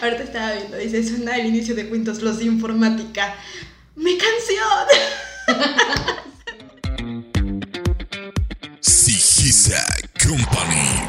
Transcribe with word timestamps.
Ahorita 0.00 0.22
estaba 0.22 0.52
viendo, 0.52 0.76
dice, 0.76 1.02
suena 1.04 1.36
el 1.36 1.46
inicio 1.46 1.74
de 1.74 1.88
Cuentos 1.88 2.22
Los 2.22 2.38
de 2.38 2.44
Informática. 2.44 3.34
¡Mi 3.96 4.16
canción! 4.16 4.86
Sigisa 8.80 9.84
Company 10.22 11.02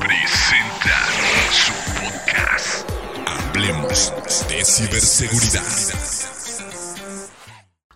presenta 0.00 1.06
su 1.52 1.72
podcast. 2.00 2.88
Hablemos 3.26 4.14
de 4.48 4.64
ciberseguridad. 4.64 6.19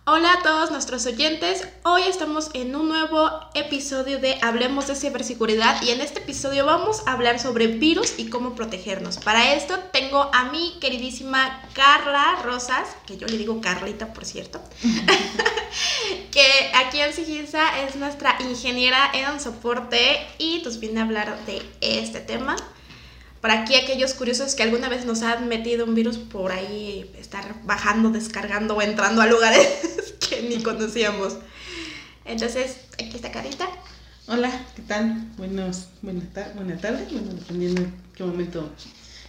Hola 0.07 0.33
a 0.33 0.43
todos 0.43 0.69
nuestros 0.69 1.07
oyentes, 1.07 1.67
hoy 1.83 2.03
estamos 2.03 2.51
en 2.53 2.75
un 2.75 2.89
nuevo 2.89 3.27
episodio 3.55 4.19
de 4.19 4.37
Hablemos 4.43 4.85
de 4.85 4.93
ciberseguridad 4.93 5.81
y 5.81 5.89
en 5.89 5.99
este 5.99 6.19
episodio 6.19 6.63
vamos 6.63 7.01
a 7.07 7.13
hablar 7.13 7.39
sobre 7.39 7.65
virus 7.65 8.19
y 8.19 8.29
cómo 8.29 8.53
protegernos. 8.53 9.17
Para 9.17 9.55
esto 9.55 9.79
tengo 9.91 10.29
a 10.31 10.51
mi 10.51 10.77
queridísima 10.79 11.59
Carla 11.73 12.39
Rosas, 12.43 12.87
que 13.07 13.17
yo 13.17 13.25
le 13.25 13.35
digo 13.35 13.59
Carlita 13.61 14.13
por 14.13 14.25
cierto, 14.25 14.61
que 16.31 16.71
aquí 16.75 16.99
en 16.99 17.11
Sigisa 17.11 17.81
es 17.81 17.95
nuestra 17.95 18.37
ingeniera 18.41 19.09
en 19.11 19.39
soporte 19.39 20.23
y 20.37 20.61
nos 20.63 20.79
viene 20.79 20.99
a 20.99 21.05
hablar 21.05 21.35
de 21.47 21.63
este 21.81 22.19
tema 22.19 22.55
para 23.45 23.61
aquí 23.61 23.75
aquellos 23.75 24.15
curiosos 24.15 24.55
que 24.55 24.63
alguna 24.63 24.89
vez 24.89 25.05
nos 25.05 25.21
han 25.21 25.47
metido 25.47 25.85
un 25.85 25.93
virus 25.93 26.17
por 26.17 26.51
ahí, 26.51 27.11
estar 27.15 27.45
bajando, 27.63 28.09
descargando 28.09 28.75
o 28.75 28.81
entrando 28.81 29.21
a 29.21 29.27
lugares 29.27 30.15
que 30.27 30.41
ni 30.41 30.63
conocíamos. 30.63 31.37
Entonces, 32.25 32.77
aquí 32.93 33.11
está 33.13 33.31
Carita. 33.31 33.69
Hola, 34.25 34.49
¿qué 34.75 34.81
tal? 34.81 35.29
Buenos, 35.37 35.89
buena, 36.01 36.21
buena 36.55 36.75
tarde, 36.81 37.05
bueno, 37.11 37.33
dependiendo 37.33 37.83
en 37.83 37.93
qué 38.15 38.23
momento 38.23 38.73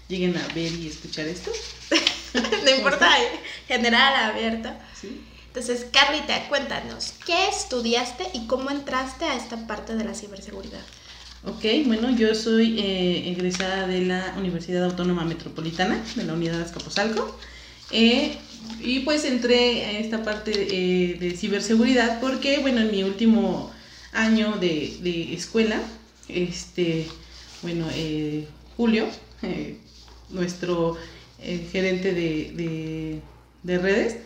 lleguen 0.08 0.34
a 0.38 0.46
ver 0.54 0.72
y 0.72 0.88
escuchar 0.88 1.26
esto. 1.26 1.52
no 2.64 2.70
importa, 2.70 3.22
¿eh? 3.22 3.28
general, 3.68 4.30
abierto. 4.30 4.70
¿Sí? 4.98 5.26
Entonces, 5.48 5.88
Carlita, 5.92 6.48
cuéntanos, 6.48 7.12
¿qué 7.26 7.48
estudiaste 7.48 8.24
y 8.32 8.46
cómo 8.46 8.70
entraste 8.70 9.26
a 9.26 9.36
esta 9.36 9.66
parte 9.66 9.94
de 9.94 10.04
la 10.04 10.14
ciberseguridad? 10.14 10.80
Ok, 11.46 11.64
bueno, 11.86 12.10
yo 12.10 12.34
soy 12.34 12.80
eh, 12.80 13.30
egresada 13.30 13.86
de 13.86 14.00
la 14.00 14.34
Universidad 14.36 14.82
Autónoma 14.82 15.24
Metropolitana, 15.24 16.02
de 16.16 16.24
la 16.24 16.32
Unidad 16.32 16.60
Azcapotzalco. 16.60 17.38
Eh, 17.92 18.36
y 18.80 19.00
pues 19.00 19.24
entré 19.24 19.84
a 19.84 19.98
esta 20.00 20.24
parte 20.24 20.50
eh, 20.52 21.14
de 21.20 21.36
ciberseguridad 21.36 22.20
porque, 22.20 22.58
bueno, 22.58 22.80
en 22.80 22.90
mi 22.90 23.04
último 23.04 23.70
año 24.12 24.56
de, 24.56 25.32
escuela, 25.34 25.80
este, 26.28 27.06
bueno, 27.62 27.86
Julio, 28.76 29.06
nuestro 30.30 30.96
gerente 31.70 32.12
de, 32.12 33.20
de 33.62 33.78
redes, 33.78 34.16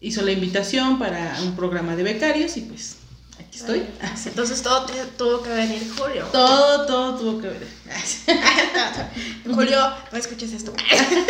hizo 0.00 0.22
la 0.22 0.30
invitación 0.30 1.00
para 1.00 1.36
un 1.42 1.56
programa 1.56 1.96
de 1.96 2.04
becarios 2.04 2.56
y 2.56 2.60
pues 2.60 2.97
aquí 3.38 3.58
estoy. 3.58 3.82
Entonces 4.26 4.62
todo 4.62 4.86
tuvo 5.16 5.42
que 5.42 5.50
venir 5.50 5.82
Julio. 5.96 6.26
Todo, 6.32 6.86
todo 6.86 7.18
tuvo 7.18 7.40
que 7.40 7.48
venir. 7.48 7.68
Julio, 9.54 9.78
no 10.12 10.18
escuches 10.18 10.52
esto. 10.52 10.72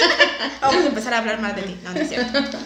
Vamos 0.60 0.84
a 0.84 0.86
empezar 0.86 1.14
a 1.14 1.18
hablar 1.18 1.40
más 1.40 1.56
de 1.56 1.62
ti. 1.62 1.76
No, 1.82 1.92
no 1.92 2.00
es 2.00 2.08
cierto. 2.08 2.58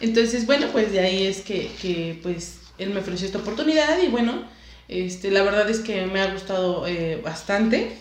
Entonces, 0.00 0.46
bueno, 0.46 0.68
pues 0.72 0.92
de 0.92 1.00
ahí 1.00 1.26
es 1.26 1.40
que, 1.40 1.70
que, 1.80 2.18
pues 2.22 2.58
él 2.78 2.90
me 2.90 3.00
ofreció 3.00 3.26
esta 3.26 3.38
oportunidad 3.38 4.02
y 4.02 4.08
bueno, 4.08 4.44
este, 4.88 5.30
la 5.30 5.42
verdad 5.42 5.68
es 5.68 5.80
que 5.80 6.06
me 6.06 6.20
ha 6.20 6.32
gustado 6.32 6.86
eh, 6.86 7.20
bastante. 7.22 7.92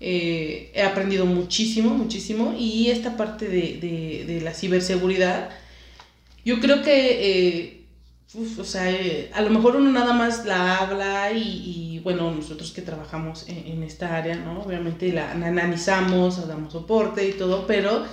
Eh, 0.00 0.70
he 0.74 0.82
aprendido 0.82 1.26
muchísimo, 1.26 1.90
muchísimo 1.90 2.54
y 2.56 2.90
esta 2.90 3.16
parte 3.16 3.48
de, 3.48 3.78
de, 3.80 4.24
de 4.32 4.40
la 4.40 4.54
ciberseguridad, 4.54 5.50
yo 6.44 6.60
creo 6.60 6.82
que 6.82 7.66
eh, 7.66 7.77
o 8.34 8.64
sea, 8.64 8.90
eh, 8.90 9.30
a 9.32 9.40
lo 9.40 9.48
mejor 9.48 9.76
uno 9.76 9.90
nada 9.90 10.12
más 10.12 10.44
la 10.44 10.76
habla 10.76 11.32
y, 11.32 11.98
bueno, 12.04 12.30
nosotros 12.30 12.72
que 12.72 12.82
trabajamos 12.82 13.46
en, 13.48 13.82
esta 13.82 14.16
área, 14.16 14.36
¿no? 14.36 14.60
Obviamente 14.60 15.12
la, 15.12 15.30
analizamos, 15.32 16.46
damos 16.46 16.74
soporte 16.74 17.26
y 17.26 17.32
todo, 17.32 17.66
pero 17.66 18.04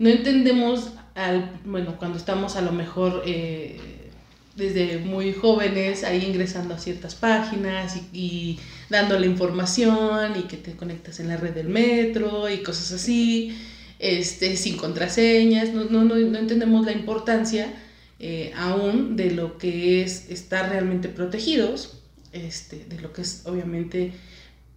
no 0.00 0.08
entendemos, 0.08 0.90
al, 1.14 1.60
bueno, 1.64 1.96
cuando 1.96 2.18
estamos 2.18 2.56
a 2.56 2.60
lo 2.60 2.72
mejor 2.72 3.22
eh, 3.24 4.10
desde 4.56 4.98
muy 4.98 5.32
jóvenes 5.32 6.02
ahí 6.02 6.24
ingresando 6.24 6.74
a 6.74 6.78
ciertas 6.78 7.14
páginas 7.14 7.96
y, 7.96 8.18
y 8.18 8.60
dándole 8.90 9.28
información 9.28 10.36
y 10.40 10.42
que 10.42 10.56
te 10.56 10.72
conectas 10.72 11.20
en 11.20 11.28
la 11.28 11.36
red 11.36 11.54
del 11.54 11.68
metro 11.68 12.50
y 12.50 12.64
cosas 12.64 12.90
así, 12.90 13.56
este, 14.00 14.56
sin 14.56 14.76
contraseñas, 14.76 15.72
no, 15.72 15.84
no, 15.84 16.04
no, 16.04 16.16
no 16.16 16.38
entendemos 16.38 16.84
la 16.84 16.92
importancia 16.92 17.72
eh, 18.18 18.52
aún 18.56 19.16
de 19.16 19.30
lo 19.30 19.58
que 19.58 20.02
es 20.02 20.30
estar 20.30 20.70
realmente 20.70 21.08
protegidos, 21.08 21.98
este, 22.32 22.86
de 22.88 22.98
lo 23.00 23.12
que 23.12 23.22
es 23.22 23.42
obviamente 23.44 24.12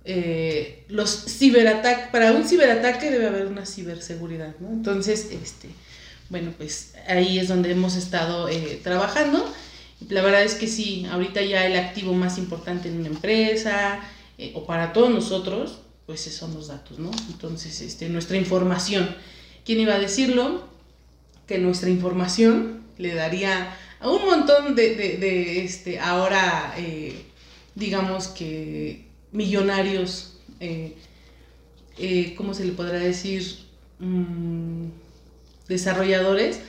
eh, 0.04 0.84
los 0.90 1.26
ciberataques, 1.26 2.08
para 2.08 2.34
un 2.34 2.46
ciberataque 2.46 3.12
debe 3.12 3.28
haber 3.28 3.48
una 3.48 3.66
ciberseguridad. 3.66 4.56
Entonces, 4.60 5.30
este, 5.32 5.70
bueno, 6.30 6.54
pues 6.58 6.94
ahí 7.08 7.40
es 7.40 7.48
donde 7.48 7.72
hemos 7.72 7.96
estado 7.96 8.50
eh, 8.50 8.80
trabajando. 8.84 9.50
La 10.10 10.22
verdad 10.22 10.44
es 10.44 10.56
que 10.56 10.68
sí, 10.68 11.06
ahorita 11.10 11.42
ya 11.42 11.66
el 11.66 11.78
activo 11.78 12.14
más 12.14 12.38
importante 12.38 12.90
en 12.90 13.00
una 13.00 13.08
empresa 13.08 14.00
o 14.54 14.66
para 14.66 14.94
todos 14.94 15.10
nosotros, 15.10 15.80
pues 16.06 16.22
son 16.22 16.54
los 16.54 16.68
datos, 16.70 16.98
¿no? 16.98 17.12
Entonces, 17.30 17.82
este, 17.82 18.08
nuestra 18.10 18.38
información. 18.38 19.16
¿Quién 19.66 19.82
iba 19.82 19.96
a 19.96 20.00
decirlo? 20.00 20.64
Que 21.46 21.58
nuestra 21.58 21.90
información 21.90 22.79
le 23.00 23.16
daría 23.16 23.76
a 24.00 24.10
un 24.10 24.24
montón 24.26 24.76
de, 24.76 25.64
este, 25.64 26.00
ahora, 26.00 26.76
eh, 26.78 27.26
digamos 27.74 28.28
que 28.28 29.06
millonarios, 29.32 30.38
eh, 30.60 30.94
eh, 31.98 32.36
¿cómo 32.38 32.54
se 32.54 32.66
le 32.66 32.74
podrá 32.74 33.00
decir? 33.00 33.44
Mm, 34.00 34.90
desarrolladores, 35.68 36.60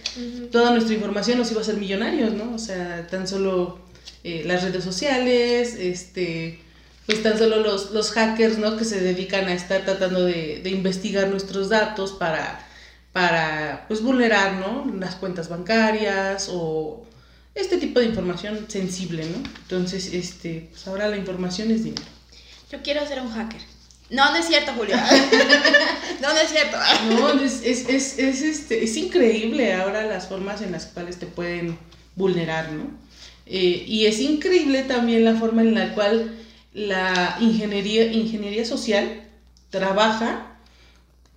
toda 0.52 0.72
nuestra 0.72 0.94
información 0.94 1.38
nos 1.38 1.50
iba 1.50 1.60
a 1.60 1.64
ser 1.64 1.76
millonarios, 1.76 2.34
¿no? 2.34 2.54
O 2.54 2.58
sea, 2.58 3.06
tan 3.06 3.26
solo 3.26 3.78
las 4.22 4.62
redes 4.62 4.84
sociales, 4.84 5.74
este, 5.74 6.58
pues 7.06 7.22
tan 7.22 7.38
solo 7.38 7.60
los, 7.60 7.92
los 7.92 8.10
hackers, 8.12 8.58
¿no? 8.58 8.76
Que 8.76 8.84
se 8.84 9.00
dedican 9.00 9.47
a 9.47 9.54
estar 9.54 9.84
tratando 9.86 10.26
de, 10.26 10.60
de 10.62 10.70
investigar 10.70 11.28
nuestros 11.28 11.70
datos 11.70 12.12
para 12.12 12.69
para 13.12 13.84
pues 13.88 14.03
vulnerar 14.03 14.54
¿no? 14.54 14.91
las 14.98 15.16
cuentas 15.16 15.48
bancarias 15.48 16.48
o 16.53 17.04
este 17.54 17.78
tipo 17.78 18.00
de 18.00 18.06
información 18.06 18.66
sensible, 18.69 19.25
¿no? 19.25 19.37
Entonces, 19.62 20.12
este, 20.15 20.69
pues 20.71 20.87
ahora 20.87 21.09
la 21.09 21.16
información 21.16 21.71
es 21.71 21.84
dinero. 21.84 22.06
Yo 22.71 22.81
quiero 22.82 23.06
ser 23.06 23.21
un 23.21 23.31
hacker. 23.31 23.60
No, 24.10 24.31
no 24.31 24.37
es 24.37 24.47
cierto, 24.47 24.72
Julio. 24.72 24.97
no, 26.21 26.28
no 26.32 26.38
es 26.38 26.50
cierto. 26.50 26.76
no, 27.10 27.43
es, 27.43 27.62
es, 27.65 27.88
es, 27.88 28.19
es, 28.19 28.43
este, 28.43 28.84
es 28.84 28.97
increíble 28.97 29.75
ahora 29.75 30.04
las 30.04 30.28
formas 30.28 30.62
en 30.62 30.72
las 30.72 30.87
cuales 30.87 31.19
te 31.19 31.27
pueden 31.27 31.78
vulnerar, 32.16 32.72
¿no? 32.72 32.84
Eh, 33.47 33.84
y 33.87 34.06
es 34.06 34.21
increíble 34.21 34.82
también 34.84 35.25
la 35.25 35.34
forma 35.34 35.62
en 35.62 35.75
la 35.75 35.94
cual 35.94 36.32
la 36.72 37.37
ingeniería, 37.41 38.04
ingeniería 38.12 38.65
social 38.65 39.25
trabaja 39.71 40.50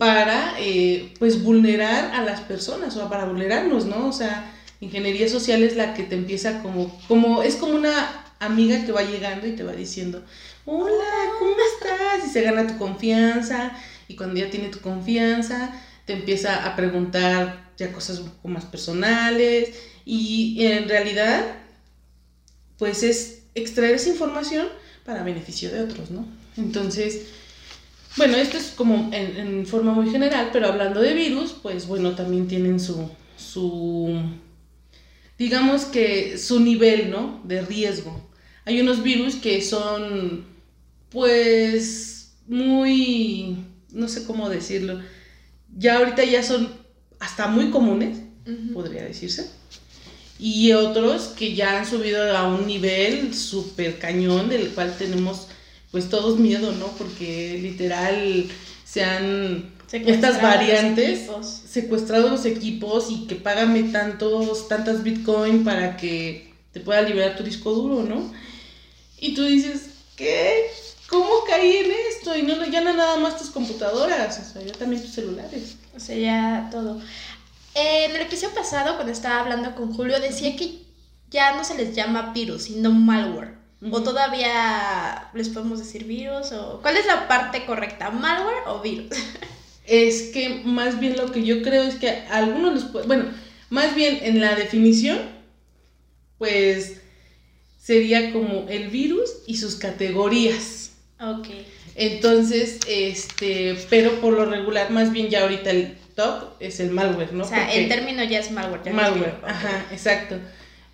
para 0.03 0.56
eh, 0.59 1.14
pues 1.18 1.41
vulnerar 1.41 2.14
a 2.14 2.25
las 2.25 2.41
personas 2.41 2.97
o 2.97 3.08
para 3.08 3.24
vulnerarnos, 3.24 3.86
¿no? 3.86 4.09
O 4.09 4.12
sea, 4.12 4.53
ingeniería 4.81 5.30
social 5.30 5.64
es 5.64 5.78
la 5.78 5.94
que 5.94 6.03
te 6.03 6.16
empieza 6.16 6.62
como, 6.62 7.00
como, 7.08 7.41
es 7.41 7.56
como 7.56 7.75
una 7.75 8.25
amiga 8.40 8.86
que 8.86 8.91
va 8.91 9.03
llegando 9.03 9.47
y 9.47 9.53
te 9.53 9.64
va 9.64 9.72
diciendo, 9.72 10.22
hola, 10.66 11.31
¿cómo 11.40 11.56
estás? 11.74 12.28
Y 12.28 12.30
se 12.30 12.41
gana 12.41 12.68
tu 12.68 12.78
confianza 12.78 13.72
y 14.09 14.18
cuando 14.18 14.41
ya 14.41 14.50
tiene 14.50 14.68
tu 14.68 14.81
confianza 14.81 15.72
te 16.03 16.12
empieza 16.12 16.66
a 16.66 16.76
preguntar 16.76 17.72
ya 17.78 17.94
cosas 17.94 18.20
un 18.20 18.29
poco 18.29 18.49
más 18.49 18.66
personales 18.66 19.70
y 20.03 20.66
en 20.66 20.90
realidad 20.90 21.46
pues 22.78 23.03
es 23.03 23.44
extraer 23.56 23.96
esa 23.96 24.09
información 24.09 24.67
para 25.06 25.23
beneficio 25.23 25.72
de 25.72 25.79
otros, 25.79 26.11
¿no? 26.11 26.28
Entonces, 26.58 27.22
bueno, 28.15 28.37
esto 28.37 28.57
es 28.57 28.73
como 28.75 29.09
en, 29.11 29.65
forma 29.65 29.93
muy 29.93 30.09
general, 30.09 30.49
pero 30.53 30.67
hablando 30.67 31.01
de 31.01 31.13
virus, 31.13 31.53
pues 31.61 31.87
bueno, 31.87 32.15
también 32.15 32.47
tienen 32.47 32.79
su, 32.79 33.09
su, 33.37 34.19
digamos 35.37 35.85
que 35.85 36.37
su 36.37 36.59
nivel, 36.59 37.09
¿no? 37.09 37.41
De 37.43 37.61
riesgo. 37.61 38.29
Hay 38.65 38.79
unos 38.79 39.01
virus 39.01 39.35
que 39.35 39.61
son, 39.61 40.45
pues, 41.09 42.33
muy, 42.47 43.57
no 43.91 44.07
sé 44.07 44.25
cómo 44.25 44.49
decirlo, 44.49 45.01
ya 45.75 45.97
ahorita 45.97 46.23
ya 46.23 46.43
son 46.43 46.69
hasta 47.19 47.47
muy 47.47 47.71
comunes, 47.71 48.19
podría 48.73 49.03
decirse. 49.03 49.49
Y 50.39 50.73
otros 50.73 51.27
que 51.37 51.55
ya 51.55 51.79
han 51.79 51.85
subido 51.85 52.35
a 52.35 52.47
un 52.47 52.67
nivel 52.67 53.33
súper 53.33 53.97
cañón, 53.97 54.49
del 54.49 54.69
cual 54.69 54.95
tenemos 54.97 55.47
pues 55.93 56.09
todos 56.09 56.40
miedo, 56.40 56.72
¿no? 56.72 56.87
Porque 56.97 57.59
literal 57.61 58.47
se 58.84 59.03
han 59.03 59.72
estas 59.91 60.41
variantes, 60.41 61.29
secuestrados 61.69 62.31
los 62.31 62.45
equipos 62.45 63.11
y 63.11 63.28
que 63.28 63.35
págame 63.35 63.84
tantos, 63.84 64.67
tantas 64.67 65.03
Bitcoin 65.03 65.63
para 65.63 65.95
que 65.95 66.51
te 66.72 66.79
pueda 66.79 67.03
liberar 67.03 67.37
tu 67.37 67.43
disco 67.43 67.72
duro, 67.73 68.01
¿no? 68.01 68.34
Y 69.19 69.35
tú 69.35 69.43
dices, 69.43 69.91
¿qué? 70.16 70.66
¿Cómo 71.07 71.29
caí 71.47 71.78
en 71.78 71.91
esto? 72.09 72.35
Y 72.35 72.41
no, 72.41 72.66
ya 72.66 72.81
no 72.81 72.91
nada 72.93 73.17
más 73.17 73.37
tus 73.37 73.51
computadoras, 73.51 74.39
o 74.39 74.51
sea, 74.51 74.63
ya 74.63 74.73
también 74.73 74.99
tus 74.99 75.11
celulares. 75.11 75.75
O 75.96 75.99
sea, 75.99 76.17
ya 76.17 76.69
todo. 76.72 76.99
en 77.75 78.16
el 78.16 78.22
episodio 78.23 78.55
pasado, 78.55 78.96
cuando 78.96 79.13
estaba 79.13 79.41
hablando 79.41 79.75
con 79.75 79.93
Julio, 79.93 80.19
decía 80.19 80.55
que 80.55 80.79
ya 81.29 81.55
no 81.55 81.63
se 81.63 81.75
les 81.75 81.96
llama 81.96 82.34
virus, 82.34 82.63
sino 82.63 82.91
malware. 82.91 83.62
O 83.91 84.02
todavía 84.02 85.30
les 85.34 85.50
podemos 85.50 85.80
decir 85.80 86.06
virus 86.06 86.52
o 86.52 86.80
¿cuál 86.82 86.97
es 86.97 87.06
la 87.06 87.28
parte 87.28 87.66
correcta? 87.66 88.12
¿Malware 88.12 88.68
o 88.68 88.82
virus? 88.82 89.09
es 89.85 90.32
que 90.34 90.62
más 90.64 91.00
bien 91.00 91.18
lo 91.18 91.32
que 91.32 91.44
yo 91.44 91.62
creo 91.62 91.84
es 91.84 91.96
que 91.96 92.09
algunos 92.30 92.74
los 92.74 92.84
pueden, 92.85 93.08
bueno, 93.08 93.26
más 93.70 93.96
bien 93.96 94.20
en 94.22 94.40
la 94.40 94.56
definición, 94.56 95.18
pues 96.38 97.02
sería 97.82 98.32
como 98.32 98.66
el 98.70 98.90
virus 98.90 99.30
y 99.47 99.58
sus 99.58 99.76
categorías. 99.76 100.91
Ok. 101.20 101.47
Entonces, 101.96 102.80
este, 102.88 103.78
pero 103.90 104.20
por 104.22 104.34
lo 104.34 104.46
regular, 104.46 104.90
más 104.91 105.12
bien 105.12 105.30
ya 105.30 105.44
ahorita 105.44 105.70
el 105.70 105.97
top 106.16 106.53
es 106.59 106.80
el 106.80 106.91
malware, 106.91 107.34
¿no? 107.34 107.44
O 107.44 107.47
sea, 107.47 107.72
el 107.74 107.88
término 107.88 108.24
ya 108.24 108.40
es 108.40 108.52
malware. 108.52 108.94
malware, 108.94 109.35
ajá, 109.46 109.85
exacto. 109.91 110.40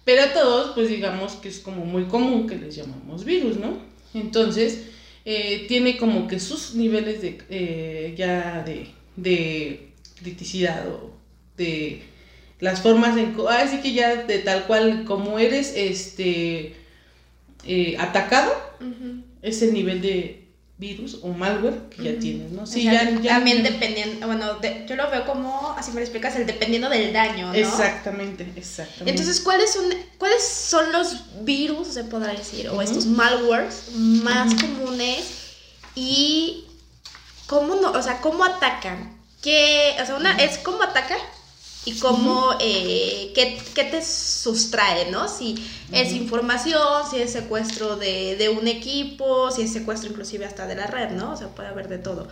Pero 0.10 0.24
a 0.24 0.34
todos, 0.34 0.72
pues 0.74 0.90
digamos 0.90 1.34
que 1.34 1.50
es 1.50 1.60
como 1.60 1.86
muy 1.86 2.06
común 2.06 2.48
que 2.48 2.56
les 2.56 2.76
llamamos 2.76 3.24
virus, 3.24 3.58
¿no? 3.58 3.78
Entonces, 4.16 4.86
eh, 5.24 5.66
tiene 5.68 5.98
como 5.98 6.28
que 6.28 6.40
sus 6.40 6.74
niveles 6.74 7.22
de 7.22 7.38
eh, 7.52 8.16
ya 8.18 8.64
de, 8.64 8.88
de, 9.16 9.92
criticidad 10.20 10.88
o 10.88 11.12
de 11.58 12.02
las 12.60 12.82
formas 12.82 13.20
en 13.20 13.36
así 13.50 13.82
que 13.82 13.94
ya 13.94 14.24
de 14.24 14.40
tal 14.40 14.66
cual 14.66 15.06
como 15.06 15.38
eres 15.38 15.74
este 15.76 16.74
eh, 17.68 17.96
atacado 18.00 18.52
es 19.44 19.62
el 19.62 19.76
nivel 19.76 20.02
de 20.02 20.44
virus 20.80 21.20
o 21.22 21.28
malware 21.28 21.90
que 21.90 22.04
ya 22.04 22.20
tienes, 22.20 22.52
¿no? 22.52 22.66
Sí, 22.66 22.84
ya, 22.84 23.22
también 23.22 23.64
dependiendo, 23.64 24.26
bueno, 24.26 24.62
yo 24.88 24.96
lo 24.96 25.12
veo 25.12 25.26
como, 25.26 25.76
así 25.78 25.92
me 25.92 25.98
lo 25.98 26.02
explicas, 26.04 26.38
el 26.38 26.46
dependiendo 26.48 26.90
del 26.90 27.12
daño, 27.12 27.48
¿no? 27.48 27.54
Exactamente, 27.54 28.50
exactamente. 28.56 29.12
Entonces, 29.12 29.42
¿cuáles 29.42 29.74
son, 29.74 29.84
cuáles 30.18 30.42
son 30.42 30.90
los 30.94 31.44
virus, 31.44 31.90
se 31.90 32.06
podrá 32.06 32.32
decir, 32.32 32.70
o 32.70 32.82
estos 32.82 33.06
malwares 33.08 33.92
más 33.94 34.56
comunes 34.56 35.26
y 35.96 36.64
cómo 37.48 37.76
no, 37.76 37.92
o 37.92 38.02
sea, 38.02 38.22
cómo 38.22 38.46
atacan? 38.46 39.20
¿Qué, 39.42 39.98
o 40.02 40.06
sea, 40.06 40.16
una 40.16 40.38
es 40.38 40.60
cómo 40.60 40.82
atacan 40.82 41.20
y 41.86 41.98
cómo, 42.00 42.52
eh, 42.60 43.32
qué, 43.34 43.84
te 43.84 44.04
sustrae, 44.04 45.10
¿no? 45.12 45.28
Si 45.28 45.56
es 45.92 46.12
información, 46.12 47.10
si 47.10 47.18
es 47.18 47.32
secuestro 47.32 47.96
de, 47.96 48.54
un 48.58 48.68
equipo, 48.68 49.50
si 49.52 49.64
es 49.64 49.72
secuestro 49.72 50.10
inclusive 50.10 50.46
hasta 50.46 50.68
de 50.68 50.76
la 50.76 50.88
red, 50.88 51.12
¿no? 51.12 51.32
O 51.32 51.38
sea, 51.38 51.48
puede 51.48 51.70
haber 51.70 51.88
de 51.88 51.98
todo. 51.98 52.28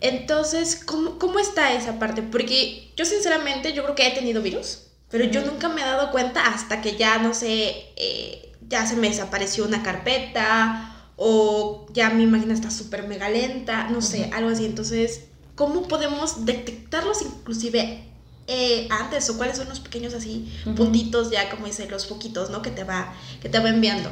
Entonces, 0.00 0.84
¿cómo, 0.84 1.38
está 1.38 1.72
esa 1.72 1.98
parte? 1.98 2.22
Porque 2.22 2.90
yo 2.96 3.04
sinceramente, 3.04 3.72
yo 3.72 3.84
creo 3.84 3.94
que 3.94 4.08
he 4.08 4.10
tenido 4.10 4.42
virus, 4.42 4.80
pero 5.08 5.24
yo 5.24 5.44
nunca 5.44 5.68
me 5.68 5.80
he 5.80 5.84
dado 5.84 6.10
cuenta 6.10 6.46
hasta 6.46 6.80
que 6.80 6.96
ya, 6.96 7.18
no 7.18 7.34
sé, 7.34 7.86
eh, 7.96 8.52
ya 8.68 8.86
se 8.86 8.96
me 8.96 9.08
desapareció 9.08 9.64
una 9.64 9.82
carpeta 9.82 11.06
o 11.16 11.86
ya 11.92 12.10
mi 12.10 12.26
máquina 12.26 12.54
está 12.54 12.70
súper 12.70 13.06
mega 13.06 13.28
lenta, 13.28 13.88
no 13.88 14.02
sé, 14.02 14.30
algo 14.34 14.50
así. 14.50 14.64
Entonces, 14.64 15.26
¿cómo 15.54 15.86
podemos 15.86 16.44
detectarlos 16.44 17.22
inclusive 17.22 18.11
eh, 18.52 18.86
antes 18.90 19.28
o 19.30 19.38
cuáles 19.38 19.56
son 19.56 19.68
los 19.68 19.80
pequeños 19.80 20.12
así 20.12 20.46
puntitos 20.76 21.30
ya 21.30 21.48
como 21.48 21.66
dice 21.66 21.88
los 21.88 22.06
poquitos 22.06 22.50
no 22.50 22.60
que 22.60 22.70
te 22.70 22.84
va 22.84 23.14
que 23.40 23.48
te 23.48 23.58
va 23.58 23.70
enviando. 23.70 24.10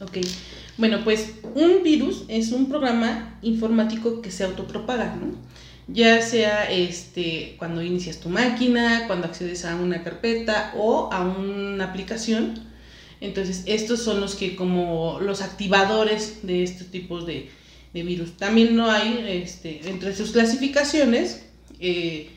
Ok. 0.00 0.18
Bueno 0.76 1.02
pues 1.04 1.30
un 1.54 1.82
virus 1.82 2.24
es 2.28 2.52
un 2.52 2.68
programa 2.68 3.38
informático 3.42 4.20
que 4.20 4.30
se 4.30 4.44
autopropaga 4.44 5.16
no 5.16 5.48
ya 5.88 6.20
sea 6.20 6.70
este 6.70 7.56
cuando 7.58 7.82
inicias 7.82 8.20
tu 8.20 8.28
máquina 8.28 9.04
cuando 9.06 9.26
accedes 9.26 9.64
a 9.64 9.74
una 9.74 10.04
carpeta 10.04 10.74
o 10.76 11.10
a 11.12 11.26
una 11.26 11.84
aplicación. 11.84 12.66
Entonces 13.20 13.64
estos 13.66 14.02
son 14.02 14.20
los 14.20 14.36
que 14.36 14.54
como 14.54 15.18
los 15.20 15.40
activadores 15.40 16.40
de 16.42 16.62
estos 16.62 16.88
tipos 16.88 17.26
de, 17.26 17.50
virus. 17.94 18.36
También 18.36 18.76
no 18.76 18.88
hay 18.88 19.24
este 19.26 19.88
entre 19.88 20.14
sus 20.14 20.30
clasificaciones 20.30 21.42
eh, 21.80 22.30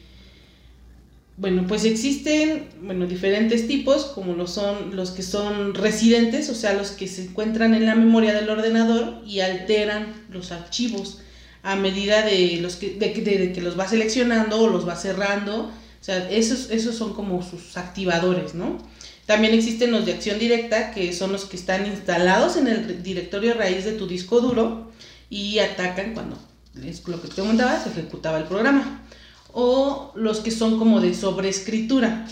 bueno, 1.41 1.65
pues 1.67 1.85
existen, 1.85 2.69
bueno, 2.83 3.07
diferentes 3.07 3.65
tipos, 3.65 4.05
como 4.05 4.35
lo 4.35 4.45
son 4.45 4.95
los 4.95 5.09
que 5.09 5.23
son 5.23 5.73
residentes, 5.73 6.49
o 6.49 6.53
sea, 6.53 6.73
los 6.73 6.91
que 6.91 7.07
se 7.07 7.23
encuentran 7.23 7.73
en 7.73 7.88
la 7.88 7.95
memoria 7.95 8.31
del 8.35 8.47
ordenador 8.47 9.23
y 9.25 9.39
alteran 9.39 10.27
los 10.29 10.51
archivos 10.51 11.17
a 11.63 11.75
medida 11.75 12.21
de, 12.21 12.59
los 12.61 12.75
que, 12.75 12.91
de, 12.93 13.11
que 13.53 13.61
los 13.61 13.79
va 13.79 13.88
seleccionando 13.88 14.61
o 14.61 14.69
los 14.69 14.88
va 14.88 14.95
cerrando. 14.95 15.61
O 15.63 16.03
sea, 16.03 16.29
esos, 16.29 16.69
esos 16.69 16.95
son 16.95 17.15
como 17.15 17.41
sus 17.41 17.75
activadores, 17.75 18.53
¿no? 18.53 18.77
También 19.25 19.55
existen 19.55 19.91
los 19.91 20.05
de 20.05 20.13
acción 20.13 20.38
directa, 20.38 20.91
que 20.91 21.11
son 21.11 21.31
los 21.31 21.45
que 21.45 21.57
están 21.57 21.88
instalados 21.88 22.55
en 22.55 22.67
el 22.67 23.01
directorio 23.01 23.55
raíz 23.55 23.83
de 23.85 23.93
tu 23.93 24.05
disco 24.05 24.41
duro 24.41 24.91
y 25.27 25.57
atacan 25.57 26.13
cuando, 26.13 26.38
es 26.85 27.07
lo 27.07 27.19
que 27.19 27.29
te 27.29 27.41
comentaba, 27.41 27.83
se 27.83 27.89
ejecutaba 27.89 28.38
el 28.38 28.43
programa 28.43 29.01
o 29.53 30.12
los 30.15 30.39
que 30.39 30.51
son 30.51 30.77
como 30.77 31.01
de 31.01 31.13
sobreescritura, 31.13 32.27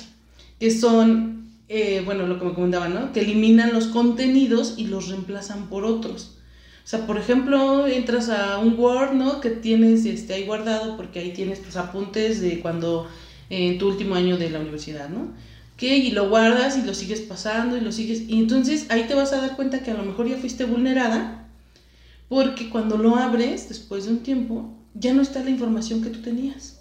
que 0.60 0.72
son, 0.72 1.50
eh, 1.68 2.02
bueno, 2.06 2.28
lo 2.28 2.40
que 2.40 2.46
me 2.46 2.54
comentaban, 2.54 2.94
¿no? 2.94 3.14
Que 3.14 3.22
eliminan 3.22 3.74
los 3.74 3.88
contenidos 3.88 4.76
y 4.78 4.88
los 4.88 5.10
reemplazan 5.10 5.70
por 5.70 5.86
otros. 5.86 6.38
O 6.84 6.88
sea, 6.90 7.06
por 7.06 7.18
ejemplo, 7.18 7.88
entras 7.88 8.30
a 8.30 8.58
un 8.58 8.80
Word, 8.80 9.14
¿no? 9.14 9.42
Que 9.42 9.52
tienes 9.52 10.06
este, 10.06 10.34
ahí 10.34 10.46
guardado 10.46 10.98
porque 10.98 11.20
ahí 11.20 11.34
tienes 11.34 11.62
tus 11.62 11.76
apuntes 11.76 12.42
de 12.42 12.60
cuando, 12.62 13.08
en 13.50 13.78
tu 13.78 13.88
último 13.88 14.16
año 14.16 14.38
de 14.38 14.50
la 14.50 14.60
universidad, 14.60 15.10
¿no? 15.10 15.34
Que 15.78 15.98
y 15.98 16.12
lo 16.12 16.30
guardas 16.30 16.78
y 16.78 16.82
lo 16.82 16.94
sigues 16.94 17.22
pasando 17.22 17.78
y 17.78 17.82
lo 17.82 17.92
sigues. 17.92 18.28
Y 18.28 18.40
entonces 18.40 18.88
ahí 18.90 19.06
te 19.08 19.14
vas 19.14 19.34
a 19.34 19.42
dar 19.42 19.56
cuenta 19.56 19.84
que 19.84 19.92
a 19.92 19.94
lo 19.94 20.04
mejor 20.04 20.28
ya 20.28 20.38
fuiste 20.38 20.66
vulnerada 20.66 21.40
porque 22.30 22.70
cuando 22.70 22.98
lo 22.98 23.16
abres, 23.16 23.70
después 23.70 24.06
de 24.06 24.12
un 24.12 24.20
tiempo, 24.20 24.72
ya 24.94 25.14
no 25.14 25.22
está 25.22 25.44
la 25.44 25.50
información 25.50 26.04
que 26.04 26.12
tú 26.12 26.22
tenías. 26.22 26.79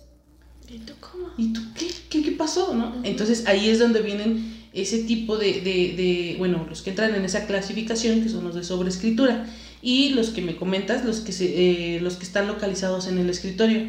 ¿Y 0.70 0.78
tú 0.78 0.92
cómo? 1.00 1.30
¿Y 1.36 1.52
tú 1.52 1.60
qué? 1.74 1.88
¿Qué, 2.10 2.32
pasó? 2.32 2.74
¿no? 2.74 2.94
Entonces 3.04 3.46
ahí 3.46 3.68
es 3.68 3.78
donde 3.78 4.02
vienen 4.02 4.58
ese 4.72 4.98
tipo 5.04 5.36
de, 5.36 5.60
de, 5.62 6.36
bueno, 6.38 6.66
los 6.68 6.82
que 6.82 6.90
entran 6.90 7.14
en 7.14 7.24
esa 7.24 7.46
clasificación, 7.46 8.22
que 8.22 8.28
son 8.28 8.44
los 8.44 8.54
de 8.54 8.64
sobreescritura, 8.64 9.46
y 9.80 10.10
los 10.10 10.30
que 10.30 10.42
me 10.42 10.56
comentas, 10.56 11.04
los 11.04 11.20
que, 11.20 11.32
se, 11.32 11.96
eh, 11.96 12.00
los 12.00 12.16
que 12.16 12.24
están 12.24 12.48
localizados 12.48 13.06
en 13.08 13.18
el 13.18 13.30
escritorio, 13.30 13.88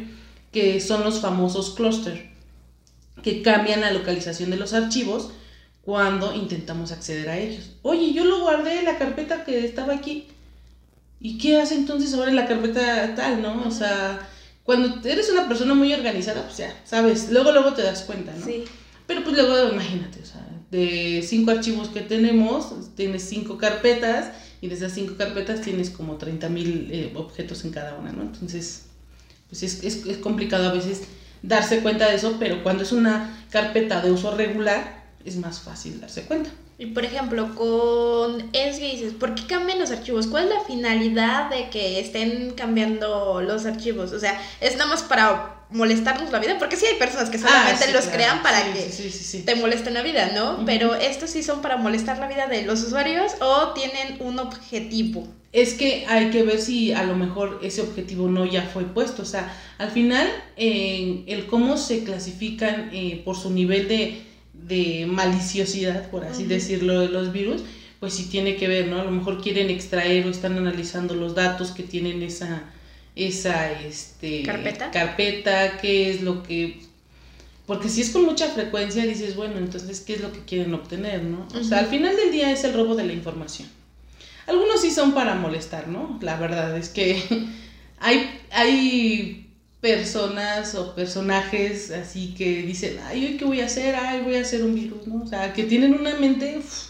que 0.52 0.80
son 0.80 1.04
los 1.04 1.20
famosos 1.20 1.74
cluster, 1.74 2.30
que 3.22 3.42
cambian 3.42 3.82
la 3.82 3.92
localización 3.92 4.50
de 4.50 4.56
los 4.56 4.72
archivos 4.72 5.30
cuando 5.82 6.34
intentamos 6.34 6.92
acceder 6.92 7.28
a 7.28 7.38
ellos. 7.38 7.72
Oye, 7.82 8.12
yo 8.12 8.24
lo 8.24 8.40
guardé 8.40 8.78
en 8.78 8.84
la 8.86 8.98
carpeta 8.98 9.44
que 9.44 9.64
estaba 9.64 9.94
aquí. 9.94 10.28
¿Y 11.20 11.36
qué 11.36 11.60
hace 11.60 11.74
entonces 11.74 12.14
ahora 12.14 12.30
en 12.30 12.36
la 12.36 12.46
carpeta 12.46 13.14
tal, 13.14 13.42
no? 13.42 13.64
O 13.66 13.70
sea, 13.70 14.26
cuando 14.64 15.08
eres 15.08 15.30
una 15.30 15.48
persona 15.48 15.74
muy 15.74 15.92
organizada, 15.92 16.44
pues 16.44 16.58
ya, 16.58 16.74
sabes, 16.84 17.30
luego 17.30 17.52
luego 17.52 17.72
te 17.72 17.82
das 17.82 18.02
cuenta, 18.02 18.32
¿no? 18.38 18.44
Sí. 18.44 18.64
Pero 19.06 19.24
pues 19.24 19.34
luego 19.34 19.72
imagínate, 19.72 20.20
o 20.20 20.26
sea, 20.26 20.46
de 20.70 21.24
cinco 21.26 21.50
archivos 21.50 21.88
que 21.88 22.00
tenemos, 22.00 22.72
tienes 22.94 23.24
cinco 23.24 23.58
carpetas 23.58 24.32
y 24.60 24.68
de 24.68 24.74
esas 24.74 24.92
cinco 24.92 25.14
carpetas 25.16 25.60
tienes 25.62 25.90
como 25.90 26.16
30 26.16 26.48
mil 26.48 26.88
eh, 26.92 27.12
objetos 27.16 27.64
en 27.64 27.72
cada 27.72 27.96
una, 27.96 28.12
¿no? 28.12 28.22
Entonces, 28.22 28.84
pues 29.48 29.64
es, 29.64 29.82
es, 29.82 30.06
es 30.06 30.18
complicado 30.18 30.68
a 30.68 30.72
veces 30.72 31.02
darse 31.42 31.80
cuenta 31.80 32.08
de 32.08 32.16
eso, 32.16 32.36
pero 32.38 32.62
cuando 32.62 32.84
es 32.84 32.92
una 32.92 33.44
carpeta 33.50 34.00
de 34.00 34.12
uso 34.12 34.36
regular, 34.36 35.04
es 35.24 35.36
más 35.36 35.60
fácil 35.60 36.00
darse 36.00 36.22
cuenta. 36.22 36.50
Y 36.80 36.86
por 36.86 37.04
ejemplo, 37.04 37.54
con 37.56 38.48
es 38.54 38.80
dices, 38.80 39.12
¿por 39.12 39.34
qué 39.34 39.42
cambian 39.46 39.78
los 39.78 39.90
archivos? 39.90 40.26
¿Cuál 40.26 40.44
es 40.44 40.54
la 40.54 40.60
finalidad 40.64 41.50
de 41.50 41.68
que 41.68 42.00
estén 42.00 42.54
cambiando 42.56 43.42
los 43.42 43.66
archivos? 43.66 44.12
O 44.12 44.18
sea, 44.18 44.40
¿es 44.62 44.78
nada 44.78 44.88
más 44.88 45.02
para 45.02 45.66
molestarnos 45.68 46.32
la 46.32 46.38
vida? 46.38 46.58
Porque 46.58 46.76
sí 46.76 46.86
hay 46.86 46.94
personas 46.94 47.28
que 47.28 47.36
ah, 47.36 47.40
solamente 47.40 47.92
los 47.92 48.06
crean 48.06 48.42
para 48.42 48.64
que 48.72 49.42
te 49.44 49.54
molesten 49.56 49.92
la 49.92 50.00
vida, 50.00 50.30
¿no? 50.34 50.64
Pero 50.64 50.94
estos 50.94 51.28
sí 51.28 51.42
son 51.42 51.60
para 51.60 51.76
molestar 51.76 52.18
la 52.18 52.28
vida 52.28 52.46
de 52.46 52.62
los 52.62 52.82
usuarios 52.82 53.32
o 53.42 53.74
tienen 53.74 54.16
un 54.20 54.38
objetivo. 54.38 55.28
Es 55.52 55.74
que 55.74 56.06
hay 56.08 56.30
que 56.30 56.44
ver 56.44 56.62
si 56.62 56.94
a 56.94 57.02
lo 57.02 57.14
mejor 57.14 57.60
ese 57.62 57.82
objetivo 57.82 58.26
no 58.28 58.46
ya 58.46 58.62
fue 58.62 58.84
puesto. 58.84 59.20
O 59.20 59.26
sea, 59.26 59.54
al 59.76 59.90
final, 59.90 60.26
el 60.56 61.46
cómo 61.46 61.76
se 61.76 62.04
clasifican 62.04 62.88
eh, 62.90 63.20
por 63.22 63.36
su 63.36 63.50
nivel 63.50 63.86
de 63.86 64.29
de 64.70 65.04
maliciosidad, 65.06 66.08
por 66.10 66.24
así 66.24 66.44
decirlo, 66.44 67.00
de 67.00 67.08
los 67.08 67.32
virus, 67.32 67.62
pues 67.98 68.14
sí 68.14 68.28
tiene 68.30 68.56
que 68.56 68.68
ver, 68.68 68.88
¿no? 68.88 69.00
A 69.00 69.04
lo 69.04 69.10
mejor 69.10 69.42
quieren 69.42 69.68
extraer 69.68 70.26
o 70.26 70.30
están 70.30 70.56
analizando 70.56 71.14
los 71.14 71.34
datos 71.34 71.72
que 71.72 71.82
tienen 71.82 72.22
esa, 72.22 72.62
esa 73.14 73.72
este, 73.72 74.42
¿Carpeta? 74.42 74.90
carpeta, 74.90 75.76
qué 75.78 76.10
es 76.10 76.22
lo 76.22 76.42
que... 76.42 76.80
Porque 77.66 77.88
si 77.88 78.00
es 78.00 78.10
con 78.10 78.24
mucha 78.24 78.48
frecuencia, 78.48 79.04
dices, 79.04 79.36
bueno, 79.36 79.58
entonces, 79.58 80.00
¿qué 80.00 80.14
es 80.14 80.20
lo 80.20 80.32
que 80.32 80.40
quieren 80.40 80.72
obtener, 80.72 81.22
no? 81.22 81.46
O 81.54 81.62
sea, 81.62 81.80
al 81.80 81.86
final 81.86 82.16
del 82.16 82.32
día 82.32 82.50
es 82.50 82.64
el 82.64 82.72
robo 82.72 82.96
de 82.96 83.04
la 83.04 83.12
información. 83.12 83.68
Algunos 84.46 84.80
sí 84.80 84.90
son 84.90 85.12
para 85.12 85.34
molestar, 85.34 85.86
¿no? 85.86 86.18
La 86.22 86.36
verdad 86.36 86.76
es 86.76 86.88
que 86.88 87.22
hay, 88.00 88.40
hay 88.50 89.49
personas 89.80 90.74
o 90.74 90.94
personajes 90.94 91.90
así 91.90 92.34
que 92.36 92.62
dicen, 92.62 92.98
ay, 93.06 93.24
¿hoy 93.26 93.36
qué 93.36 93.44
voy 93.44 93.60
a 93.60 93.66
hacer? 93.66 93.94
Ay, 93.96 94.20
voy 94.22 94.36
a 94.36 94.42
hacer 94.42 94.62
un 94.62 94.74
virus, 94.74 95.06
¿no? 95.06 95.22
O 95.22 95.26
sea, 95.26 95.52
que 95.52 95.64
tienen 95.64 95.94
una 95.94 96.14
mente, 96.16 96.56
uf, 96.58 96.88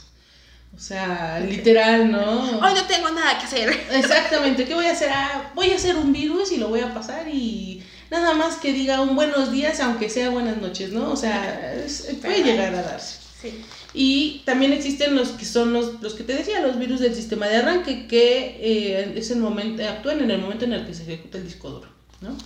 o 0.77 0.79
sea, 0.81 1.41
literal, 1.41 2.11
¿no? 2.11 2.43
Hoy 2.61 2.75
no 2.75 2.87
tengo 2.87 3.11
nada 3.11 3.39
que 3.39 3.45
hacer. 3.47 3.69
Exactamente, 3.93 4.65
¿qué 4.65 4.75
voy 4.75 4.87
a 4.87 4.93
hacer? 4.93 5.11
Ah, 5.13 5.53
voy 5.55 5.71
a 5.71 5.77
hacer 5.77 5.97
un 5.97 6.13
virus 6.13 6.53
y 6.53 6.57
lo 6.57 6.69
voy 6.69 6.81
a 6.81 6.93
pasar 6.95 7.29
y 7.29 7.83
nada 8.11 8.35
más 8.35 8.57
que 8.57 8.73
diga 8.73 9.01
un 9.01 9.15
buenos 9.15 9.53
días, 9.53 9.79
aunque 9.81 10.09
sea 10.11 10.31
buenas 10.31 10.57
noches, 10.59 10.91
¿no? 10.93 11.11
O 11.13 11.17
sea, 11.17 11.75
es- 11.75 12.09
puede 12.21 12.43
llegar 12.43 12.75
a 12.75 12.83
darse. 12.83 13.19
Sí. 13.41 13.61
Y 13.95 14.43
también 14.45 14.73
existen 14.73 15.15
los 15.17 15.29
que 15.31 15.45
son 15.45 15.73
los, 15.73 16.01
los 16.03 16.15
que 16.15 16.25
te 16.25 16.35
decía, 16.35 16.61
los 16.61 16.79
virus 16.79 17.01
del 17.01 17.15
sistema 17.15 17.47
de 17.49 17.57
arranque, 17.57 18.07
que 18.07 18.59
eh, 18.61 19.15
es 19.17 19.31
el 19.31 19.39
momento, 19.39 19.83
actúan 19.89 20.21
en 20.21 20.31
el 20.31 20.39
momento 20.41 20.65
en 20.67 20.73
el 20.75 20.87
que 20.87 20.95
se 20.95 21.03
ejecuta 21.05 21.39
el 21.39 21.45
disco 21.45 21.71
duro, 21.71 21.89
¿no? 22.21 22.37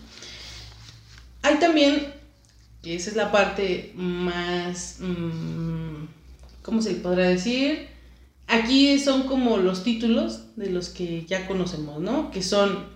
Hay 1.44 1.56
también, 1.56 2.06
y 2.82 2.94
esa 2.94 3.10
es 3.10 3.16
la 3.16 3.30
parte 3.30 3.92
más, 3.96 4.96
mm, 5.00 6.06
¿cómo 6.62 6.80
se 6.80 6.94
podrá 6.94 7.28
decir? 7.28 7.86
Aquí 8.46 8.98
son 8.98 9.24
como 9.24 9.58
los 9.58 9.84
títulos 9.84 10.56
de 10.56 10.70
los 10.70 10.88
que 10.88 11.26
ya 11.26 11.46
conocemos, 11.46 12.00
¿no? 12.00 12.30
Que 12.30 12.42
son 12.42 12.86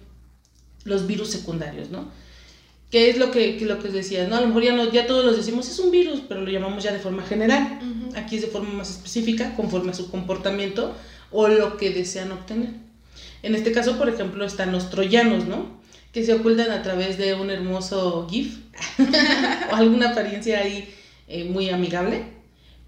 los 0.84 1.06
virus 1.06 1.28
secundarios, 1.28 1.90
¿no? 1.90 2.10
Que 2.90 3.10
es 3.10 3.18
lo 3.18 3.30
que, 3.30 3.58
que 3.58 3.66
lo 3.66 3.80
que 3.80 3.88
decías, 3.88 4.30
¿no? 4.30 4.36
A 4.36 4.40
lo 4.40 4.46
mejor 4.46 4.62
ya, 4.62 4.74
no, 4.74 4.90
ya 4.90 5.06
todos 5.06 5.26
los 5.26 5.36
decimos, 5.36 5.68
es 5.68 5.78
un 5.78 5.90
virus, 5.90 6.22
pero 6.26 6.40
lo 6.40 6.50
llamamos 6.50 6.82
ya 6.82 6.92
de 6.92 7.00
forma 7.00 7.24
general. 7.24 7.80
Aquí 8.16 8.36
es 8.36 8.42
de 8.42 8.48
forma 8.48 8.72
más 8.72 8.88
específica, 8.88 9.54
conforme 9.56 9.90
a 9.90 9.94
su 9.94 10.10
comportamiento 10.10 10.94
o 11.30 11.48
lo 11.48 11.76
que 11.76 11.90
desean 11.90 12.32
obtener. 12.32 12.70
En 13.42 13.54
este 13.54 13.72
caso, 13.72 13.98
por 13.98 14.08
ejemplo, 14.08 14.46
están 14.46 14.72
los 14.72 14.88
troyanos, 14.88 15.46
¿no? 15.46 15.77
Que 16.12 16.24
se 16.24 16.34
ocultan 16.34 16.70
a 16.70 16.82
través 16.82 17.18
de 17.18 17.34
un 17.34 17.50
hermoso 17.50 18.26
GIF 18.30 18.58
o 19.70 19.74
alguna 19.74 20.10
apariencia 20.10 20.60
ahí 20.60 20.94
eh, 21.28 21.44
muy 21.44 21.70
amigable. 21.70 22.24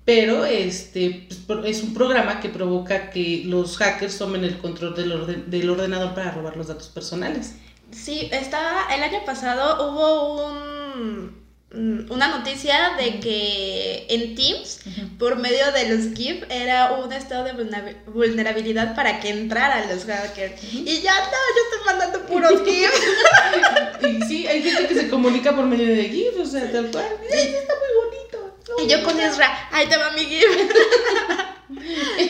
Pero 0.05 0.45
este 0.47 1.29
pues, 1.47 1.61
es 1.67 1.83
un 1.83 1.95
programa 1.95 2.41
que 2.41 2.49
provoca 2.49 3.11
que 3.11 3.43
los 3.47 3.77
hackers 3.77 4.19
tomen 4.19 4.45
el 4.45 4.59
control 4.59 4.95
del, 4.97 5.12
orden- 5.12 5.45
del 5.47 5.69
ordenador 5.71 6.15
para 6.15 6.31
robar 6.33 6.57
los 6.57 6.69
datos 6.69 6.89
personales. 6.89 7.55
Sí, 7.93 8.29
estaba, 8.33 8.87
el 8.95 9.03
año 9.03 9.19
pasado 9.27 9.91
hubo 9.91 10.47
un, 10.47 11.40
una 11.73 12.37
noticia 12.37 12.97
de 12.99 13.21
que 13.21 14.07
en 14.09 14.35
Teams, 14.35 14.81
por 15.19 15.39
medio 15.39 15.71
de 15.71 15.89
los 15.89 16.17
GIF, 16.17 16.43
era 16.50 16.93
un 16.93 17.12
estado 17.12 17.45
de 17.45 17.95
vulnerabilidad 18.07 18.97
para 18.97 19.21
que 19.21 19.31
entraran 19.31 19.89
los 19.89 20.05
hackers. 20.05 20.62
Y 20.73 21.00
ya 21.00 21.15
no, 21.15 21.31
yo 21.31 21.62
estoy 21.65 21.87
mandando 21.87 22.27
puros 22.27 22.62
GIF. 22.65 22.91
Y 24.03 24.23
sí, 24.25 24.47
hay 24.49 24.62
gente 24.62 24.89
que 24.89 24.95
se 24.95 25.09
comunica 25.09 25.55
por 25.55 25.67
medio 25.67 25.87
de 25.87 26.09
GIF, 26.09 26.41
o 26.41 26.45
sea, 26.45 26.73
tal 26.73 26.91
cual. 26.91 27.07
Ay, 27.33 27.55
está 27.61 27.75
muy 27.75 27.89
bonito. 28.05 28.57
y 28.83 28.89
yo 28.89 29.05
con 29.05 29.21
Ezra, 29.21 29.69
ahí 29.71 29.87
te 29.87 29.97
va 29.97 30.11
mi 30.11 30.25
GIF. 30.25 30.47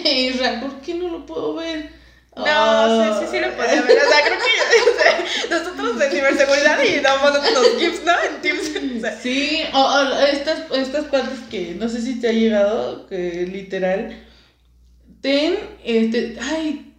Isra, 0.35 0.61
¿por 0.61 0.81
qué 0.83 0.95
no 0.95 1.09
lo 1.09 1.25
puedo 1.25 1.55
ver? 1.55 2.00
No, 2.37 2.45
Ah. 2.47 3.19
sí, 3.21 3.27
sí, 3.27 3.33
sí 3.37 3.41
lo 3.41 3.51
podía 3.57 3.83
ver. 3.83 3.99
O 3.99 4.09
sea, 4.11 4.25
creo 4.25 4.39
que 4.39 5.03
sea, 5.03 5.59
nosotros 5.59 5.99
de 5.99 6.11
ciberseguridad 6.11 6.83
y 6.85 7.01
damos 7.01 7.31
unos 7.31 7.79
GIFs, 7.79 8.05
¿no? 8.05 8.13
En 8.23 8.41
Teams. 8.41 8.71
O 8.97 9.01
sea, 9.01 9.19
Sí, 9.21 9.63
o, 9.73 9.79
o 9.81 10.13
estas, 10.27 10.71
estas 10.73 11.05
partes 11.07 11.39
que 11.51 11.75
no 11.79 11.89
sé 11.89 12.01
si 12.01 12.21
te 12.21 12.29
ha 12.29 12.33
llegado, 12.33 13.07
que 13.09 13.47
literal, 13.53 14.17
ten, 15.21 15.59
este, 15.85 16.39
ay, 16.41 16.95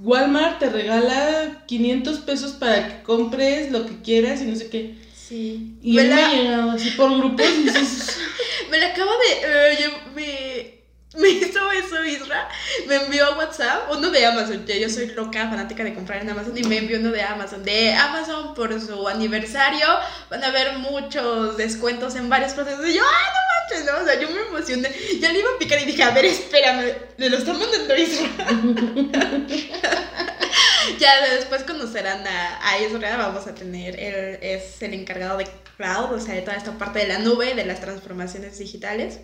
Walmart 0.00 0.60
te 0.60 0.70
regala 0.70 1.64
500 1.66 2.18
pesos 2.20 2.52
para 2.52 2.86
que 2.88 3.02
compres 3.02 3.72
lo 3.72 3.84
que 3.84 4.00
quieras 4.00 4.40
y 4.40 4.44
no 4.44 4.54
sé 4.56 4.68
qué. 4.70 4.94
sí. 5.14 5.76
Y 5.82 5.94
me, 5.94 6.04
la, 6.04 6.32
he 6.32 6.36
llegado 6.36 6.70
así 6.70 6.90
por 6.92 7.14
grupos 7.18 7.46
y 7.50 7.62
dices, 7.64 8.16
me 8.70 8.78
la 8.78 8.86
acaba 8.88 9.10
de. 9.10 9.72
eh, 9.72 9.78
yo- 9.82 10.12
me, 10.14 10.77
me 11.16 11.30
hizo 11.30 11.72
eso, 11.72 12.04
Isra. 12.04 12.46
Me 12.86 12.96
envió 12.96 13.24
a 13.26 13.38
WhatsApp 13.38 13.90
uno 13.90 14.10
de 14.10 14.26
Amazon. 14.26 14.66
yo 14.66 14.90
soy 14.90 15.06
loca, 15.08 15.48
fanática 15.48 15.82
de 15.82 15.94
comprar 15.94 16.20
en 16.20 16.28
Amazon. 16.30 16.56
Y 16.56 16.62
me 16.64 16.76
envió 16.78 16.98
uno 16.98 17.10
de 17.10 17.22
Amazon. 17.22 17.64
De 17.64 17.94
Amazon 17.94 18.54
por 18.54 18.78
su 18.80 19.08
aniversario. 19.08 19.86
Van 20.30 20.44
a 20.44 20.48
haber 20.48 20.78
muchos 20.78 21.56
descuentos 21.56 22.14
en 22.16 22.28
varios 22.28 22.52
procesos. 22.52 22.86
Y 22.86 22.94
yo, 22.94 23.02
¡ay, 23.02 23.26
no 23.32 23.40
manches! 23.48 23.86
¿no? 23.90 23.96
O 24.02 24.04
sea, 24.04 24.20
yo 24.20 24.28
me 24.28 24.42
emocioné. 24.48 24.94
Ya 25.18 25.32
le 25.32 25.38
iba 25.38 25.48
a 25.48 25.58
picar 25.58 25.80
y 25.80 25.86
dije, 25.86 26.02
a 26.02 26.10
ver, 26.10 26.26
espérame. 26.26 26.92
Le 27.16 27.30
lo 27.30 27.38
está 27.38 27.54
mandando 27.54 27.96
Isra. 27.96 28.28
ya 30.98 31.26
después 31.34 31.62
conocerán 31.62 32.26
a, 32.26 32.68
a 32.68 32.78
Isra. 32.80 33.16
Vamos 33.16 33.46
a 33.46 33.54
tener. 33.54 33.98
Él 33.98 34.38
es 34.42 34.82
el 34.82 34.92
encargado 34.92 35.38
de 35.38 35.48
cloud, 35.78 36.12
o 36.12 36.20
sea, 36.20 36.34
de 36.34 36.42
toda 36.42 36.58
esta 36.58 36.76
parte 36.76 36.98
de 36.98 37.06
la 37.06 37.20
nube, 37.20 37.54
de 37.54 37.64
las 37.64 37.80
transformaciones 37.80 38.58
digitales. 38.58 39.20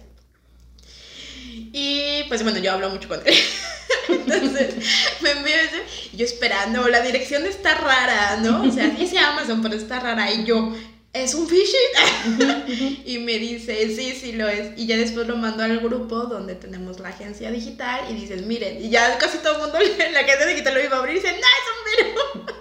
Y 1.76 2.22
pues 2.28 2.44
bueno, 2.44 2.60
yo 2.60 2.70
hablo 2.70 2.88
mucho 2.88 3.08
con 3.08 3.20
él. 3.26 3.34
Entonces 4.08 4.76
me 5.20 5.32
envió 5.32 5.56
ese. 5.56 5.82
y 6.12 6.18
yo 6.18 6.24
esperando, 6.24 6.86
la 6.86 7.00
dirección 7.00 7.44
está 7.46 7.74
rara, 7.74 8.36
¿no? 8.36 8.62
O 8.62 8.70
sea, 8.70 8.86
dice 8.90 9.18
Amazon, 9.18 9.60
pero 9.60 9.74
está 9.74 9.98
rara. 9.98 10.30
Y 10.30 10.44
yo, 10.44 10.72
¿es 11.12 11.34
un 11.34 11.48
phishing? 11.48 13.02
y 13.04 13.18
me 13.18 13.38
dice, 13.38 13.92
sí, 13.92 14.12
sí 14.12 14.32
lo 14.34 14.48
es. 14.48 14.78
Y 14.78 14.86
ya 14.86 14.96
después 14.96 15.26
lo 15.26 15.36
mando 15.36 15.64
al 15.64 15.80
grupo 15.80 16.26
donde 16.26 16.54
tenemos 16.54 17.00
la 17.00 17.08
agencia 17.08 17.50
digital 17.50 18.02
y 18.08 18.14
dicen, 18.14 18.46
miren, 18.46 18.80
y 18.80 18.90
ya 18.90 19.18
casi 19.18 19.38
todo 19.38 19.54
el 19.56 19.62
mundo 19.62 19.78
en 19.80 20.12
la 20.14 20.20
agencia 20.20 20.46
digital 20.46 20.74
lo 20.74 20.84
iba 20.84 20.94
a 20.94 20.98
abrir 21.00 21.16
y 21.16 21.18
dice, 21.18 21.32
no, 21.32 21.38
es 21.38 22.04
un 22.06 22.06
virus. 22.06 22.54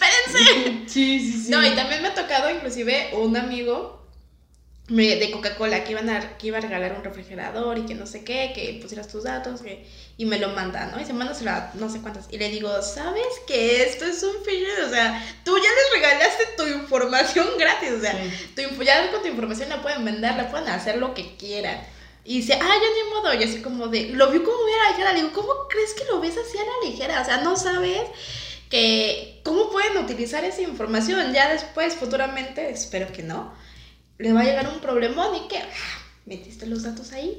Espérense. 0.00 0.88
sí, 0.88 1.20
sí, 1.20 1.42
sí. 1.44 1.50
No, 1.50 1.62
y 1.62 1.74
también 1.74 2.00
me 2.00 2.08
ha 2.08 2.14
tocado 2.14 2.48
inclusive 2.48 3.10
un 3.12 3.36
amigo 3.36 4.05
de 4.88 5.30
Coca-Cola 5.32 5.82
que, 5.82 5.92
iban 5.92 6.08
a, 6.10 6.38
que 6.38 6.46
iba 6.46 6.58
a 6.58 6.60
regalar 6.60 6.92
un 6.96 7.02
refrigerador 7.02 7.76
y 7.78 7.86
que 7.86 7.94
no 7.96 8.06
sé 8.06 8.22
qué, 8.22 8.52
que 8.54 8.78
pusieras 8.80 9.08
tus 9.08 9.24
datos 9.24 9.60
que- 9.62 9.84
y 10.16 10.26
me 10.26 10.38
lo 10.38 10.50
manda, 10.50 10.86
¿no? 10.86 11.00
Y 11.00 11.04
se 11.04 11.12
mándaselo 11.12 11.50
a 11.50 11.70
no 11.74 11.90
sé 11.90 12.00
cuántas. 12.00 12.26
Y 12.30 12.38
le 12.38 12.48
digo, 12.50 12.70
¿sabes 12.82 13.26
que 13.48 13.82
esto 13.82 14.04
es 14.04 14.22
un 14.22 14.44
phishing? 14.44 14.84
O 14.86 14.90
sea, 14.90 15.20
tú 15.44 15.56
ya 15.58 15.68
les 15.68 15.92
regalaste 16.02 16.44
tu 16.56 16.66
información 16.68 17.46
gratis, 17.58 17.90
o 17.90 18.00
sea, 18.00 18.12
Sí. 18.12 18.52
tu, 18.54 18.82
ya 18.84 19.10
con 19.10 19.22
tu 19.22 19.28
información 19.28 19.68
la 19.70 19.82
pueden 19.82 20.04
vender, 20.04 20.36
la 20.36 20.48
pueden 20.50 20.68
hacer 20.68 20.98
lo 20.98 21.14
que 21.14 21.36
quieran. 21.36 21.80
Y 22.24 22.38
dice, 22.40 22.54
ah, 22.54 22.58
ya 22.58 23.04
ni 23.04 23.10
modo. 23.14 23.34
Y 23.34 23.42
así 23.44 23.60
como 23.62 23.88
de, 23.88 24.10
lo 24.10 24.30
vio 24.30 24.42
como 24.44 24.56
muy 24.60 24.72
a 24.72 24.84
la 24.84 24.90
ligera. 24.90 25.12
Le 25.12 25.22
digo, 25.22 25.32
¿cómo 25.32 25.68
crees 25.68 25.94
que 25.94 26.04
lo 26.04 26.20
ves 26.20 26.34
así 26.36 26.58
a 26.58 26.62
la 26.62 26.88
ligera? 26.90 27.20
O 27.22 27.24
sea, 27.24 27.38
no 27.38 27.56
sabes 27.56 28.02
que 28.68 29.40
cómo 29.44 29.70
pueden 29.70 29.96
utilizar 29.98 30.44
esa 30.44 30.62
información. 30.62 31.32
Ya 31.32 31.52
después, 31.52 31.94
futuramente, 31.94 32.70
espero 32.70 33.12
que 33.12 33.22
no, 33.22 33.52
le 34.18 34.32
va 34.32 34.40
a 34.40 34.44
llegar 34.44 34.68
un 34.72 34.80
problemón 34.80 35.34
y 35.36 35.48
que 35.48 35.58
ah, 35.58 36.02
metiste 36.24 36.66
los 36.66 36.82
datos 36.82 37.12
ahí. 37.12 37.38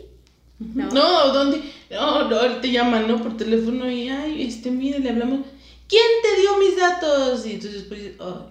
No, 0.60 0.90
No. 0.92 1.34
¿dónde? 1.34 1.62
No, 1.92 2.30
no, 2.30 2.58
te 2.58 2.72
llaman, 2.72 3.08
¿no? 3.08 3.22
Por 3.22 3.38
teléfono 3.38 3.90
y, 3.90 4.10
ay, 4.10 4.44
este, 4.44 4.72
mire, 4.72 5.00
le 5.00 5.10
hablamos. 5.10 5.42
¿Quién 5.88 6.04
te 6.22 6.42
dio 6.42 6.58
mis 6.58 6.78
datos? 6.78 7.46
Y 7.46 7.54
entonces, 7.54 7.84
pues, 7.84 8.12
oh, 8.20 8.48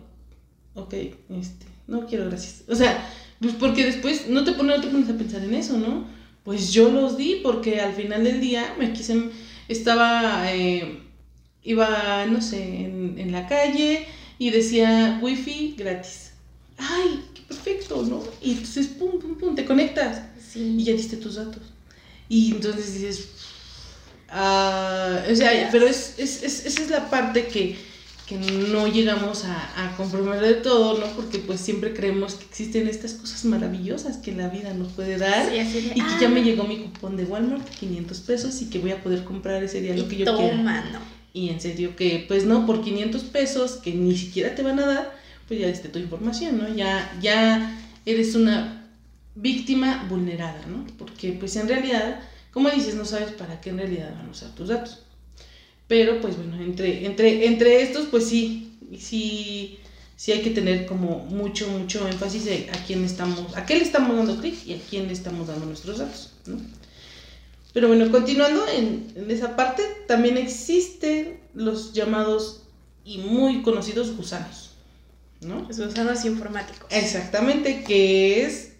ok, 0.75 0.95
este, 0.95 1.67
no 1.87 2.07
quiero, 2.07 2.27
gracias. 2.27 2.63
O 2.69 2.75
sea, 2.75 3.09
pues 3.41 3.55
porque 3.55 3.85
después 3.85 4.29
no 4.29 4.45
te, 4.45 4.53
pones, 4.53 4.77
no 4.77 4.83
te 4.83 4.89
pones 4.89 5.11
a 5.11 5.19
pensar 5.19 5.43
en 5.45 5.55
eso, 5.55 5.77
¿no? 5.77 6.07
Pues 6.45 6.73
yo 6.73 6.91
los 6.91 7.17
di 7.17 7.41
porque 7.43 7.81
al 7.81 7.93
final 7.93 8.25
del 8.25 8.41
día 8.41 8.75
me 8.79 8.93
quise, 8.93 9.31
estaba, 9.69 10.53
eh, 10.53 11.03
iba, 11.63 12.25
no 12.27 12.41
sé, 12.41 12.63
en, 12.85 13.19
en 13.19 13.33
la 13.33 13.47
calle 13.49 14.07
y 14.39 14.51
decía 14.51 15.19
wifi 15.21 15.75
gratis. 15.77 16.33
Ay, 16.79 17.21
perfecto, 17.49 18.03
¿no? 18.03 18.23
Y 18.41 18.53
entonces, 18.53 18.89
pum, 18.89 19.19
pum, 19.21 19.37
pum, 19.39 19.55
te 19.55 19.65
conectas 19.65 20.23
y 20.55 20.81
Sí. 20.81 20.85
ya 20.85 20.93
diste 20.93 21.17
tus 21.17 21.37
datos. 21.37 21.63
Y 22.29 22.53
entonces 22.53 22.95
dices, 22.95 23.29
ah, 24.29 25.23
o 25.31 25.35
sea, 25.35 25.69
pero 25.71 25.87
es, 25.87 26.15
es, 26.19 26.43
es- 26.43 26.67
esa 26.67 26.83
es 26.83 26.91
la 26.91 27.11
parte 27.11 27.47
que, 27.47 27.77
que 28.27 28.37
no 28.37 28.89
llegamos 28.89 29.45
a, 29.45 29.85
a 29.85 29.97
comprender 29.97 30.41
de 30.41 30.55
todo, 30.55 30.99
¿no? 30.99 31.07
Porque 31.15 31.39
pues 31.39 31.61
siempre 31.61 31.95
creemos 31.95 32.35
que 32.35 32.45
existen 32.47 32.89
estas 32.89 33.13
cosas 33.15 33.45
maravillosas 33.45 34.17
que 34.17 34.33
la 34.33 34.49
vida 34.49 34.73
nos 34.75 34.93
puede 34.93 35.17
dar. 35.19 35.49
Sí, 35.49 35.59
así 35.59 35.81
de, 35.81 35.89
Y 35.95 35.95
que 35.95 36.01
ah, 36.03 36.19
ya 36.23 36.29
me 36.29 36.43
llegó 36.43 36.65
mi 36.65 36.79
cupón 36.79 37.17
de 37.17 37.25
Walmart, 37.25 37.69
500 37.79 38.19
pesos, 38.21 38.61
y 38.63 38.67
que 38.71 38.79
voy 38.81 38.91
a 38.93 39.03
poder 39.03 39.25
comprar 39.25 39.63
ese 39.63 39.81
día 39.81 39.95
lo 39.97 40.03
y 40.05 40.07
que 40.09 40.17
yo 40.19 40.37
quiera. 40.37 40.83
no. 40.93 41.17
Y 41.33 41.51
en 41.51 41.61
serio 41.61 41.95
que, 41.97 42.25
pues 42.27 42.47
no, 42.47 42.65
por 42.67 42.83
500 42.83 43.23
pesos 43.23 43.73
que 43.73 43.93
ni 43.93 44.17
siquiera 44.17 44.55
te 44.55 44.63
van 44.63 44.79
a 44.81 44.87
dar, 44.87 45.16
pues 45.47 45.61
ya 45.61 45.69
diste 45.69 45.89
tu 45.89 45.99
información, 45.99 46.59
¿no? 46.59 46.75
Ya, 46.75 47.17
ya 47.21 47.79
eres 48.05 48.35
una 48.35 48.89
víctima 49.35 50.07
vulnerada, 50.09 50.65
¿no? 50.67 50.87
Porque 50.99 51.33
pues 51.33 51.57
en 51.57 51.69
realidad, 51.69 52.21
como 52.53 52.71
dices, 52.71 52.95
no 52.95 53.05
sabes 53.05 53.33
para 53.33 53.61
qué 53.61 53.71
en 53.71 53.79
realidad 53.79 54.15
van 54.17 54.27
a 54.27 54.31
usar 54.31 54.55
tus 54.55 54.69
datos. 54.69 55.01
Pero 55.87 56.21
pues 56.21 56.37
bueno, 56.37 56.61
entre, 56.61 57.07
entre, 57.07 57.47
entre 57.47 57.83
estos, 57.83 58.07
pues 58.07 58.25
sí, 58.29 58.77
sí, 58.99 59.79
sí 60.17 60.33
hay 60.33 60.43
que 60.43 60.51
tener 60.51 60.87
como 60.87 61.19
mucho, 61.27 61.69
mucho 61.69 62.09
énfasis 62.09 62.69
a 62.73 62.85
quién 62.85 63.05
estamos, 63.05 63.57
a 63.57 63.67
qué 63.67 63.77
le 63.77 63.85
estamos 63.85 64.17
dando 64.17 64.41
clic 64.41 64.67
y 64.67 64.75
a 64.75 64.79
quién 64.79 65.07
le 65.07 65.13
estamos 65.13 65.47
dando 65.47 65.67
nuestros 65.67 65.99
datos, 65.99 66.33
¿no? 66.47 66.59
Pero 67.73 67.89
bueno, 67.89 68.11
continuando 68.11 68.67
en, 68.69 69.13
en 69.15 69.31
esa 69.31 69.55
parte, 69.55 69.83
también 70.09 70.39
existen 70.39 71.39
los 71.53 71.93
llamados 71.93 72.63
y 73.05 73.19
muy 73.19 73.63
conocidos 73.63 74.17
gusanos, 74.17 74.66
¿no? 75.47 75.67
Los 75.69 75.79
gusanos 75.79 76.25
informáticos. 76.25 76.87
Exactamente, 76.91 77.85
que 77.85 78.45
es, 78.45 78.73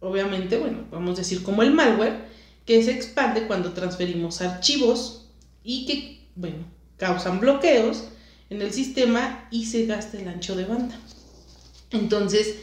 obviamente, 0.00 0.58
bueno, 0.58 0.84
vamos 0.90 1.18
a 1.18 1.22
decir 1.22 1.42
como 1.42 1.62
el 1.62 1.72
malware, 1.72 2.28
que 2.64 2.82
se 2.82 2.92
expande 2.92 3.46
cuando 3.46 3.72
transferimos 3.72 4.40
archivos 4.40 5.30
y 5.64 5.86
que, 5.86 6.28
bueno, 6.36 6.58
causan 6.96 7.40
bloqueos 7.40 8.04
en 8.50 8.62
el 8.62 8.72
sistema 8.72 9.48
y 9.50 9.66
se 9.66 9.86
gasta 9.86 10.18
el 10.18 10.28
ancho 10.28 10.54
de 10.54 10.64
banda. 10.64 10.98
Entonces, 11.90 12.56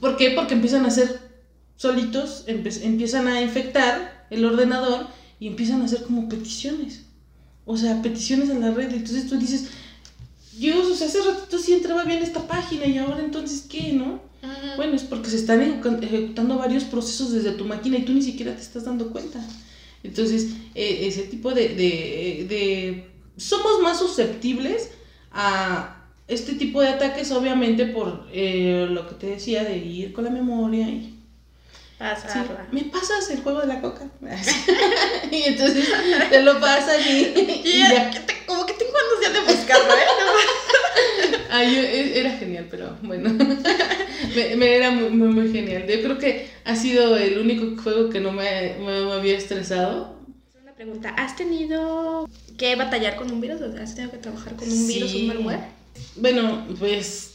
¿por 0.00 0.16
qué? 0.16 0.30
Porque 0.30 0.54
empiezan 0.54 0.86
a 0.86 0.90
ser 0.90 1.20
solitos, 1.76 2.44
empiezan 2.46 3.26
a 3.26 3.40
infectar 3.40 4.26
el 4.30 4.44
ordenador 4.44 5.06
y 5.40 5.48
empiezan 5.48 5.82
a 5.82 5.86
hacer 5.86 6.02
como 6.02 6.28
peticiones. 6.28 7.02
O 7.64 7.76
sea, 7.76 8.02
peticiones 8.02 8.50
a 8.50 8.54
la 8.54 8.70
red. 8.70 8.92
Entonces 8.92 9.28
tú 9.28 9.38
dices, 9.38 9.70
Dios, 10.50 10.88
o 10.90 10.94
sea, 10.94 11.06
hace 11.06 11.20
ratito 11.22 11.58
sí 11.58 11.72
entraba 11.72 12.04
bien 12.04 12.22
esta 12.22 12.46
página 12.46 12.86
y 12.86 12.98
ahora 12.98 13.20
entonces, 13.20 13.66
¿qué, 13.68 13.92
no? 13.92 14.20
Bueno, 14.76 14.94
es 14.96 15.04
porque 15.04 15.30
se 15.30 15.36
están 15.36 15.60
ejecu- 15.60 16.02
ejecutando 16.02 16.58
varios 16.58 16.84
procesos 16.84 17.32
desde 17.32 17.52
tu 17.52 17.64
máquina 17.66 17.98
y 17.98 18.04
tú 18.04 18.12
ni 18.12 18.22
siquiera 18.22 18.54
te 18.54 18.62
estás 18.62 18.84
dando 18.84 19.10
cuenta. 19.12 19.40
Entonces, 20.02 20.48
eh, 20.74 21.06
ese 21.06 21.22
tipo 21.24 21.52
de, 21.52 21.68
de, 21.70 22.46
de- 22.48 23.10
Somos 23.36 23.80
más 23.82 23.98
susceptibles 23.98 24.90
a 25.30 26.04
este 26.28 26.54
tipo 26.54 26.80
de 26.80 26.88
ataques, 26.88 27.30
obviamente, 27.32 27.86
por 27.86 28.26
eh, 28.32 28.86
lo 28.90 29.08
que 29.08 29.14
te 29.14 29.26
decía, 29.28 29.64
de 29.64 29.78
ir 29.78 30.12
con 30.12 30.24
la 30.24 30.30
memoria 30.30 30.88
y... 30.88 31.19
Sí. 32.32 32.38
¿Me 32.72 32.84
pasas 32.84 33.28
el 33.30 33.42
juego 33.42 33.60
de 33.60 33.66
la 33.66 33.80
coca? 33.82 34.06
y 35.30 35.42
entonces 35.42 35.86
te 36.30 36.42
lo 36.42 36.58
pasan 36.58 36.98
y, 37.06 37.12
y 37.62 37.62
Y 37.64 37.78
ya. 37.78 38.10
que 38.10 38.20
te- 38.20 38.46
como 38.46 38.64
que 38.64 38.72
tengo 38.72 38.90
ganas 38.92 39.20
ya 39.22 39.30
de 39.40 39.54
buscarlo, 39.54 39.92
¿eh? 39.92 39.98
Ay, 41.50 41.74
yo- 41.74 41.82
e- 41.82 42.18
era 42.20 42.30
genial, 42.38 42.68
pero 42.70 42.96
bueno. 43.02 43.28
me, 44.34 44.56
me 44.56 44.76
era 44.76 44.90
muy, 44.90 45.10
muy, 45.10 45.28
muy 45.28 45.52
genial. 45.52 45.86
Yo 45.86 46.00
creo 46.02 46.16
que 46.18 46.48
ha 46.64 46.74
sido 46.74 47.16
el 47.18 47.38
único 47.38 47.80
juego 47.82 48.08
que 48.08 48.20
no 48.20 48.32
me, 48.32 48.76
me- 48.78 49.04
me 49.04 49.12
había 49.12 49.36
estresado. 49.36 50.16
Una 50.62 50.72
pregunta, 50.74 51.10
¿has 51.10 51.36
tenido 51.36 52.26
que 52.56 52.76
batallar 52.76 53.16
con 53.16 53.30
un 53.30 53.40
virus? 53.42 53.60
O 53.60 53.72
sea, 53.72 53.82
¿Has 53.82 53.94
tenido 53.94 54.12
que 54.12 54.18
trabajar 54.18 54.56
con 54.56 54.70
un 54.70 54.86
virus, 54.88 55.10
Sí. 55.10 55.20
un 55.22 55.26
malware? 55.28 55.64
Bueno, 56.16 56.66
pues 56.78 57.34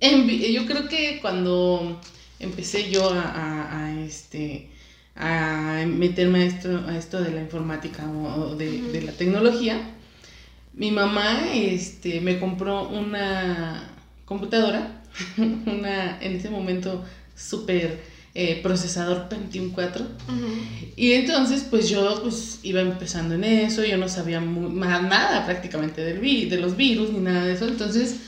en 0.00 0.28
yo 0.28 0.66
creo 0.66 0.86
que 0.88 1.18
cuando 1.20 2.00
empecé 2.40 2.90
yo 2.90 3.10
a, 3.10 3.20
a- 3.22 3.86
a, 3.86 4.00
este 4.04 4.68
a 5.20 5.84
meterme 5.86 6.40
a 6.42 6.44
esto, 6.46 6.84
a 6.86 6.96
esto 6.96 7.20
de 7.20 7.32
la 7.32 7.40
informática 7.40 8.08
o 8.08 8.54
de, 8.54 8.82
de 8.92 9.02
la 9.02 9.10
tecnología, 9.12 9.80
mi 10.74 10.92
mamá 10.92 11.48
este, 11.52 12.20
me 12.20 12.38
compró 12.38 12.88
una 12.88 13.82
computadora, 14.24 15.02
una 15.38 16.20
en 16.20 16.36
ese 16.36 16.50
momento 16.50 17.04
súper 17.34 18.00
eh, 18.34 18.60
procesador 18.62 19.28
Pentium 19.28 19.70
4. 19.70 20.06
Y 20.96 21.14
entonces, 21.14 21.66
pues 21.68 21.88
yo 21.88 22.20
pues 22.22 22.60
iba 22.62 22.80
empezando 22.80 23.34
en 23.34 23.42
eso, 23.42 23.84
yo 23.84 23.96
no 23.96 24.08
sabía 24.08 24.38
mu- 24.40 24.68
ma- 24.70 25.00
nada 25.02 25.44
prácticamente 25.46 26.04
del 26.04 26.20
vi 26.20 26.44
de 26.44 26.58
los 26.58 26.76
virus 26.76 27.10
ni 27.12 27.18
nada 27.18 27.44
de 27.44 27.54
eso. 27.54 27.66
Entonces, 27.66 28.20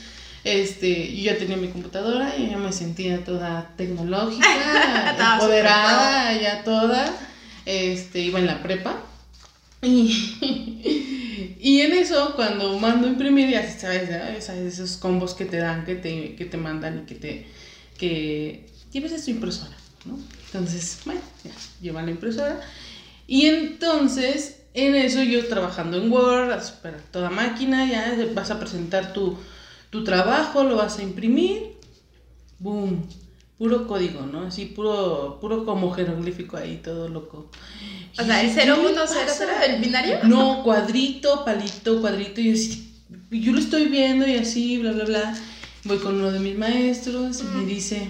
este, 0.43 1.15
yo 1.15 1.31
ya 1.31 1.37
tenía 1.37 1.57
mi 1.57 1.67
computadora 1.67 2.35
y 2.37 2.49
ya 2.49 2.57
me 2.57 2.71
sentía 2.73 3.23
toda 3.23 3.73
tecnológica, 3.77 5.15
empoderada, 5.33 6.39
ya 6.41 6.63
toda. 6.63 7.13
Este, 7.65 8.19
iba 8.19 8.39
en 8.39 8.47
la 8.47 8.61
prepa. 8.63 8.97
Y, 9.81 11.55
y 11.59 11.81
en 11.81 11.93
eso, 11.93 12.33
cuando 12.35 12.77
mando 12.79 13.07
a 13.07 13.11
imprimir, 13.11 13.49
ya 13.49 13.69
sabes, 13.71 14.09
sabes, 14.43 14.73
esos 14.73 14.97
combos 14.97 15.33
que 15.33 15.45
te 15.45 15.57
dan, 15.57 15.85
que 15.85 15.95
te, 15.95 16.35
que 16.35 16.45
te 16.45 16.57
mandan 16.57 16.99
y 16.99 17.05
que 17.05 17.15
te 17.15 17.47
que 17.97 18.65
lleves 18.91 19.13
a 19.13 19.23
tu 19.23 19.29
impresora, 19.29 19.77
¿no? 20.05 20.17
Entonces, 20.47 20.99
bueno, 21.05 21.21
ya, 21.43 21.51
lleva 21.81 22.01
la 22.01 22.09
impresora. 22.09 22.59
Y 23.27 23.45
entonces, 23.45 24.61
en 24.73 24.95
eso 24.95 25.21
yo 25.21 25.47
trabajando 25.47 25.97
en 25.97 26.11
Word, 26.11 26.51
a 26.51 26.61
super- 26.63 26.99
toda 27.11 27.29
máquina, 27.29 27.87
ya 27.87 28.15
vas 28.33 28.49
a 28.49 28.59
presentar 28.59 29.13
tu, 29.13 29.37
tu 29.91 30.03
trabajo, 30.03 30.63
lo 30.63 30.75
vas 30.77 30.97
a 30.97 31.03
imprimir, 31.03 31.73
boom, 32.59 33.05
puro 33.57 33.85
código, 33.87 34.25
¿no? 34.25 34.41
Así, 34.47 34.65
puro, 34.65 35.37
puro 35.39 35.65
como 35.65 35.91
jeroglífico 35.91 36.57
ahí, 36.57 36.79
todo 36.83 37.07
loco. 37.07 37.47
O 38.17 38.23
sea, 38.23 38.41
el 38.41 38.47
yo, 38.47 38.55
¿qué 38.55 38.81
le 38.81 38.93
0100 38.93 38.95
pasa? 39.27 39.65
el 39.65 39.81
binario. 39.81 40.19
No, 40.23 40.63
cuadrito, 40.63 41.45
palito, 41.45 42.01
cuadrito, 42.01 42.41
y 42.41 42.51
así, 42.51 42.91
yo 43.29 43.51
lo 43.53 43.59
estoy 43.59 43.85
viendo 43.85 44.27
y 44.27 44.35
así, 44.37 44.77
bla, 44.79 44.91
bla, 44.93 45.05
bla. 45.05 45.37
Voy 45.83 45.97
con 45.97 46.15
uno 46.15 46.31
de 46.31 46.39
mis 46.39 46.55
maestros 46.55 47.41
y 47.41 47.43
me 47.43 47.65
dice, 47.65 48.07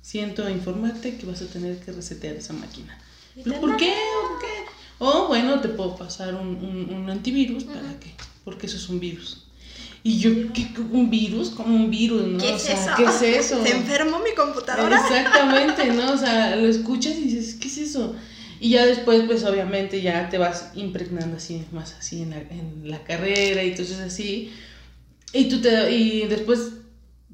siento 0.00 0.48
informarte 0.48 1.16
que 1.16 1.26
vas 1.26 1.42
a 1.42 1.46
tener 1.46 1.78
que 1.78 1.92
resetear 1.92 2.36
esa 2.36 2.52
máquina. 2.52 2.96
¿Pero 3.42 3.60
por 3.60 3.76
qué? 3.76 3.92
¿Por 4.28 4.38
qué? 4.38 4.46
O 5.00 5.26
bueno, 5.26 5.60
te 5.60 5.68
puedo 5.68 5.96
pasar 5.96 6.34
un, 6.36 6.48
un- 6.48 6.94
un 6.94 7.10
antivirus 7.10 7.64
para 7.64 7.98
que, 7.98 8.14
porque 8.44 8.66
eso 8.66 8.76
es 8.76 8.88
un 8.88 9.00
virus. 9.00 9.43
Y 10.06 10.18
yo, 10.18 10.52
¿qué? 10.52 10.68
¿Un 10.92 11.08
virus? 11.08 11.48
Como 11.48 11.74
un 11.74 11.90
virus, 11.90 12.26
¿no? 12.26 12.38
¿Qué 12.38 12.52
O 12.52 12.56
es 12.56 12.62
sea, 12.62 12.74
eso? 12.74 12.90
¿Qué 12.94 13.04
es 13.04 13.22
eso? 13.46 13.64
¿Se 13.64 13.74
enfermó 13.74 14.18
mi 14.18 14.34
computadora? 14.34 15.00
Exactamente, 15.00 15.86
¿no? 15.94 16.12
O 16.12 16.18
sea, 16.18 16.54
lo 16.56 16.68
escuchas 16.68 17.14
y 17.16 17.22
dices, 17.22 17.54
¿qué 17.54 17.68
es 17.68 17.78
eso? 17.78 18.14
Y 18.60 18.70
ya 18.70 18.84
después, 18.84 19.22
pues 19.26 19.44
obviamente 19.44 20.02
ya 20.02 20.28
te 20.28 20.36
vas 20.36 20.72
impregnando 20.74 21.38
así, 21.38 21.64
más 21.72 21.94
así 21.94 22.20
en 22.20 22.30
la, 22.30 22.36
en 22.36 22.82
la 22.84 23.02
carrera 23.02 23.64
y 23.64 23.70
entonces 23.70 23.98
así. 23.98 24.52
Y 25.32 25.48
tú 25.48 25.62
te, 25.62 25.90
y 25.90 26.26
después 26.26 26.72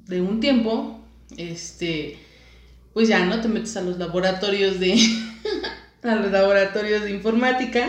de 0.06 0.20
un 0.20 0.38
tiempo, 0.38 1.00
este, 1.36 2.18
pues 2.92 3.08
ya, 3.08 3.26
¿no? 3.26 3.40
Te 3.40 3.48
metes 3.48 3.76
a 3.76 3.82
los 3.82 3.98
laboratorios 3.98 4.78
de, 4.78 4.96
a 6.04 6.14
los 6.14 6.30
laboratorios 6.30 7.02
de 7.02 7.10
informática, 7.10 7.88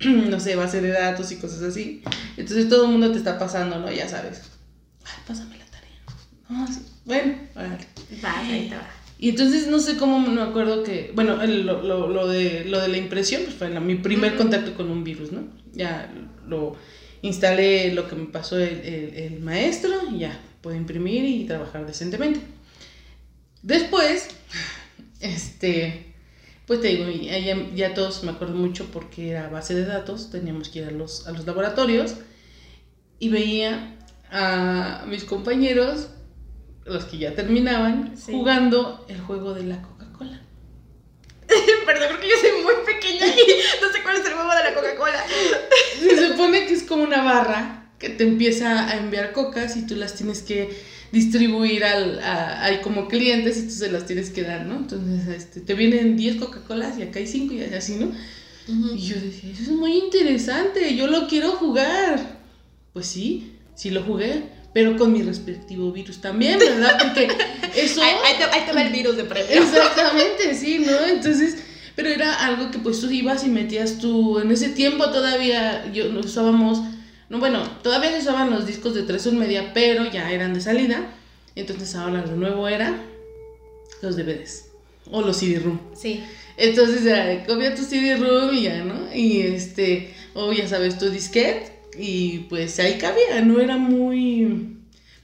no 0.04 0.38
sé, 0.40 0.56
base 0.56 0.80
de 0.80 0.88
datos 0.90 1.30
y 1.32 1.36
cosas 1.36 1.62
así. 1.62 2.02
Entonces 2.36 2.68
todo 2.68 2.84
el 2.86 2.92
mundo 2.92 3.10
te 3.12 3.18
está 3.18 3.38
pasando, 3.38 3.78
¿no? 3.78 3.90
Ya 3.90 4.08
sabes. 4.08 4.42
Ay, 5.04 5.22
pásame 5.26 5.58
la 5.58 5.64
tarea. 5.66 5.98
Ah, 6.50 6.66
sí. 6.72 6.80
Bueno, 7.04 7.34
órale. 7.54 7.86
Vas, 8.22 8.36
ahí 8.48 8.68
te 8.68 8.76
va. 8.76 8.88
Y 9.20 9.30
entonces 9.30 9.66
no 9.66 9.80
sé 9.80 9.96
cómo 9.96 10.20
me 10.20 10.40
acuerdo 10.40 10.84
que, 10.84 11.10
bueno, 11.14 11.42
el- 11.42 11.66
lo, 11.66 11.82
lo- 11.82 12.06
lo 12.08 12.28
de, 12.28 12.64
lo 12.66 12.80
de 12.80 12.86
la 12.88 12.98
impresión 12.98 13.42
pues 13.42 13.56
fue 13.56 13.68
la- 13.70 13.80
mi 13.80 13.96
primer 13.96 14.36
contacto 14.36 14.74
con 14.74 14.90
un 14.90 15.02
virus, 15.02 15.32
¿no? 15.32 15.42
Ya 15.72 16.12
lo 16.46 16.76
instalé 17.22 17.92
lo 17.94 18.08
que 18.08 18.14
me 18.14 18.26
pasó 18.26 18.56
el, 18.58 18.78
el- 18.80 19.14
el 19.14 19.40
maestro 19.40 19.90
y 20.12 20.20
ya 20.20 20.40
puedo 20.60 20.76
imprimir 20.76 21.24
y 21.24 21.44
trabajar 21.46 21.84
decentemente. 21.84 22.40
Después, 23.62 24.28
este, 25.20 26.07
pues 26.68 26.80
te 26.82 26.88
digo, 26.88 27.08
ya, 27.10 27.56
ya- 27.74 27.94
todos 27.94 28.22
me 28.22 28.30
acuerdo 28.30 28.54
mucho 28.54 28.86
porque 28.92 29.30
era 29.30 29.48
base 29.48 29.74
de 29.74 29.84
datos, 29.86 30.30
teníamos 30.30 30.68
que 30.68 30.80
ir 30.80 30.84
a 30.84 30.90
los, 30.92 31.26
a 31.26 31.32
los 31.32 31.44
laboratorios 31.46 32.14
y 33.18 33.30
veía 33.30 33.96
a 34.30 35.04
mis 35.08 35.24
compañeros, 35.24 36.08
los 36.84 37.04
que 37.06 37.18
ya 37.18 37.34
terminaban, 37.34 38.16
Sí. 38.16 38.32
jugando 38.32 39.04
el 39.08 39.18
juego 39.20 39.54
de 39.54 39.64
la 39.64 39.82
Coca-Cola. 39.82 40.42
Perdón, 41.86 42.08
porque 42.10 42.28
yo 42.28 42.34
soy 42.40 42.62
muy 42.62 42.74
pequeña 42.86 43.26
y 43.26 43.30
no 43.80 43.90
sé 43.92 44.02
cuál 44.02 44.16
es 44.16 44.26
el 44.26 44.34
huevo 44.34 44.50
de 44.54 44.64
la 44.64 44.74
Coca-Cola. 44.74 45.24
Se 46.00 46.28
supone 46.28 46.66
que 46.66 46.74
es 46.74 46.82
como 46.82 47.02
una 47.02 47.22
barra 47.24 47.92
que 47.98 48.10
te 48.10 48.24
empieza 48.24 48.88
a 48.90 48.96
enviar 48.98 49.32
cocas 49.32 49.76
y 49.76 49.86
tú 49.86 49.96
las 49.96 50.14
tienes 50.14 50.42
que 50.42 50.78
distribuir 51.12 51.84
al, 51.84 52.18
a, 52.20 52.64
hay 52.64 52.78
como 52.78 53.08
clientes 53.08 53.58
y 53.58 53.62
tú 53.62 53.70
se 53.70 53.90
las 53.90 54.06
tienes 54.06 54.30
que 54.30 54.42
dar, 54.42 54.66
¿no? 54.66 54.76
Entonces 54.76 55.28
este, 55.28 55.60
te 55.60 55.74
vienen 55.74 56.16
10 56.16 56.36
Coca-Colas 56.36 56.98
y 56.98 57.02
acá 57.02 57.18
hay 57.18 57.26
5 57.26 57.54
y 57.54 57.62
así, 57.62 57.96
¿no? 57.96 58.12
Y 58.94 58.98
yo 58.98 59.16
decía, 59.16 59.50
eso 59.50 59.62
es 59.62 59.70
muy 59.70 59.96
interesante, 59.96 60.94
yo 60.94 61.06
lo 61.06 61.26
quiero 61.26 61.52
jugar. 61.52 62.38
Pues 62.92 63.06
sí, 63.06 63.54
sí 63.74 63.90
lo 63.90 64.02
jugué, 64.02 64.42
pero 64.74 64.96
con 64.98 65.12
mi 65.12 65.22
respectivo 65.22 65.90
virus 65.90 66.20
también, 66.20 66.58
¿verdad? 66.58 66.98
Porque 66.98 67.28
eso... 67.76 68.02
Ahí, 68.02 68.14
ahí 68.26 68.36
te, 68.36 68.44
ahí 68.44 68.66
te 68.66 68.72
va 68.72 68.82
el 68.82 68.92
virus 68.92 69.16
de 69.16 69.24
premio. 69.24 69.62
Exactamente, 69.62 70.54
sí, 70.54 70.80
¿no? 70.80 70.98
Entonces, 71.06 71.56
pero 71.98 72.10
era 72.10 72.46
algo 72.46 72.70
que 72.70 72.78
pues 72.78 73.00
tú 73.00 73.10
ibas 73.10 73.44
y 73.44 73.48
metías 73.48 73.98
tú, 73.98 74.38
en 74.38 74.52
ese 74.52 74.68
tiempo 74.68 75.10
todavía 75.10 75.90
yo 75.92 76.10
no 76.10 76.20
usábamos, 76.20 76.80
no 77.28 77.38
bueno, 77.38 77.62
todavía 77.82 78.12
se 78.12 78.20
usaban 78.20 78.50
los 78.50 78.66
discos 78.66 78.94
de 78.94 79.02
3 79.02 79.26
un 79.26 79.38
media, 79.38 79.72
pero 79.74 80.10
ya 80.10 80.30
eran 80.30 80.54
de 80.54 80.60
salida. 80.60 81.14
Entonces 81.54 81.94
ahora 81.94 82.24
lo 82.24 82.36
nuevo 82.36 82.68
era 82.68 82.98
los 84.00 84.16
DVDs 84.16 84.66
o 85.10 85.22
los 85.22 85.38
CD-ROOM. 85.38 85.78
Sí. 85.94 86.22
Entonces 86.56 87.04
ya 87.04 87.44
copia 87.46 87.74
tu 87.74 87.82
CD-ROOM 87.82 88.54
y 88.54 88.62
ya, 88.62 88.84
¿no? 88.84 89.14
Y 89.14 89.42
este, 89.42 90.14
o 90.34 90.52
ya 90.52 90.68
sabes, 90.68 90.98
tu 90.98 91.10
disquete 91.10 91.72
y 91.98 92.40
pues 92.48 92.78
ahí 92.78 92.98
cabía, 92.98 93.42
no 93.44 93.60
era 93.60 93.76
muy 93.76 94.76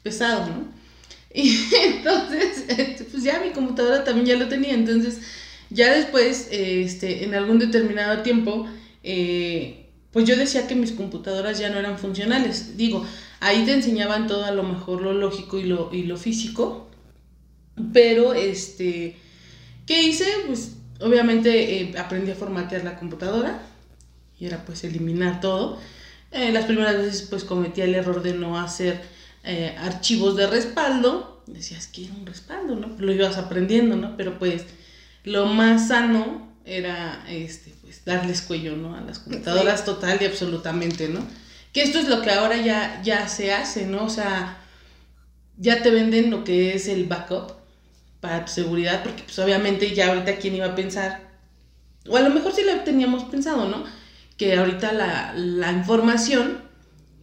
pesado, 0.02 0.46
¿no? 0.46 0.74
Y 1.36 1.52
entonces, 1.82 2.64
este, 2.68 3.04
pues 3.04 3.24
ya 3.24 3.40
mi 3.40 3.50
computadora 3.50 4.04
también 4.04 4.26
ya 4.26 4.36
lo 4.36 4.48
tenía, 4.48 4.72
entonces 4.72 5.18
ya 5.68 5.92
después, 5.92 6.46
este, 6.52 7.24
en 7.24 7.34
algún 7.34 7.58
determinado 7.58 8.22
tiempo, 8.22 8.68
eh, 9.02 9.83
pues 10.14 10.26
yo 10.26 10.36
decía 10.36 10.68
que 10.68 10.76
mis 10.76 10.92
computadoras 10.92 11.58
ya 11.58 11.70
no 11.70 11.78
eran 11.78 11.98
funcionales. 11.98 12.76
Digo, 12.76 13.04
ahí 13.40 13.64
te 13.64 13.74
enseñaban 13.74 14.28
todo 14.28 14.44
a 14.44 14.52
lo 14.52 14.62
mejor 14.62 15.02
lo 15.02 15.12
lógico 15.12 15.58
y 15.58 15.64
lo, 15.64 15.90
y 15.92 16.04
lo 16.04 16.16
físico, 16.16 16.88
pero 17.92 18.32
este, 18.32 19.16
¿qué 19.86 20.04
hice? 20.04 20.24
Pues 20.46 20.76
obviamente 21.00 21.80
eh, 21.80 21.98
aprendí 21.98 22.30
a 22.30 22.36
formatear 22.36 22.84
la 22.84 22.96
computadora 22.96 23.60
y 24.38 24.46
era 24.46 24.64
pues 24.64 24.84
eliminar 24.84 25.40
todo. 25.40 25.80
Eh, 26.30 26.52
las 26.52 26.66
primeras 26.66 26.96
veces 26.96 27.22
pues 27.22 27.42
cometía 27.42 27.82
el 27.82 27.96
error 27.96 28.22
de 28.22 28.34
no 28.34 28.56
hacer 28.56 29.02
eh, 29.42 29.74
archivos 29.80 30.36
de 30.36 30.46
respaldo. 30.46 31.42
Decías 31.48 31.88
que 31.88 32.04
era 32.04 32.14
un 32.14 32.24
respaldo, 32.24 32.76
¿no? 32.76 32.94
Lo 33.00 33.12
ibas 33.12 33.36
aprendiendo, 33.36 33.96
¿no? 33.96 34.16
Pero 34.16 34.38
pues 34.38 34.64
lo 35.24 35.46
más 35.46 35.88
sano 35.88 36.54
era 36.64 37.24
este, 37.28 37.73
darles 38.04 38.42
cuello, 38.42 38.76
¿no? 38.76 38.96
A 38.96 39.00
las 39.00 39.18
computadoras 39.18 39.84
total 39.84 40.18
y 40.20 40.26
absolutamente, 40.26 41.08
¿no? 41.08 41.20
Que 41.72 41.82
esto 41.82 41.98
es 41.98 42.08
lo 42.08 42.22
que 42.22 42.30
ahora 42.30 42.56
ya, 42.56 43.00
ya 43.02 43.28
se 43.28 43.52
hace, 43.52 43.86
¿no? 43.86 44.04
O 44.04 44.10
sea, 44.10 44.58
ya 45.56 45.82
te 45.82 45.90
venden 45.90 46.30
lo 46.30 46.44
que 46.44 46.74
es 46.74 46.88
el 46.88 47.04
backup 47.04 47.52
para 48.20 48.44
tu 48.44 48.52
seguridad, 48.52 49.02
porque 49.02 49.22
pues 49.24 49.38
obviamente 49.38 49.94
ya 49.94 50.08
ahorita 50.08 50.36
quién 50.36 50.54
iba 50.54 50.66
a 50.66 50.74
pensar, 50.74 51.30
o 52.08 52.16
a 52.16 52.20
lo 52.20 52.30
mejor 52.30 52.52
sí 52.52 52.62
lo 52.64 52.80
teníamos 52.80 53.24
pensado, 53.24 53.68
¿no? 53.68 53.84
Que 54.36 54.56
ahorita 54.56 54.92
la, 54.92 55.32
la 55.34 55.72
información, 55.72 56.58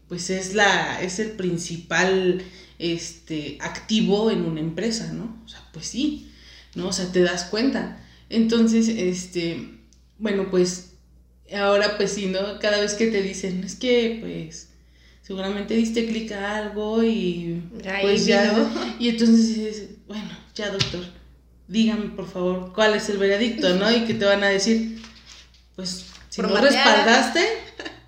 pues 0.08 0.30
es, 0.30 0.54
la, 0.54 1.02
es 1.02 1.20
el 1.20 1.32
principal 1.32 2.44
este, 2.80 3.58
activo 3.62 4.32
en 4.32 4.44
una 4.44 4.60
empresa, 4.60 5.12
¿no? 5.14 5.42
O 5.46 5.48
sea, 5.48 5.62
pues 5.72 5.88
sí, 5.88 6.32
¿no? 6.76 6.88
O 6.88 6.94
sea, 6.94 7.12
te 7.12 7.22
das 7.22 7.46
cuenta. 7.46 8.00
Entonces, 8.30 8.88
este, 8.88 9.81
bueno, 10.22 10.48
pues 10.50 10.94
ahora 11.54 11.98
pues 11.98 12.12
sí, 12.14 12.28
¿no? 12.28 12.60
Cada 12.60 12.80
vez 12.80 12.94
que 12.94 13.08
te 13.08 13.22
dicen, 13.22 13.64
es 13.64 13.76
que 13.76 14.20
pues 14.22 14.70
seguramente 15.22 15.74
diste 15.74 16.08
clic 16.08 16.32
a 16.32 16.58
algo 16.58 17.04
y 17.04 17.62
pues 18.02 18.26
ya, 18.26 18.72
y 19.00 19.10
entonces 19.10 19.48
dices, 19.48 19.90
bueno, 20.08 20.30
ya 20.56 20.70
doctor, 20.70 21.04
dígame 21.68 22.10
por 22.10 22.30
favor 22.30 22.72
cuál 22.74 22.94
es 22.94 23.10
el 23.10 23.18
veredicto, 23.18 23.76
¿no? 23.76 23.92
Y 23.92 24.06
que 24.06 24.14
te 24.14 24.26
van 24.26 24.44
a 24.44 24.50
decir, 24.50 25.02
pues 25.76 26.06
si 26.30 26.42
no 26.42 26.56
respaldaste, 26.56 27.42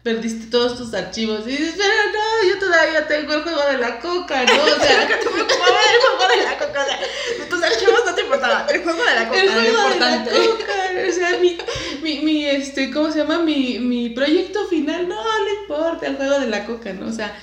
perdiste 0.04 0.48
todos 0.48 0.78
tus 0.78 0.94
archivos. 0.94 1.48
Y 1.48 1.52
dices, 1.52 1.76
pero 1.78 1.94
no, 2.12 2.50
yo 2.50 2.60
todavía 2.60 3.08
tengo 3.08 3.34
el 3.34 3.44
juego 3.44 3.66
de 3.66 3.78
la 3.78 4.00
coca, 4.00 4.44
¿no? 4.44 4.64
O 4.64 4.80
sea, 4.80 5.04
el 5.10 5.18
juego 5.18 6.28
de 6.36 6.44
la 6.44 6.58
coca, 6.58 6.82
o 6.82 6.86
sea, 6.86 7.50
tus 7.50 7.64
archivos 7.64 8.02
no 8.06 8.14
te 8.14 8.22
importaban, 8.22 8.66
el 8.70 8.84
juego 8.84 9.04
de 9.04 9.16
la 9.16 9.28
coca 9.28 9.42
el 9.42 9.48
era 9.48 9.62
juego 9.62 9.70
importante. 9.70 10.30
de 10.30 10.40
la 10.40 10.46
coca, 10.46 10.74
o 11.10 11.14
sea, 11.14 11.38
mi, 11.40 11.58
mi, 12.02 12.20
mi, 12.20 12.46
este, 12.46 12.92
¿cómo 12.92 13.12
se 13.12 13.20
llama? 13.20 13.40
Mi, 13.40 13.80
mi 13.80 14.10
proyecto 14.10 14.68
final, 14.68 15.08
no, 15.08 15.24
no 15.24 15.62
importa, 15.62 16.06
el 16.06 16.18
juego 16.18 16.40
de 16.40 16.48
la 16.48 16.66
coca, 16.66 16.92
¿no? 16.94 17.08
O 17.08 17.14
sea, 17.14 17.34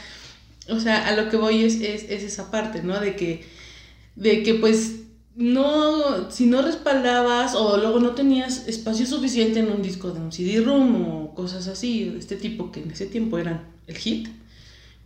o 0.68 0.78
sea, 0.78 1.06
a 1.08 1.12
lo 1.12 1.30
que 1.30 1.36
voy 1.36 1.64
es, 1.64 1.76
es, 1.76 2.04
es 2.10 2.22
esa 2.22 2.50
parte, 2.50 2.82
¿no? 2.82 3.00
De 3.00 3.16
que, 3.16 3.46
de 4.16 4.42
que 4.42 4.54
pues 4.54 4.99
no, 5.36 6.30
si 6.30 6.46
no 6.46 6.62
respaldabas 6.62 7.54
o 7.54 7.76
luego 7.76 8.00
no 8.00 8.10
tenías 8.10 8.66
espacio 8.66 9.06
suficiente 9.06 9.60
en 9.60 9.70
un 9.70 9.82
disco 9.82 10.10
de 10.10 10.20
un 10.20 10.32
CD-ROOM 10.32 11.06
o 11.06 11.34
cosas 11.34 11.68
así, 11.68 12.04
de 12.04 12.18
este 12.18 12.36
tipo 12.36 12.72
que 12.72 12.82
en 12.82 12.90
ese 12.90 13.06
tiempo 13.06 13.38
eran 13.38 13.68
el 13.86 13.96
hit, 13.96 14.28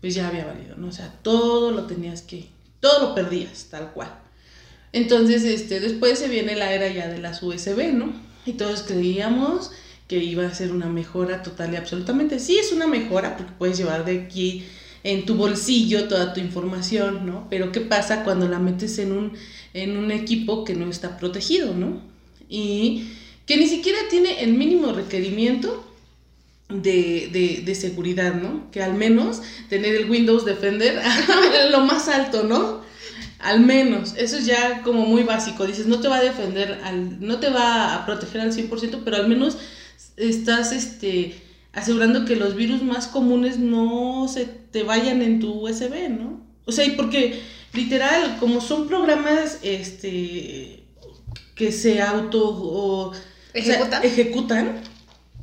pues 0.01 0.15
ya 0.15 0.29
había 0.29 0.47
valido, 0.47 0.77
¿no? 0.77 0.89
O 0.89 0.93
sea, 0.93 1.13
todo 1.23 1.71
lo 1.71 1.85
tenías 1.85 2.23
que, 2.23 2.49
todo 2.81 3.09
lo 3.09 3.15
perdías, 3.15 3.69
tal 3.71 3.93
cual. 3.93 4.13
Entonces, 4.93 5.45
este, 5.45 5.81
después 5.81 6.19
se 6.19 6.29
viene 6.29 6.57
la 6.57 6.73
era 6.73 6.89
ya 6.89 7.09
de 7.09 7.19
las 7.19 7.43
USB, 7.43 7.93
¿no? 7.93 8.13
Y 8.47 8.53
todos 8.53 8.83
creíamos 8.83 9.73
que 10.09 10.19
iba 10.19 10.47
a 10.47 10.55
ser 10.55 10.73
una 10.73 10.87
mejora 10.87 11.43
total 11.43 11.73
y 11.73 11.77
absolutamente. 11.77 12.39
Sí, 12.39 12.59
es 12.59 12.73
una 12.73 12.87
mejora 12.87 13.37
porque 13.37 13.53
puedes 13.59 13.79
llevar 13.79 14.05
de 14.05 14.21
aquí 14.21 14.65
en 15.03 15.27
tu 15.27 15.35
bolsillo 15.35 16.09
toda 16.09 16.33
tu 16.33 16.41
información, 16.41 17.27
¿no? 17.27 17.47
Pero 17.51 17.73
¿qué 17.73 17.81
pasa 17.81 18.25
cuando 18.25 18.49
la 18.49 18.59
metes 18.59 18.99
en 18.99 19.13
un, 19.13 19.33
en 19.75 19.97
un 19.97 20.11
equipo 20.11 20.65
que 20.65 20.75
no 20.75 20.89
está 20.89 21.19
protegido, 21.19 21.75
¿no? 21.75 22.01
Y 22.49 23.09
que 23.45 23.57
ni 23.57 23.67
siquiera 23.67 23.99
tiene 24.09 24.43
el 24.43 24.55
mínimo 24.55 24.93
requerimiento 24.93 25.85
de, 26.69 27.63
de, 27.65 27.75
seguridad, 27.75 28.35
¿no? 28.35 28.71
Que 28.71 28.83
al 28.83 28.95
menos 28.95 29.43
tener 29.69 29.95
el 29.95 30.11
Windows 30.11 30.45
Defender 30.45 31.01
lo 31.71 31.81
más 31.81 32.09
alto, 32.09 32.45
¿no? 32.45 32.83
Al 33.39 33.61
menos, 33.61 34.15
eso 34.17 34.39
es 34.39 34.47
ya 34.47 34.81
como 34.83 35.05
muy 35.05 35.23
básico. 35.23 35.67
Dices, 35.67 35.87
no 35.87 36.01
te 36.01 36.09
va 36.09 36.17
a 36.17 36.23
defender, 36.23 36.81
al, 36.83 37.21
no 37.21 37.41
te 37.41 37.51
va 37.51 37.95
a 37.95 38.07
proteger 38.07 38.41
al 38.41 38.53
100%, 38.53 39.03
pero 39.05 39.17
al 39.17 39.29
menos 39.29 39.59
estás 40.17 40.73
este, 40.73 41.35
asegurando 41.73 42.25
que 42.25 42.37
los 42.37 42.55
virus 42.55 42.83
más 42.83 43.07
comunes 43.07 43.59
no 43.59 44.27
se 44.29 44.47
te 44.47 44.83
vayan 44.83 45.21
en 45.21 45.41
tu 45.41 45.53
USB, 45.53 46.09
¿no? 46.09 46.41
O 46.65 46.73
sea, 46.73 46.87
y 46.87 46.93
porque 46.93 47.43
literal, 47.75 48.39
como 48.39 48.61
son 48.61 48.89
programas 48.89 49.59
este, 49.63 50.85
que 51.55 51.73
se 51.73 52.01
auto 52.01 52.43
o, 52.45 53.13
¿Ejecutan? 53.53 53.87
o 53.87 53.91
sea, 53.91 54.01
ejecutan, 54.03 54.81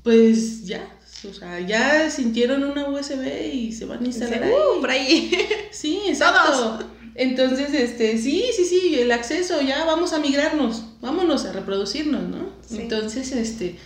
pues 0.03 0.65
ya, 0.65 0.87
o 1.29 1.33
sea, 1.33 1.59
ya 1.59 2.09
sintieron 2.09 2.63
una 2.63 2.89
USB 2.89 3.53
y 3.53 3.71
se 3.71 3.85
van 3.85 4.03
a 4.03 4.05
instalar 4.05 4.43
ahí. 4.43 4.51
Uh, 4.51 4.81
por 4.81 4.89
ahí. 4.89 5.31
Sí, 5.71 6.01
exacto. 6.07 6.85
Entonces, 7.15 7.73
este, 7.73 8.17
sí, 8.17 8.45
sí, 8.55 8.65
sí, 8.65 8.99
el 8.99 9.11
acceso, 9.11 9.61
ya 9.61 9.85
vamos 9.85 10.13
a 10.13 10.19
migrarnos, 10.19 10.83
vámonos 11.01 11.45
a 11.45 11.51
reproducirnos, 11.51 12.23
¿no? 12.23 12.49
Sí. 12.67 12.77
Entonces, 12.79 13.31
este, 13.31 13.77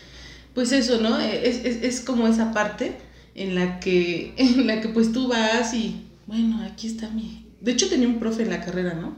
pues 0.54 0.72
eso, 0.72 1.00
¿no? 1.00 1.20
Es, 1.20 1.64
es, 1.66 1.84
es 1.84 2.02
como 2.02 2.28
esa 2.28 2.54
parte 2.54 2.98
en 3.34 3.56
la 3.56 3.80
que, 3.80 4.34
en 4.38 4.68
la 4.68 4.82
que 4.82 4.90
pues 4.90 5.12
tú 5.12 5.28
vas 5.28 5.74
y, 5.74 6.06
bueno, 6.28 6.64
aquí 6.64 6.88
está 6.88 7.10
mi... 7.10 7.45
De 7.66 7.72
hecho 7.72 7.90
tenía 7.90 8.08
un 8.08 8.20
profe 8.20 8.44
en 8.44 8.52
la 8.52 8.64
carrera, 8.64 8.94
¿no? 8.94 9.18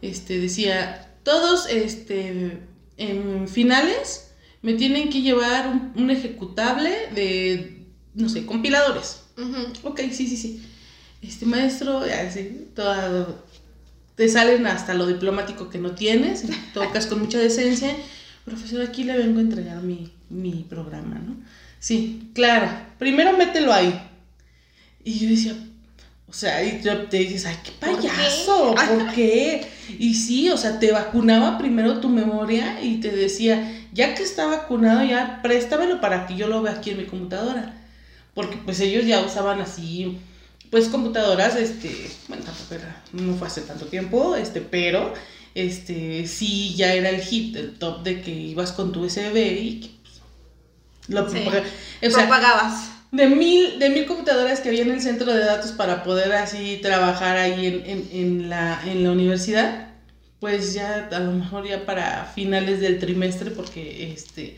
Este, 0.00 0.38
decía, 0.38 1.12
todos, 1.22 1.68
este, 1.68 2.58
en 2.96 3.48
finales 3.48 4.30
me 4.62 4.72
tienen 4.72 5.10
que 5.10 5.20
llevar 5.20 5.68
un, 5.68 5.92
un 5.94 6.10
ejecutable 6.10 6.90
de, 7.14 7.84
no 8.14 8.30
sé, 8.30 8.46
compiladores. 8.46 9.24
Ok, 9.82 10.00
sí, 10.10 10.26
sí, 10.26 10.38
sí. 10.38 10.62
Este 11.20 11.44
maestro, 11.44 12.06
ya, 12.06 12.30
sí, 12.30 12.68
todo, 12.74 13.44
te 14.14 14.26
salen 14.30 14.66
hasta 14.66 14.94
lo 14.94 15.06
diplomático 15.06 15.68
que 15.68 15.76
no 15.76 15.94
tienes, 15.94 16.44
tocas 16.74 17.06
con 17.06 17.20
mucha 17.20 17.38
decencia. 17.38 17.94
Profesor, 18.46 18.80
aquí 18.80 19.04
le 19.04 19.18
vengo 19.18 19.38
a 19.38 19.42
entregar 19.42 19.82
mi, 19.82 20.10
mi 20.30 20.64
programa, 20.66 21.18
¿no? 21.18 21.36
Sí, 21.78 22.30
claro. 22.32 22.70
Primero 22.98 23.36
mételo 23.36 23.70
ahí. 23.70 24.00
Y 25.04 25.18
yo 25.18 25.28
decía, 25.28 25.54
o 26.30 26.32
sea, 26.32 26.62
y 26.64 26.80
tú 26.80 26.88
te 27.10 27.18
dices, 27.18 27.44
ay, 27.46 27.56
qué 27.64 27.72
¿Por 27.72 28.00
qué? 28.00 28.08
payaso, 28.08 28.74
¿por 28.88 29.12
qué? 29.12 29.66
Y 29.98 30.14
sí, 30.14 30.48
o 30.50 30.56
sea, 30.56 30.78
te 30.78 30.92
vacunaba 30.92 31.58
primero 31.58 31.98
tu 32.00 32.08
memoria 32.08 32.80
y 32.82 33.00
te 33.00 33.10
decía, 33.10 33.80
ya 33.92 34.14
que 34.14 34.22
está 34.22 34.46
vacunado, 34.46 35.04
ya 35.04 35.40
préstamelo 35.42 36.00
para 36.00 36.26
que 36.26 36.36
yo 36.36 36.46
lo 36.46 36.62
vea 36.62 36.74
aquí 36.74 36.90
en 36.90 36.98
mi 36.98 37.04
computadora. 37.06 37.74
Porque 38.34 38.56
pues 38.64 38.78
ellos 38.80 39.04
ya 39.06 39.20
usaban 39.20 39.60
así, 39.60 40.18
pues 40.70 40.86
computadoras, 40.88 41.56
este, 41.56 41.90
bueno, 42.28 42.44
tampoco 42.44 42.74
era, 42.76 43.02
no 43.12 43.34
fue 43.34 43.48
hace 43.48 43.62
tanto 43.62 43.86
tiempo, 43.86 44.36
este, 44.36 44.60
pero, 44.60 45.12
este, 45.56 46.28
sí 46.28 46.74
ya 46.76 46.94
era 46.94 47.08
el 47.10 47.20
hit, 47.20 47.56
el 47.56 47.76
top 47.76 48.04
de 48.04 48.22
que 48.22 48.30
ibas 48.30 48.70
con 48.70 48.92
tu 48.92 49.04
USB 49.04 49.36
y 49.36 49.80
que, 49.80 49.90
pues, 50.02 50.20
lo 51.08 51.28
Sí. 51.28 51.38
propaga- 51.38 51.64
o 52.06 52.10
sea, 52.10 52.18
Propagabas. 52.28 52.90
De 53.12 53.26
mil, 53.26 53.78
de 53.78 53.90
mil 53.90 54.06
computadoras 54.06 54.60
que 54.60 54.68
había 54.68 54.82
en 54.82 54.90
el 54.92 55.00
centro 55.00 55.32
de 55.32 55.44
datos 55.44 55.72
para 55.72 56.02
poder 56.04 56.32
así 56.32 56.78
trabajar 56.82 57.36
ahí 57.36 57.66
en, 57.66 57.82
en, 57.86 58.08
en 58.12 58.48
la, 58.50 58.80
en 58.86 59.02
la 59.04 59.10
universidad, 59.12 59.88
pues 60.38 60.74
ya 60.74 61.08
a 61.10 61.18
lo 61.20 61.32
mejor 61.32 61.66
ya 61.66 61.84
para 61.86 62.24
finales 62.34 62.80
del 62.80 62.98
trimestre, 62.98 63.50
porque 63.50 64.12
este 64.12 64.56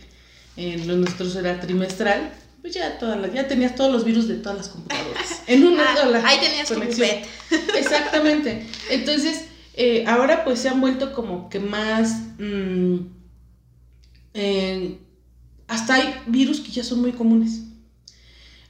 eh, 0.56 0.82
lo 0.86 0.96
nuestro 0.96 1.26
era 1.40 1.58
trimestral, 1.60 2.30
pues 2.60 2.74
ya 2.74 2.98
todas 2.98 3.18
las- 3.18 3.32
ya 3.32 3.48
tenías 3.48 3.74
todos 3.74 3.90
los 3.90 4.04
virus 4.04 4.28
de 4.28 4.34
todas 4.36 4.58
las 4.58 4.68
computadoras. 4.68 5.42
En 5.46 5.64
una 5.64 5.92
Ah, 5.92 5.96
sola 5.96 6.22
ahí 6.24 6.38
tenías 6.38 6.68
conexión. 6.70 7.08
Exactamente. 7.76 8.66
Entonces, 8.90 9.46
eh, 9.74 10.04
ahora 10.06 10.44
pues 10.44 10.60
se 10.60 10.68
han 10.68 10.80
vuelto 10.80 11.12
como 11.14 11.48
que 11.48 11.58
más... 11.58 12.12
mm, 12.38 12.96
eh, 14.34 14.98
hasta 15.68 15.94
hay 15.94 16.14
virus 16.26 16.60
que 16.60 16.70
ya 16.70 16.84
son 16.84 17.00
muy 17.00 17.12
comunes. 17.12 17.60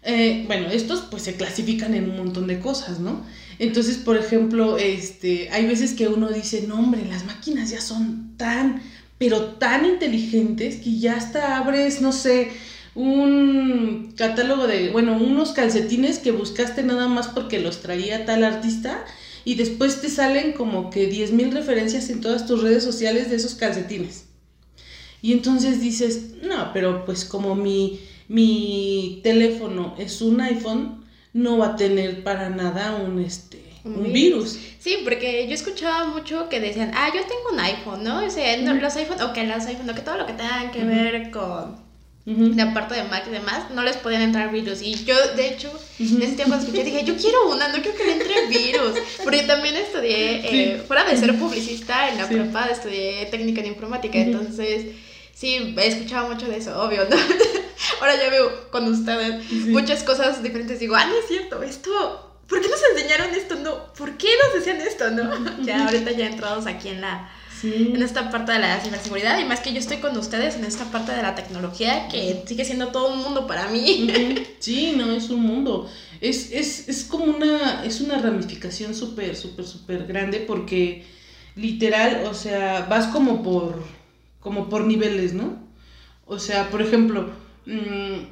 Eh, 0.04 0.44
bueno, 0.46 0.68
estos 0.68 1.02
pues 1.02 1.22
se 1.22 1.36
clasifican 1.36 1.94
en 1.94 2.10
un 2.10 2.16
montón 2.16 2.46
de 2.48 2.58
cosas, 2.58 2.98
¿no? 2.98 3.24
Entonces, 3.58 3.98
por 3.98 4.16
ejemplo, 4.16 4.76
este, 4.76 5.48
hay 5.50 5.66
veces 5.66 5.94
que 5.94 6.08
uno 6.08 6.30
dice, 6.30 6.64
no 6.66 6.78
hombre, 6.78 7.04
las 7.04 7.24
máquinas 7.24 7.70
ya 7.70 7.80
son 7.80 8.36
tan, 8.36 8.82
pero 9.18 9.42
tan 9.54 9.84
inteligentes 9.86 10.76
que 10.76 10.98
ya 10.98 11.16
hasta 11.16 11.56
abres, 11.56 12.00
no 12.00 12.12
sé, 12.12 12.50
un 12.94 14.12
catálogo 14.16 14.66
de, 14.66 14.90
bueno, 14.90 15.16
unos 15.16 15.52
calcetines 15.52 16.18
que 16.18 16.32
buscaste 16.32 16.82
nada 16.82 17.06
más 17.08 17.28
porque 17.28 17.60
los 17.60 17.80
traía 17.80 18.24
tal 18.24 18.44
artista 18.44 19.04
y 19.44 19.54
después 19.54 20.00
te 20.00 20.08
salen 20.08 20.52
como 20.52 20.90
que 20.90 21.10
10.000 21.10 21.52
referencias 21.52 22.10
en 22.10 22.20
todas 22.20 22.46
tus 22.46 22.62
redes 22.62 22.82
sociales 22.82 23.30
de 23.30 23.36
esos 23.36 23.54
calcetines. 23.54 24.24
Y 25.20 25.32
entonces 25.32 25.80
dices, 25.80 26.32
no, 26.42 26.72
pero 26.72 27.04
pues 27.04 27.24
como 27.24 27.54
mi, 27.54 28.00
mi 28.33 29.21
teléfono 29.23 29.95
es 29.99 30.23
un 30.23 30.40
iPhone, 30.40 31.05
no 31.35 31.59
va 31.59 31.66
a 31.66 31.77
tener 31.77 32.25
para 32.25 32.49
nada 32.49 32.97
un, 32.97 33.23
este, 33.23 33.62
un, 33.85 34.11
virus. 34.11 34.59
Sí, 34.79 35.01
porque 35.05 35.47
yo 35.47 35.53
escuchaba 35.53 36.07
mucho 36.07 36.49
que 36.49 36.59
decían, 36.59 36.92
ah, 36.95 37.11
yo 37.14 37.21
tengo 37.21 37.53
un 37.53 37.61
iPhone, 37.61 38.03
¿no? 38.03 38.25
O 38.25 38.31
sea, 38.31 38.57
no, 38.57 38.73
los 38.73 38.97
iPhone, 38.97 39.21
o 39.21 39.35
que 39.35 39.45
los 39.45 39.66
iPhone, 39.66 39.90
o 39.90 39.95
que 39.95 40.01
todo 40.01 40.16
lo 40.16 40.25
que 40.25 40.33
tenga 40.33 40.71
que 40.73 40.83
ver 40.83 41.31
con 41.31 41.77
la 42.25 42.73
parte 42.73 42.95
de 42.95 43.05
Mac 43.05 43.25
y 43.29 43.33
demás, 43.33 43.71
no 43.75 43.83
les 43.83 43.99
podían 43.99 44.23
entrar 44.23 44.51
virus. 44.51 44.81
Y 44.81 44.95
yo, 45.05 45.14
de 45.37 45.49
hecho, 45.49 45.71
en 45.99 46.23
ese 46.23 46.37
tiempo 46.37 46.55
escuché, 46.55 46.85
dije, 46.85 47.05
yo 47.05 47.14
quiero 47.16 47.51
una, 47.51 47.68
no 47.68 47.83
quiero 47.83 47.99
que 47.99 48.05
le 48.05 48.12
entre 48.12 48.47
virus. 48.47 48.99
Porque 49.23 49.42
también 49.42 49.77
estudié, 49.77 50.73
eh, 50.73 50.83
fuera 50.87 51.05
de 51.05 51.18
ser 51.18 51.38
publicista, 51.38 52.09
en 52.09 52.16
la 52.16 52.29
prepa 52.29 52.64
estudié 52.66 53.27
técnica 53.27 53.61
en 53.61 53.66
informática, 53.66 54.16
entonces 54.16 54.87
sí, 55.42 55.74
he 55.76 55.87
escuchado 55.88 56.33
mucho 56.33 56.46
de 56.46 56.59
eso, 56.59 56.81
obvio, 56.81 57.05
¿no? 57.11 57.16
Ahora 58.00 58.14
ya 58.14 58.31
veo 58.31 58.70
con 58.70 58.87
ustedes 58.87 59.50
muchas 59.50 60.05
cosas 60.05 60.40
diferentes. 60.40 60.78
Digo, 60.78 60.94
ah, 60.94 61.05
no 61.05 61.18
es 61.18 61.26
cierto, 61.26 61.64
esto, 61.64 62.38
¿por 62.48 62.61
qué 62.61 62.68
nos 62.68 62.81
enseñaron 62.94 63.35
esto? 63.35 63.57
No, 63.57 63.92
¿por 63.94 64.16
qué 64.16 64.28
nos 64.40 64.55
decían 64.55 64.81
esto? 64.81 65.11
No, 65.11 65.33
ya 65.64 65.85
ahorita 65.87 66.12
ya 66.12 66.28
entrados 66.28 66.68
aquí 66.68 66.90
en 66.90 67.00
la, 67.00 67.28
en 67.64 68.00
esta 68.00 68.31
parte 68.31 68.52
de 68.52 68.61
la 68.61 68.78
ciberseguridad 68.78 69.40
y 69.40 69.44
más 69.44 69.59
que 69.59 69.72
yo 69.72 69.81
estoy 69.81 69.96
con 69.96 70.16
ustedes 70.16 70.55
en 70.55 70.64
esta 70.64 70.85
parte 70.85 71.11
de 71.11 71.22
la 71.22 71.35
tecnología 71.35 72.07
que 72.07 72.44
sigue 72.46 72.64
siendo 72.64 72.88
todo 72.88 73.12
un 73.12 73.18
mundo 73.18 73.48
para 73.48 73.66
mí. 73.66 74.46
Sí, 74.61 74.94
no, 74.96 75.11
es 75.11 75.28
un 75.28 75.40
mundo. 75.40 75.90
Es, 76.20 76.52
es, 76.52 76.88
es 76.88 77.02
como 77.02 77.24
una, 77.24 77.85
es 77.85 78.00
una 78.00 78.18
ramificación 78.18 78.94
súper, 78.94 79.35
súper, 79.35 79.64
súper 79.66 80.07
grande 80.07 80.38
porque 80.38 81.05
literal, 81.57 82.26
o 82.31 82.33
sea, 82.33 82.87
vas 82.88 83.09
como 83.09 83.42
por 83.42 83.83
como 84.42 84.68
por 84.68 84.85
niveles, 84.85 85.33
¿no? 85.35 85.59
O 86.26 86.38
sea, 86.38 86.70
por 86.70 86.83
ejemplo, 86.83 87.31
mm, 87.66 88.24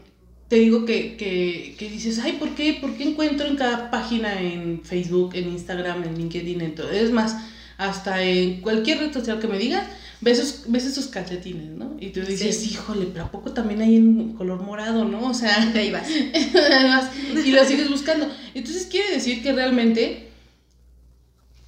te 0.48 0.56
digo 0.56 0.84
que, 0.84 1.16
que, 1.16 1.88
dices, 1.88 2.18
ay, 2.18 2.32
¿por 2.32 2.50
qué? 2.54 2.78
¿por 2.80 2.94
qué 2.94 3.04
encuentro 3.04 3.46
en 3.46 3.56
cada 3.56 3.90
página 3.90 4.40
en 4.40 4.82
Facebook, 4.82 5.34
en 5.34 5.48
Instagram, 5.48 6.02
en 6.02 6.18
LinkedIn, 6.18 6.60
en 6.60 6.74
todo? 6.74 6.90
Es 6.90 7.12
más, 7.12 7.36
hasta 7.78 8.22
en 8.22 8.60
cualquier 8.60 8.98
red 8.98 9.12
social 9.12 9.38
que 9.38 9.46
me 9.46 9.58
digas, 9.58 9.86
ves 10.20 10.38
esos, 10.38 10.64
ves 10.66 10.86
esos 10.86 11.06
calcetines, 11.06 11.70
¿no? 11.70 11.96
Y 12.00 12.10
tú 12.10 12.20
dices, 12.20 12.66
híjole, 12.66 13.06
pero 13.12 13.26
¿a 13.26 13.30
poco 13.30 13.52
también 13.52 13.80
hay 13.80 13.96
en 13.96 14.32
color 14.34 14.60
morado, 14.62 15.04
no? 15.04 15.28
O 15.28 15.34
sea, 15.34 15.70
ahí 15.74 15.90
vas. 15.90 16.08
y 17.44 17.52
lo 17.52 17.64
sigues 17.64 17.88
buscando. 17.88 18.28
Entonces 18.54 18.86
quiere 18.86 19.12
decir 19.12 19.42
que 19.42 19.52
realmente 19.52 20.30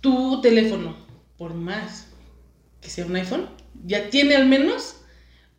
tu 0.00 0.40
teléfono, 0.40 0.96
por 1.38 1.54
más 1.54 2.08
que 2.80 2.90
sea 2.90 3.06
un 3.06 3.14
iPhone, 3.14 3.61
ya 3.84 4.10
tiene 4.10 4.36
al 4.36 4.46
menos 4.46 4.96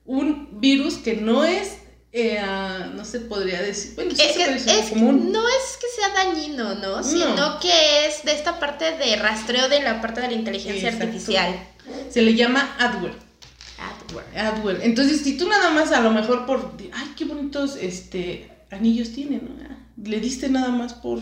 un 0.06 0.60
virus 0.60 0.96
que 0.96 1.16
no 1.16 1.44
es, 1.44 1.78
eh, 2.12 2.38
ah, 2.40 2.92
no 2.94 3.06
se 3.06 3.22
podría 3.22 3.62
decir, 3.62 3.94
bueno, 3.96 4.12
es, 4.12 4.90
común. 4.90 5.32
No 5.32 5.48
es 5.48 5.78
que 5.80 5.88
sea 5.96 6.26
dañino, 6.26 6.76
¿no? 6.76 7.04
Sino 7.04 7.60
que 7.60 8.08
es 8.08 8.24
de 8.24 8.34
esta 8.34 8.60
parte 8.60 8.98
de 8.98 9.16
rastreo 9.16 9.70
de 9.70 9.82
la 9.82 10.02
parte 10.02 10.22
de 10.22 10.28
la 10.28 10.34
inteligencia 10.34 10.90
artificial. 10.90 11.68
Se 12.10 12.22
le 12.22 12.36
llama 12.36 12.76
adware. 12.80 13.16
Adware. 13.80 14.38
Adware. 14.38 14.80
Entonces, 14.84 15.22
si 15.22 15.38
tú 15.38 15.48
nada 15.48 15.70
más 15.72 15.92
a 15.92 16.02
lo 16.02 16.12
mejor 16.12 16.46
por, 16.46 16.74
ay, 16.94 17.14
qué 17.18 17.26
bonitos 17.26 17.78
este, 17.78 18.52
anillos 18.72 19.12
tiene, 19.14 19.38
¿no? 19.38 19.52
Ah, 19.70 19.78
le 20.04 20.20
diste 20.20 20.50
nada 20.50 20.70
más 20.70 20.94
por 20.94 21.20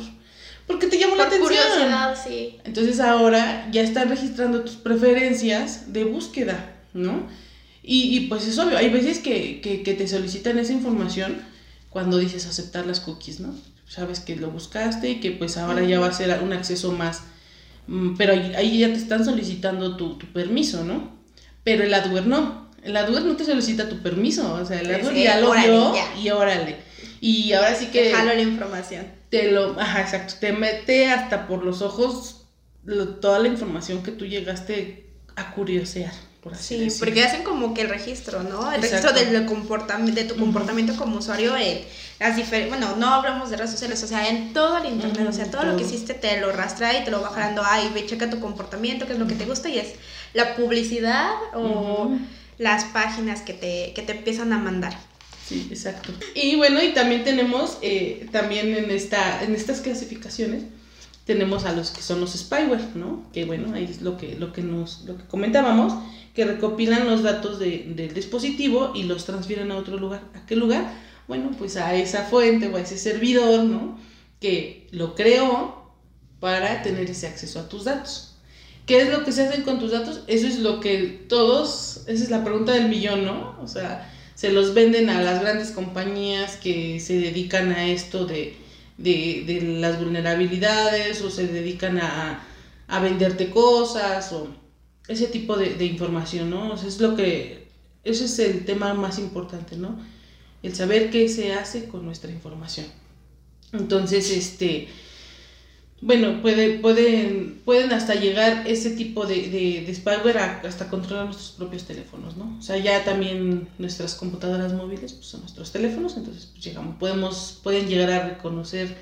porque 0.68 0.88
te 0.88 0.98
llamó 0.98 1.16
la 1.16 1.26
atención. 1.26 1.50
curiosidad, 1.50 2.18
sí. 2.22 2.60
Entonces 2.64 3.00
ahora 3.00 3.68
ya 3.72 3.82
están 3.82 4.10
registrando 4.10 4.62
tus 4.62 4.76
preferencias 4.76 5.92
de 5.92 6.06
búsqueda. 6.06 6.81
¿No? 6.94 7.28
Y, 7.84 8.16
y, 8.16 8.28
pues 8.28 8.48
es 8.48 8.58
obvio, 8.60 8.78
hay 8.78 8.90
veces 8.90 9.20
que, 9.20 9.60
que, 9.62 9.82
que, 9.82 9.94
te 9.94 10.08
solicitan 10.08 10.60
esa 10.60 10.72
información 10.72 11.42
cuando 11.90 12.18
dices 12.18 12.46
aceptar 12.46 12.86
las 12.86 13.00
cookies, 13.00 13.40
¿no? 13.40 13.56
Sabes 13.88 14.20
que 14.20 14.36
lo 14.36 14.52
buscaste 14.52 15.10
y 15.10 15.20
que 15.20 15.32
pues 15.32 15.58
ahora 15.58 15.84
ya 15.84 16.00
va 16.00 16.08
a 16.08 16.14
ser 16.14 16.42
un 16.44 16.54
acceso 16.54 16.92
más, 16.92 17.24
mm, 17.88 18.16
pero 18.18 18.34
ahí, 18.34 18.80
ya 18.80 18.88
te 18.88 19.00
están 19.00 19.26
solicitando 19.26 19.98
tu, 19.98 20.18
tu, 20.18 20.28
permiso, 20.28 20.84
¿no? 20.84 21.12
Pero 21.64 21.84
el 21.84 21.94
adware 21.94 22.28
no, 22.28 22.70
el 22.84 22.96
adware 22.96 23.26
no 23.26 23.36
te 23.36 23.46
solicita 23.46 23.90
tu 23.90 23.98
permiso, 23.98 24.54
o 24.54 24.66
sea, 24.66 24.80
el 24.80 24.94
adware 24.94 25.24
ya 25.24 25.40
lo 25.40 25.52
vio 25.52 25.94
y 26.22 26.30
órale. 26.30 26.78
Y 27.20 27.54
ahora 27.54 27.76
sí 27.76 27.88
que... 27.88 28.12
Jalo 28.12 28.34
la 28.34 28.42
información. 28.42 29.06
Te 29.30 29.52
lo, 29.52 29.80
ajá, 29.80 30.02
exacto, 30.02 30.36
te 30.40 30.54
mete 30.54 31.08
hasta 31.08 31.48
por 31.48 31.64
los 31.64 31.82
ojos 31.82 32.46
toda 33.22 33.40
la 33.40 33.48
información 33.48 34.02
que 34.02 34.12
tú 34.12 34.26
llegaste 34.26 35.10
a 35.36 35.54
curiosear 35.54 36.14
sí, 36.60 36.88
porque 37.00 37.24
hacen 37.24 37.44
como 37.44 37.74
que 37.74 37.82
el 37.82 37.90
registro, 37.90 38.44
¿no? 38.44 38.72
El 38.72 38.82
registro 38.82 39.14
del 39.14 39.46
comportamiento, 39.46 40.22
de 40.22 40.28
tu 40.28 40.36
comportamiento 40.38 40.96
como 40.96 41.18
usuario 41.18 41.56
en 41.56 41.82
las 42.20 42.36
diferentes, 42.36 42.70
bueno, 42.70 42.96
no 42.98 43.14
hablamos 43.14 43.50
de 43.50 43.58
redes 43.58 43.72
sociales, 43.72 44.02
o 44.04 44.08
sea, 44.08 44.28
en 44.28 44.54
todo 44.54 44.78
el 44.78 44.86
internet, 44.86 45.28
o 45.28 45.34
sea, 45.34 45.50
todo, 45.50 45.64
lo 45.64 45.78
que 45.78 45.84
hiciste 45.84 46.14
te 46.14 46.40
lo 46.40 46.52
rastra 46.52 46.98
y 47.00 47.04
te 47.04 47.12
lo 47.12 47.22
va 47.22 47.30
jalando, 47.30 47.62
ay, 47.66 47.92
ve, 47.94 48.06
checa 48.06 48.30
tu 48.30 48.40
comportamiento, 48.40 49.06
qué 49.06 49.14
es 49.14 49.20
lo 49.20 49.28
que 49.28 49.36
te 49.36 49.46
gusta 49.46 49.70
y 49.70 49.80
es 49.80 49.94
la 50.34 50.56
publicidad 50.56 51.32
o 51.54 52.12
las 52.58 52.86
páginas 52.86 53.42
que 53.42 53.54
te, 53.54 53.94
que 53.94 54.02
te 54.02 54.14
empiezan 54.14 54.54
a 54.54 54.58
mandar. 54.58 54.98
Sí, 55.48 55.68
exacto. 55.70 56.12
Y 56.34 56.56
bueno, 56.56 56.82
y 56.82 56.94
también 56.94 57.24
tenemos, 57.24 57.78
eh, 57.82 58.28
también 58.32 58.76
en, 58.76 58.90
esta, 58.90 59.44
en 59.44 59.54
estas 59.54 59.82
clasificaciones, 59.82 60.64
tenemos 61.26 61.66
a 61.66 61.74
los 61.74 61.92
que 61.92 62.02
son 62.02 62.20
los 62.20 62.34
spyware, 62.34 62.96
¿no? 62.96 63.24
Que 63.34 63.46
bueno, 63.46 63.74
ahí 63.74 63.86
es 63.86 64.02
lo 64.02 64.18
que, 64.18 64.36
lo 64.36 64.54
que 64.54 64.62
nos, 64.62 65.02
lo 65.06 65.18
que 65.18 65.26
comentábamos 65.26 65.94
que 66.34 66.46
recopilan 66.46 67.08
los 67.08 67.24
datos 67.24 67.60
de, 67.60 67.86
del 67.96 68.14
dispositivo 68.14 68.94
y 68.96 69.04
los 69.04 69.26
transfieren 69.26 69.72
a 69.72 69.78
otro 69.78 69.98
lugar. 69.98 70.24
¿A 70.34 70.46
qué 70.46 70.56
lugar? 70.56 70.92
Bueno, 71.28 71.52
pues 71.58 71.78
a 71.78 71.96
esa 71.96 72.24
fuente 72.24 72.68
o 72.68 72.78
a 72.78 72.82
ese 72.82 72.98
servidor, 72.98 73.64
¿no? 73.64 74.00
Que 74.40 74.88
lo 74.92 75.16
creó 75.16 75.92
para 76.40 76.82
tener 76.82 77.10
ese 77.10 77.28
acceso 77.28 77.60
a 77.60 77.70
tus 77.70 77.86
datos. 77.86 78.36
¿Qué 78.86 79.02
es 79.02 79.10
lo 79.10 79.24
que 79.24 79.32
se 79.32 79.44
hace 79.44 79.64
con 79.64 79.80
tus 79.80 79.92
datos? 79.92 80.22
Eso 80.28 80.48
es 80.48 80.60
lo 80.60 80.80
que 80.80 81.26
todos, 81.30 82.02
esa 82.08 82.24
es 82.24 82.30
la 82.30 82.44
pregunta 82.44 82.74
del 82.74 82.90
millón, 82.90 83.26
¿no? 83.26 83.56
O 83.62 83.68
sea, 83.68 84.12
se 84.36 84.52
los 84.52 84.74
venden 84.74 85.10
a 85.10 85.22
las 85.22 85.42
grandes 85.42 85.72
compañías 85.72 86.58
que 86.58 87.00
se 87.00 87.20
dedican 87.20 87.72
a 87.72 87.88
esto 87.88 88.26
de, 88.26 88.56
de, 88.98 89.44
de 89.46 89.62
las 89.80 90.00
vulnerabilidades 90.00 91.22
o 91.22 91.30
se 91.30 91.48
dedican 91.48 92.00
a, 92.00 92.44
a 92.88 93.00
venderte 93.00 93.52
cosas 93.52 94.34
o 94.34 94.48
ese 95.08 95.28
tipo 95.28 95.58
de, 95.58 95.86
información, 95.86 96.50
¿no? 96.50 96.72
O 96.72 96.78
sea, 96.78 96.88
es 96.88 97.00
lo 97.00 97.16
que, 97.16 97.68
ese 98.04 98.26
es 98.26 98.40
el 98.40 98.66
tema 98.66 98.94
más 98.94 99.20
importante, 99.20 99.76
¿no? 99.76 100.00
El 100.64 100.76
saber 100.76 101.10
qué 101.10 101.28
se 101.28 101.54
hace 101.54 101.86
con 101.86 102.06
nuestra 102.06 102.32
información. 102.32 102.86
Entonces, 103.74 104.30
este, 104.32 104.90
bueno, 106.02 106.42
puede, 106.42 106.80
pueden, 106.80 107.62
pueden 107.64 107.94
hasta 107.94 108.16
llegar 108.16 108.68
ese 108.68 108.92
tipo 108.92 109.26
de, 109.28 109.50
de, 109.86 109.94
spyware 109.94 110.38
hasta 110.38 110.90
controlar 110.90 111.26
nuestros 111.26 111.52
propios 111.52 111.86
teléfonos, 111.86 112.38
¿no? 112.38 112.58
O 112.58 112.62
sea, 112.62 112.78
ya 112.78 113.04
también 113.04 113.70
nuestras 113.78 114.16
computadoras 114.16 114.74
móviles 114.74 115.14
pues, 115.14 115.28
son 115.28 115.42
nuestros 115.42 115.72
teléfonos, 115.72 116.18
entonces 116.18 116.48
pues 116.48 116.64
llegamos, 116.64 116.96
podemos, 116.98 117.60
pueden 117.64 117.88
llegar 117.88 118.10
a 118.12 118.30
reconocer, 118.30 118.98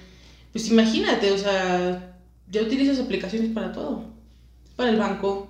pues 0.52 0.70
imagínate, 0.70 1.32
o 1.32 1.38
sea, 1.38 2.18
ya 2.52 2.62
utilizas 2.62 3.00
aplicaciones 3.00 3.52
para 3.54 3.72
todo, 3.72 4.04
para 4.76 4.90
el 4.90 4.98
banco, 4.98 5.49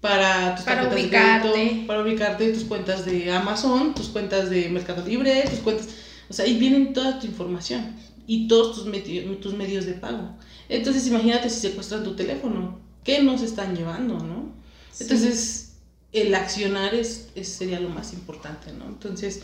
para 0.00 0.54
tus 0.54 0.64
para 0.64 0.88
ubicarte. 0.88 1.84
para 1.86 2.02
ubicarte 2.02 2.52
tus 2.52 2.64
cuentas 2.64 3.04
de 3.04 3.30
Amazon, 3.30 3.94
tus 3.94 4.08
cuentas 4.08 4.50
de 4.50 4.68
Mercado 4.68 5.04
Libre, 5.06 5.44
tus 5.48 5.60
cuentas, 5.60 5.88
o 6.28 6.32
sea, 6.32 6.44
ahí 6.44 6.58
vienen 6.58 6.92
toda 6.92 7.18
tu 7.18 7.26
información 7.26 7.96
y 8.26 8.48
todos 8.48 8.76
tus, 8.76 8.86
medios, 8.86 9.40
tus 9.40 9.54
medios 9.54 9.86
de 9.86 9.94
pago. 9.94 10.36
Entonces, 10.68 11.06
imagínate 11.06 11.48
si 11.48 11.60
secuestran 11.60 12.04
tu 12.04 12.16
teléfono, 12.16 12.80
¿qué 13.04 13.22
nos 13.22 13.42
están 13.42 13.76
llevando, 13.76 14.18
no? 14.18 14.54
Entonces, 14.98 15.76
el 16.12 16.34
accionar 16.34 16.94
es, 16.94 17.28
sería 17.42 17.80
lo 17.80 17.88
más 17.88 18.12
importante, 18.12 18.72
¿no? 18.72 18.86
Entonces, 18.86 19.42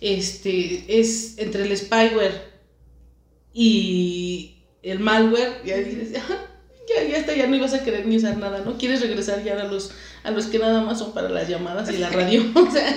este, 0.00 1.00
es 1.00 1.38
entre 1.38 1.64
el 1.64 1.76
spyware 1.76 2.56
y 3.52 4.56
el 4.82 4.98
malware, 4.98 5.62
ya 5.64 5.76
dices, 5.76 6.20
ya, 6.88 7.04
ya 7.04 7.18
está, 7.18 7.34
ya 7.34 7.46
no 7.46 7.56
ibas 7.56 7.74
a 7.74 7.82
querer 7.82 8.06
ni 8.06 8.16
usar 8.16 8.36
nada, 8.36 8.62
¿no? 8.64 8.78
Quieres 8.78 9.00
regresar 9.00 9.42
ya 9.42 9.60
a 9.60 9.64
los, 9.64 9.90
a 10.22 10.30
los 10.30 10.46
que 10.46 10.58
nada 10.58 10.80
más 10.82 10.98
son 10.98 11.12
para 11.12 11.28
las 11.28 11.48
llamadas 11.48 11.90
y 11.90 11.98
la 11.98 12.10
radio, 12.10 12.44
o 12.54 12.70
sea. 12.70 12.96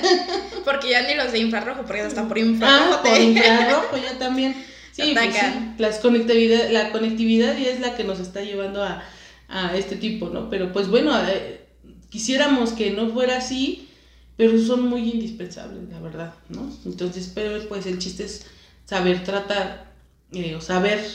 Porque 0.63 0.89
ya 0.91 1.07
ni 1.07 1.15
los 1.15 1.31
de 1.31 1.39
infrarrojo, 1.39 1.83
porque 1.83 2.01
ya 2.01 2.07
están 2.07 2.27
por 2.27 2.37
infrarrojo. 2.37 2.93
Ah, 2.93 3.01
por 3.03 3.19
infrarrojo 3.19 3.97
ya 3.97 4.17
también. 4.17 4.55
Sí, 4.91 5.13
pues 5.13 5.33
las 5.77 5.99
conectividad, 5.99 6.71
la 6.71 6.91
conectividad 6.91 7.57
ya 7.57 7.69
es 7.69 7.79
la 7.79 7.95
que 7.95 8.03
nos 8.03 8.19
está 8.19 8.41
llevando 8.41 8.83
a, 8.83 9.01
a 9.47 9.77
este 9.77 9.95
tipo, 9.95 10.27
¿no? 10.27 10.49
Pero 10.49 10.73
pues 10.73 10.89
bueno, 10.89 11.13
eh, 11.25 11.67
quisiéramos 12.09 12.73
que 12.73 12.91
no 12.91 13.09
fuera 13.09 13.37
así, 13.37 13.87
pero 14.35 14.59
son 14.59 14.89
muy 14.89 15.09
indispensables, 15.09 15.89
la 15.89 16.01
verdad, 16.01 16.33
¿no? 16.49 16.69
Entonces, 16.85 17.31
pero 17.33 17.65
pues 17.69 17.85
el 17.85 17.99
chiste 17.99 18.25
es 18.25 18.45
saber 18.85 19.23
tratar 19.23 19.93
eh, 20.33 20.55
o 20.55 20.59
saber 20.61 21.05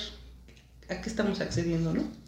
a 0.89 1.01
qué 1.01 1.09
estamos 1.09 1.41
accediendo, 1.41 1.93
¿no? 1.93 2.24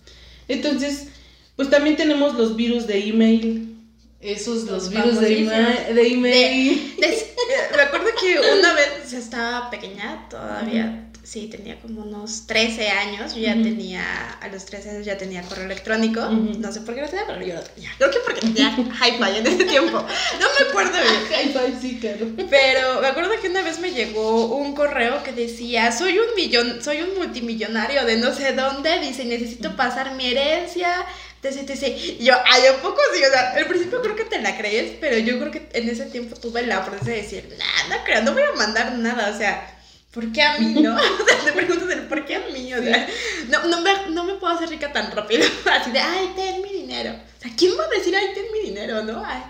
Entonces, 0.48 1.09
pues 1.56 1.70
también 1.70 1.96
tenemos 1.96 2.35
los 2.35 2.56
virus 2.56 2.87
de 2.87 3.09
email. 3.09 3.72
Esos, 4.20 4.64
los, 4.64 4.85
Los 4.85 4.90
virus 4.90 5.20
de, 5.20 5.38
email. 5.42 6.94
De- 6.98 7.06
de- 7.06 7.76
me 7.76 7.82
acuerdo 7.82 8.09
que 8.20 8.38
una 8.59 8.72
vez 8.74 9.11
yo 9.11 9.18
estaba 9.18 9.70
pequeña, 9.70 10.26
todavía, 10.30 11.05
sí, 11.26 11.48
tenía 11.48 11.80
como 11.80 12.02
unos 12.02 12.46
13 12.46 12.88
años, 12.88 13.34
yo 13.34 13.40
ya 13.40 13.54
tenía, 13.54 14.30
a 14.40 14.48
los 14.48 14.64
13 14.64 14.90
años 14.90 15.06
ya 15.06 15.18
tenía 15.18 15.42
correo 15.42 15.64
electrónico, 15.64 16.20
no 16.20 16.72
sé 16.72 16.82
por 16.82 16.94
qué 16.94 17.00
lo 17.00 17.08
tenía, 17.08 17.24
pero 17.26 17.44
yo 17.44 17.54
lo 17.54 17.62
tenía. 17.62 17.90
Creo 17.98 18.10
que 18.12 18.18
porque 18.20 18.40
tenía 18.42 18.70
hi-fi 18.76 19.38
en 19.38 19.46
ese 19.46 19.64
tiempo, 19.64 19.98
no 19.98 20.46
me 20.58 20.68
acuerdo 20.68 20.92
bien. 20.92 21.26
High 21.30 21.52
five, 21.52 21.74
sí, 21.80 21.98
claro. 22.00 22.26
Pero 22.48 23.00
me 23.00 23.08
acuerdo 23.08 23.32
que 23.42 23.48
una 23.48 23.62
vez 23.62 23.80
me 23.80 23.90
llegó 23.90 24.56
un 24.56 24.74
correo 24.74 25.24
que 25.24 25.32
decía, 25.32 25.90
soy 25.90 26.18
un 26.18 26.34
millón, 26.36 26.82
soy 26.82 27.02
un 27.02 27.16
multimillonario 27.16 28.04
de 28.04 28.16
no 28.18 28.32
sé 28.32 28.52
dónde, 28.52 29.00
dice, 29.00 29.24
necesito 29.24 29.74
pasar 29.74 30.14
mi 30.14 30.26
herencia. 30.26 31.06
Y 31.48 32.24
yo, 32.24 32.34
ay, 32.44 32.62
un 32.74 32.80
poco 32.80 33.00
sí, 33.14 33.22
o 33.22 33.30
sea, 33.30 33.52
al 33.52 33.66
principio 33.66 34.02
creo 34.02 34.16
que 34.16 34.24
te 34.24 34.40
la 34.42 34.56
crees, 34.56 34.96
pero 35.00 35.16
yo 35.18 35.38
creo 35.38 35.52
que 35.52 35.68
en 35.74 35.88
ese 35.88 36.06
tiempo 36.06 36.34
tuve 36.36 36.66
la 36.66 36.84
prudencia 36.84 37.12
de 37.12 37.22
decir, 37.22 37.56
nah, 37.56 37.96
no 37.96 38.04
creo, 38.04 38.22
no 38.22 38.32
voy 38.32 38.42
a 38.42 38.56
mandar 38.56 38.94
nada, 38.94 39.30
o 39.32 39.38
sea, 39.38 39.75
¿por 40.16 40.33
qué 40.33 40.40
a 40.42 40.59
mí, 40.59 40.72
no? 40.81 40.96
O 40.96 41.24
sea, 41.29 41.44
te 41.44 41.52
preguntas 41.52 41.94
por 42.09 42.24
qué 42.24 42.37
a 42.37 42.42
mí, 42.50 42.72
o 42.72 42.83
sea, 42.83 43.07
no, 43.50 43.68
no, 43.68 43.83
me, 43.83 43.90
no 44.11 44.24
me 44.24 44.33
puedo 44.35 44.55
hacer 44.55 44.70
rica 44.70 44.90
tan 44.90 45.12
rápido, 45.12 45.44
así 45.70 45.90
de, 45.90 45.98
ay, 45.98 46.33
ten 46.35 46.62
mi 46.62 46.70
dinero. 46.72 47.11
O 47.12 47.40
sea, 47.42 47.52
¿quién 47.55 47.72
va 47.79 47.85
a 47.85 47.88
decir, 47.90 48.16
ay, 48.16 48.29
ten 48.35 48.46
mi 48.50 48.70
dinero, 48.70 49.05
no? 49.05 49.22
Ay, 49.24 49.42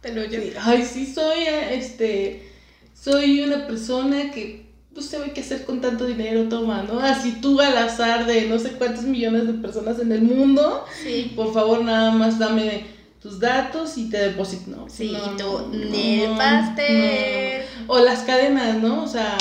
te 0.00 0.14
lo 0.14 0.24
llevo. 0.24 0.44
Sí, 0.44 0.52
Ay, 0.58 0.84
sí, 0.84 1.12
soy, 1.14 1.42
eh, 1.42 1.74
este, 1.76 2.50
soy 2.98 3.42
una 3.42 3.66
persona 3.66 4.30
que 4.30 4.64
no 4.96 5.02
sabe 5.02 5.32
qué 5.32 5.42
hacer 5.42 5.64
con 5.66 5.82
tanto 5.82 6.06
dinero, 6.06 6.48
toma, 6.48 6.82
¿no? 6.84 7.00
Así 7.00 7.32
tú 7.42 7.60
al 7.60 7.76
azar 7.76 8.24
de 8.24 8.46
no 8.48 8.58
sé 8.58 8.70
cuántos 8.72 9.04
millones 9.04 9.46
de 9.46 9.52
personas 9.54 9.98
en 10.00 10.10
el 10.10 10.22
mundo, 10.22 10.86
Sí. 11.02 11.32
por 11.36 11.52
favor, 11.52 11.82
nada 11.84 12.12
más 12.12 12.38
dame 12.38 12.86
tus 13.20 13.40
datos 13.40 13.98
y 13.98 14.08
te 14.08 14.18
deposito, 14.18 14.70
¿no? 14.70 14.88
Sí, 14.88 15.10
no, 15.12 15.36
tu 15.36 15.44
no, 15.44 15.68
no. 15.68 16.34
O 17.88 17.98
las 17.98 18.20
cadenas, 18.20 18.76
¿no? 18.76 19.02
O 19.04 19.08
sea, 19.08 19.36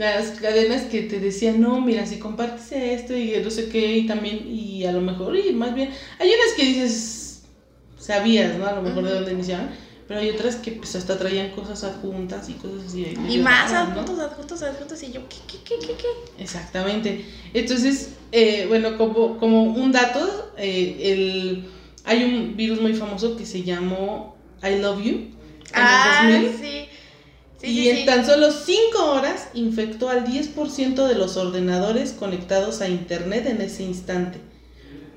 las 0.00 0.30
cadenas 0.40 0.82
que 0.84 1.02
te 1.02 1.20
decían, 1.20 1.60
no, 1.60 1.80
mira, 1.80 2.06
si 2.06 2.18
compartes 2.18 2.72
esto 2.72 3.16
y 3.16 3.36
no 3.44 3.50
sé 3.50 3.68
qué, 3.68 3.98
y 3.98 4.06
también, 4.06 4.46
y 4.50 4.84
a 4.86 4.92
lo 4.92 5.00
mejor, 5.00 5.36
y 5.36 5.52
más 5.52 5.74
bien, 5.74 5.90
hay 6.18 6.28
unas 6.28 6.54
que 6.56 6.64
dices, 6.64 7.42
sabías, 7.98 8.56
¿no? 8.58 8.66
A 8.66 8.72
lo 8.72 8.82
mejor 8.82 9.04
de 9.04 9.12
dónde 9.14 9.32
iniciaban, 9.32 9.70
pero 10.08 10.20
hay 10.20 10.30
otras 10.30 10.56
que 10.56 10.72
pues 10.72 10.96
hasta 10.96 11.18
traían 11.18 11.50
cosas 11.50 11.84
adjuntas 11.84 12.48
y 12.48 12.54
cosas 12.54 12.86
así. 12.88 13.14
Y 13.28 13.38
más 13.38 13.70
raras, 13.70 13.88
¿no? 13.90 14.00
adjuntos, 14.00 14.18
adjuntos, 14.18 14.62
adjuntos. 14.62 15.02
Y 15.04 15.12
yo, 15.12 15.20
¿qué, 15.28 15.36
qué, 15.46 15.58
qué, 15.64 15.86
qué, 15.86 15.94
qué? 15.94 16.42
Exactamente. 16.42 17.24
Entonces, 17.54 18.14
eh, 18.32 18.64
bueno, 18.68 18.96
como, 18.98 19.38
como 19.38 19.62
un 19.62 19.92
dato, 19.92 20.52
eh, 20.56 20.96
el, 21.12 21.64
hay 22.04 22.24
un 22.24 22.56
virus 22.56 22.80
muy 22.80 22.94
famoso 22.94 23.36
que 23.36 23.46
se 23.46 23.62
llamó 23.62 24.36
I 24.64 24.80
Love 24.80 25.04
You. 25.04 25.10
en 25.12 25.18
el 25.18 25.30
Ah, 25.74 26.28
2000. 26.32 26.50
sí. 26.58 26.86
Sí, 27.60 27.66
y 27.66 27.82
sí, 27.82 27.88
en 27.90 27.96
sí. 27.98 28.04
tan 28.06 28.24
solo 28.26 28.50
5 28.50 29.12
horas 29.12 29.48
infectó 29.54 30.08
al 30.08 30.24
10% 30.24 31.06
de 31.06 31.14
los 31.14 31.36
ordenadores 31.36 32.12
conectados 32.12 32.80
a 32.80 32.88
Internet 32.88 33.46
en 33.46 33.60
ese 33.60 33.82
instante, 33.82 34.38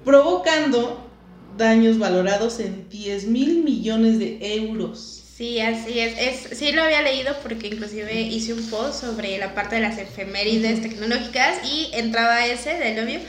provocando 0.04 1.10
daños 1.58 2.00
valorados 2.00 2.60
en 2.60 2.90
10 2.90 3.26
mil 3.28 3.64
millones 3.64 4.20
de 4.20 4.38
euros. 4.56 5.24
Sí, 5.38 5.60
así 5.60 6.00
es. 6.00 6.18
es. 6.20 6.58
Sí 6.58 6.72
lo 6.72 6.84
había 6.84 7.02
leído 7.02 7.36
porque 7.42 7.68
inclusive 7.68 8.22
hice 8.22 8.54
un 8.54 8.70
post 8.70 9.02
sobre 9.02 9.38
la 9.38 9.56
parte 9.56 9.76
de 9.76 9.82
las 9.82 9.98
efemérides 9.98 10.82
tecnológicas 10.82 11.58
y 11.64 11.90
entraba 11.94 12.46
ese 12.46 12.76
de 12.76 12.96
Love 12.96 13.14
You, 13.14 13.20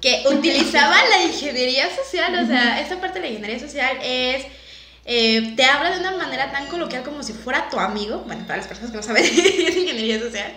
que 0.00 0.22
utilizaba 0.32 0.96
la 1.10 1.24
ingeniería 1.24 1.88
social, 1.94 2.34
o 2.42 2.46
sea, 2.46 2.80
esta 2.80 3.00
parte 3.00 3.20
de 3.20 3.26
la 3.26 3.30
ingeniería 3.32 3.60
social 3.60 3.98
es... 4.02 4.46
eh, 5.08 5.54
te 5.56 5.64
habla 5.64 5.90
de 5.90 6.00
una 6.00 6.12
manera 6.16 6.52
tan 6.52 6.66
coloquial 6.68 7.02
como 7.02 7.22
si 7.22 7.32
fuera 7.32 7.68
tu 7.70 7.78
amigo, 7.80 8.18
bueno, 8.26 8.46
para 8.46 8.58
las 8.58 8.66
personas 8.68 8.90
que 8.92 8.96
no 8.98 9.02
saben, 9.02 9.24
ingeniería 9.26 10.20
social, 10.20 10.52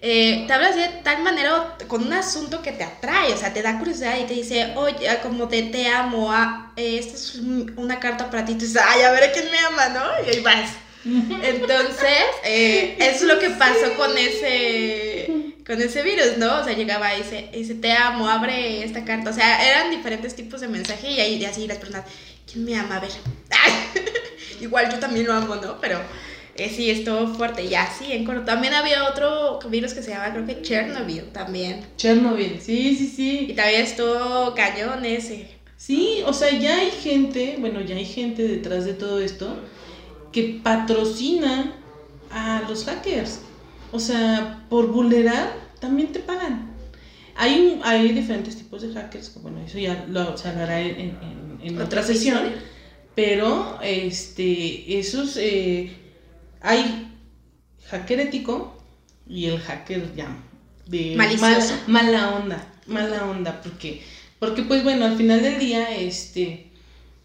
eh, 0.00 0.44
te 0.46 0.52
habla 0.52 0.70
de 0.72 0.88
tal 1.02 1.22
manera 1.22 1.76
con 1.88 2.06
un 2.06 2.12
asunto 2.12 2.62
que 2.62 2.70
te 2.72 2.84
atrae, 2.84 3.32
o 3.32 3.36
sea, 3.36 3.52
te 3.52 3.62
da 3.62 3.78
curiosidad 3.78 4.16
y 4.20 4.24
te 4.24 4.34
dice, 4.34 4.72
oye, 4.76 5.08
como 5.22 5.48
te, 5.48 5.62
te 5.64 5.88
amo, 5.88 6.30
ah, 6.32 6.72
eh, 6.76 6.98
esta 6.98 7.14
es 7.16 7.34
un- 7.36 7.72
una 7.76 7.98
carta 7.98 8.30
para 8.30 8.44
ti, 8.44 8.52
tú 8.54 8.60
dices, 8.66 8.80
ay, 8.86 9.02
a 9.02 9.10
ver 9.10 9.32
quién 9.32 9.50
me 9.50 9.58
ama, 9.58 9.88
¿no? 9.88 10.04
Y 10.26 10.30
ahí 10.36 10.40
vas. 10.40 10.70
Entonces, 11.04 12.24
eh, 12.44 12.96
es 13.00 13.22
lo 13.22 13.38
que 13.38 13.50
pasó 13.50 13.94
con 13.96 14.16
ese 14.18 15.26
con 15.66 15.82
ese 15.82 16.02
virus, 16.02 16.38
¿no? 16.38 16.60
O 16.60 16.64
sea, 16.64 16.74
llegaba 16.74 17.12
y 17.16 17.22
dice, 17.22 17.50
y 17.52 17.64
te 17.74 17.92
amo, 17.92 18.28
abre 18.28 18.84
esta 18.84 19.04
carta. 19.04 19.30
O 19.30 19.32
sea, 19.32 19.68
eran 19.68 19.90
diferentes 19.90 20.36
tipos 20.36 20.60
de 20.60 20.68
mensaje 20.68 21.10
y 21.10 21.20
ahí 21.20 21.34
y 21.36 21.44
así 21.44 21.66
las 21.66 21.78
personas, 21.78 22.04
¿quién 22.50 22.64
me 22.64 22.76
ama? 22.76 22.96
A 22.96 23.00
ver. 23.00 23.10
Igual 24.60 24.90
yo 24.92 24.98
también 24.98 25.26
lo 25.26 25.32
amo, 25.34 25.56
¿no? 25.56 25.80
Pero 25.80 26.00
eh, 26.56 26.72
sí, 26.74 26.90
estuvo 26.90 27.26
fuerte. 27.28 27.64
Y 27.64 27.74
así, 27.74 28.12
en 28.12 28.24
corto. 28.24 28.42
También 28.44 28.74
había 28.74 29.04
otro 29.08 29.58
virus 29.68 29.92
que 29.94 30.02
se 30.02 30.10
llamaba, 30.10 30.32
creo 30.32 30.46
que 30.46 30.62
Chernobyl 30.62 31.24
también. 31.32 31.84
Chernobyl, 31.96 32.60
sí, 32.60 32.96
sí, 32.96 33.06
sí. 33.14 33.46
Y 33.50 33.52
también 33.54 33.82
estuvo 33.82 34.54
cañón 34.54 35.04
ese. 35.04 35.48
Sí, 35.76 36.22
o 36.24 36.32
sea, 36.32 36.50
ya 36.58 36.78
hay 36.78 36.90
gente, 36.90 37.56
bueno, 37.58 37.80
ya 37.82 37.96
hay 37.96 38.06
gente 38.06 38.42
detrás 38.42 38.86
de 38.86 38.94
todo 38.94 39.20
esto 39.20 39.58
que 40.32 40.60
patrocina 40.62 41.72
a 42.30 42.62
los 42.68 42.84
hackers. 42.86 43.40
O 43.92 44.00
sea, 44.00 44.64
por 44.70 44.88
vulnerar 44.88 45.52
también 45.80 46.12
te 46.12 46.20
pagan. 46.20 46.72
Hay, 47.36 47.60
un, 47.60 47.80
hay 47.84 48.08
diferentes 48.12 48.56
tipos 48.56 48.80
de 48.80 48.94
hackers, 48.94 49.28
que, 49.28 49.38
bueno, 49.40 49.60
eso 49.66 49.78
ya 49.78 50.06
lo 50.08 50.36
se 50.38 50.48
hablará 50.48 50.80
en, 50.80 50.96
en- 50.98 51.58
en- 51.62 51.74
otra 51.82 52.00
Otro 52.00 52.14
sesión. 52.14 52.38
episodio. 52.38 52.75
Pero, 53.16 53.80
este, 53.82 54.98
esos, 54.98 55.36
eh, 55.38 55.90
hay 56.60 57.12
hacker 57.90 58.20
ético 58.20 58.80
y 59.28 59.46
el 59.46 59.58
hacker 59.58 60.14
ya 60.14 60.28
de 60.86 61.16
Malicioso. 61.16 61.74
mala, 61.88 62.28
mala 62.28 62.36
onda, 62.36 62.74
mala 62.86 63.24
onda, 63.24 63.60
porque, 63.62 64.02
porque 64.38 64.62
pues 64.62 64.84
bueno, 64.84 65.06
al 65.06 65.16
final 65.16 65.42
del 65.42 65.58
día, 65.58 65.96
este, 65.96 66.66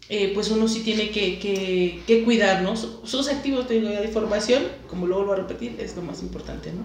eh, 0.08 0.32
pues 0.34 0.50
uno 0.50 0.66
sí 0.66 0.80
tiene 0.80 1.10
que, 1.10 1.38
que, 1.38 2.02
que 2.06 2.24
cuidarnos, 2.24 3.00
sus 3.04 3.28
activos 3.28 3.68
digo, 3.68 3.88
de 3.88 4.04
información, 4.04 4.64
como 4.88 5.06
lo 5.06 5.16
vuelvo 5.16 5.34
a 5.34 5.36
repetir, 5.36 5.76
es 5.78 5.94
lo 5.94 6.02
más 6.02 6.22
importante, 6.22 6.72
¿no? 6.72 6.84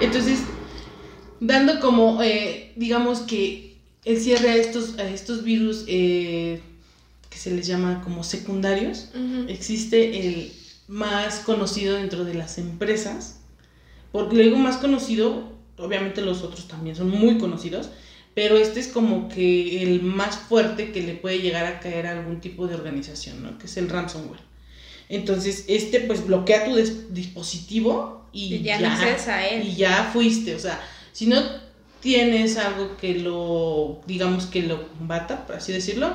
Entonces, 0.00 0.40
dando 1.40 1.80
como, 1.80 2.22
eh, 2.22 2.72
digamos 2.76 3.20
que 3.20 3.76
el 4.04 4.18
cierre 4.20 4.50
a 4.50 4.56
estos, 4.56 4.98
a 4.98 5.08
estos 5.08 5.44
virus 5.44 5.84
eh, 5.88 6.60
que 7.30 7.38
se 7.38 7.50
les 7.50 7.66
llama 7.66 8.02
como 8.04 8.22
secundarios, 8.24 9.08
existe 9.48 10.26
el 10.26 10.52
más 10.88 11.40
conocido 11.40 11.96
dentro 11.96 12.24
de 12.24 12.34
las 12.34 12.58
empresas. 12.58 13.40
Porque 14.12 14.36
le 14.36 14.44
digo 14.44 14.56
más 14.56 14.76
conocido, 14.78 15.52
obviamente 15.76 16.22
los 16.22 16.42
otros 16.42 16.68
también 16.68 16.96
son 16.96 17.10
muy 17.10 17.38
conocidos, 17.38 17.90
pero 18.34 18.56
este 18.56 18.80
es 18.80 18.88
como 18.88 19.28
que 19.28 19.82
el 19.82 20.02
más 20.02 20.36
fuerte 20.36 20.92
que 20.92 21.02
le 21.02 21.14
puede 21.14 21.40
llegar 21.40 21.66
a 21.66 21.80
caer 21.80 22.06
a 22.06 22.12
algún 22.18 22.40
tipo 22.40 22.66
de 22.66 22.74
organización, 22.74 23.42
¿no? 23.42 23.58
Que 23.58 23.66
es 23.66 23.76
el 23.76 23.88
ransomware. 23.88 24.40
Entonces, 25.08 25.64
este 25.68 26.00
pues 26.00 26.26
bloquea 26.26 26.64
tu 26.64 26.72
dis- 26.76 27.08
dispositivo 27.10 28.26
y, 28.32 28.56
Y 28.56 28.62
ya 28.62 28.78
ya, 28.80 28.88
no 28.88 28.94
accedes 28.94 29.28
a 29.28 29.46
él. 29.46 29.66
y 29.68 29.74
ya 29.76 30.10
fuiste. 30.12 30.54
O 30.54 30.58
sea, 30.58 30.80
si 31.12 31.26
no 31.26 31.40
tienes 32.00 32.56
algo 32.56 32.96
que 32.96 33.18
lo, 33.20 34.00
digamos 34.06 34.46
que 34.46 34.62
lo 34.62 34.88
combata, 34.98 35.46
por 35.46 35.56
así 35.56 35.72
decirlo, 35.72 36.14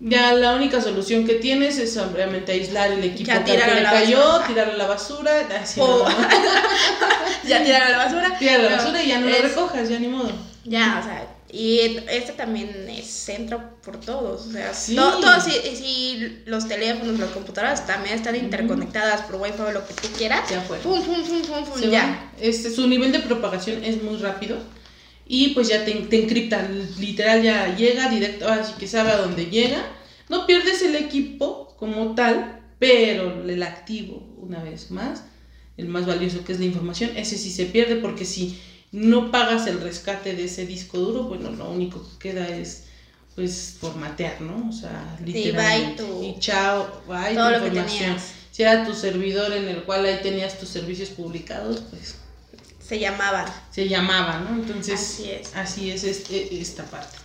ya 0.00 0.32
la 0.34 0.54
única 0.54 0.80
solución 0.80 1.26
que 1.26 1.34
tienes 1.34 1.78
es 1.78 1.96
obviamente 1.96 2.52
aislar 2.52 2.90
el 2.92 3.04
equipo 3.04 3.28
Ya 3.28 3.44
que 3.44 3.52
tirarlo 3.52 3.74
le 3.76 3.82
cayó, 3.84 4.18
basura. 4.18 4.46
tirarlo 4.46 4.72
a 4.74 4.76
la 4.76 4.86
basura, 4.86 5.48
así 5.62 5.80
no, 5.80 6.04
ya 7.46 7.62
tiraron 7.64 7.88
a 7.88 7.90
la 7.90 8.04
basura. 8.04 8.26
a 8.38 8.58
la 8.58 8.76
basura 8.76 9.02
y 9.02 9.08
ya 9.08 9.20
no 9.20 9.28
lo 9.28 9.36
es- 9.36 9.42
recojas, 9.42 9.88
ya 9.88 9.98
ni 9.98 10.08
modo. 10.08 10.30
Ya, 10.64 10.98
o 11.00 11.04
sea, 11.04 11.26
y 11.52 12.00
este 12.08 12.32
también 12.32 12.88
es 12.88 13.06
centro 13.06 13.62
por 13.84 14.00
todos, 14.00 14.46
o 14.46 14.52
sea, 14.52 14.72
Sí. 14.74 14.96
to- 14.96 15.20
todos, 15.20 15.44
si, 15.44 15.52
si 15.76 16.42
los 16.46 16.66
teléfonos, 16.66 17.18
las 17.20 17.30
computadoras 17.30 17.86
también 17.86 18.16
están 18.16 18.34
interconectadas 18.34 19.20
por 19.22 19.36
wifi 19.36 19.60
o 19.60 19.70
lo 19.72 19.86
que 19.86 19.94
tú 19.94 20.08
quieras, 20.16 20.48
Ya 20.50 20.60
fue. 20.62 20.78
pum, 20.78 21.00
pum, 21.02 21.22
pum, 21.22 21.42
pum, 21.42 21.64
pum, 21.64 21.90
ya. 21.90 22.30
Este, 22.40 22.70
su 22.70 22.88
nivel 22.88 23.12
de 23.12 23.20
propagación 23.20 23.84
es 23.84 24.02
muy 24.02 24.16
rápido 24.18 24.56
y 25.26 25.48
pues 25.48 25.68
ya 25.68 25.84
te, 25.84 25.92
te 25.92 26.22
encripta, 26.22 26.68
literal 26.98 27.42
ya 27.42 27.74
llega 27.76 28.08
directo, 28.08 28.48
así 28.48 28.74
que 28.78 28.86
sabe 28.86 29.10
a 29.10 29.16
dónde 29.16 29.46
llega. 29.46 29.82
No 30.28 30.46
pierdes 30.46 30.82
el 30.82 30.94
equipo 30.94 31.74
como 31.78 32.14
tal, 32.14 32.60
pero 32.78 33.42
el 33.48 33.62
activo, 33.62 34.26
una 34.38 34.62
vez 34.62 34.90
más, 34.90 35.22
el 35.76 35.86
más 35.88 36.06
valioso 36.06 36.44
que 36.44 36.52
es 36.52 36.58
la 36.58 36.64
información, 36.66 37.10
ese 37.16 37.36
sí 37.36 37.50
se 37.50 37.66
pierde 37.66 37.96
porque 37.96 38.24
si 38.24 38.58
no 38.92 39.30
pagas 39.30 39.66
el 39.66 39.80
rescate 39.80 40.34
de 40.34 40.44
ese 40.44 40.66
disco 40.66 40.98
duro, 40.98 41.24
bueno, 41.24 41.50
lo 41.50 41.68
único 41.68 42.02
que 42.02 42.30
queda 42.30 42.48
es 42.48 42.84
pues 43.34 43.76
formatear, 43.80 44.40
¿no? 44.40 44.68
O 44.68 44.72
sea, 44.72 45.16
bye 45.18 45.26
literalmente. 45.26 46.02
tu- 46.04 46.22
Y 46.22 46.38
chao, 46.38 47.02
bye 47.08 47.34
todo 47.34 47.46
tu 47.48 47.52
lo 47.54 47.60
que 47.60 47.66
información. 47.66 48.10
tenías. 48.10 48.32
Si 48.52 48.62
era 48.62 48.84
tu 48.84 48.94
servidor 48.94 49.52
en 49.52 49.66
el 49.68 49.82
cual 49.82 50.04
ahí 50.06 50.20
tenías 50.22 50.56
tus 50.56 50.68
servicios 50.68 51.10
publicados, 51.10 51.80
pues 51.90 52.14
Se 52.86 52.98
llamaban. 52.98 53.46
se 53.70 53.88
llamaba, 53.88 54.38
¿no? 54.40 54.56
Entonces, 54.62 55.00
Así 55.00 55.30
es. 55.30 55.56
así 55.56 55.90
es 55.90 56.04
este- 56.04 56.60
esta 56.60 56.84
parte. 56.84 57.16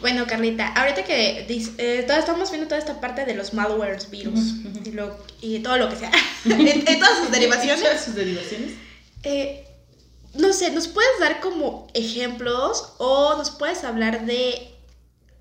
Bueno, 0.00 0.26
Carlita, 0.26 0.66
ahorita 0.74 1.04
que 1.04 1.46
eh, 1.78 2.04
todo- 2.08 2.16
estamos 2.16 2.50
viendo 2.50 2.66
toda 2.68 2.80
esta 2.80 3.00
parte 3.00 3.24
de 3.24 3.34
los 3.34 3.54
malwares, 3.54 4.10
virus 4.10 4.40
y, 4.84 4.90
lo- 4.90 5.16
y 5.40 5.60
todo 5.60 5.76
lo 5.76 5.88
que 5.88 5.94
sea, 5.96 6.10
en, 6.44 6.60
en 6.88 6.98
todas 6.98 7.18
sus 7.18 7.30
derivaciones, 7.30 7.80
Todas 7.84 8.04
sus 8.04 8.14
derivaciones. 8.16 8.72
eh, 9.22 9.64
no 10.34 10.52
sé, 10.52 10.70
¿nos 10.72 10.88
puedes 10.88 11.20
dar 11.20 11.40
como 11.40 11.86
ejemplos 11.94 12.94
o 12.98 13.36
nos 13.36 13.50
puedes 13.50 13.84
hablar 13.84 14.24
de 14.26 14.74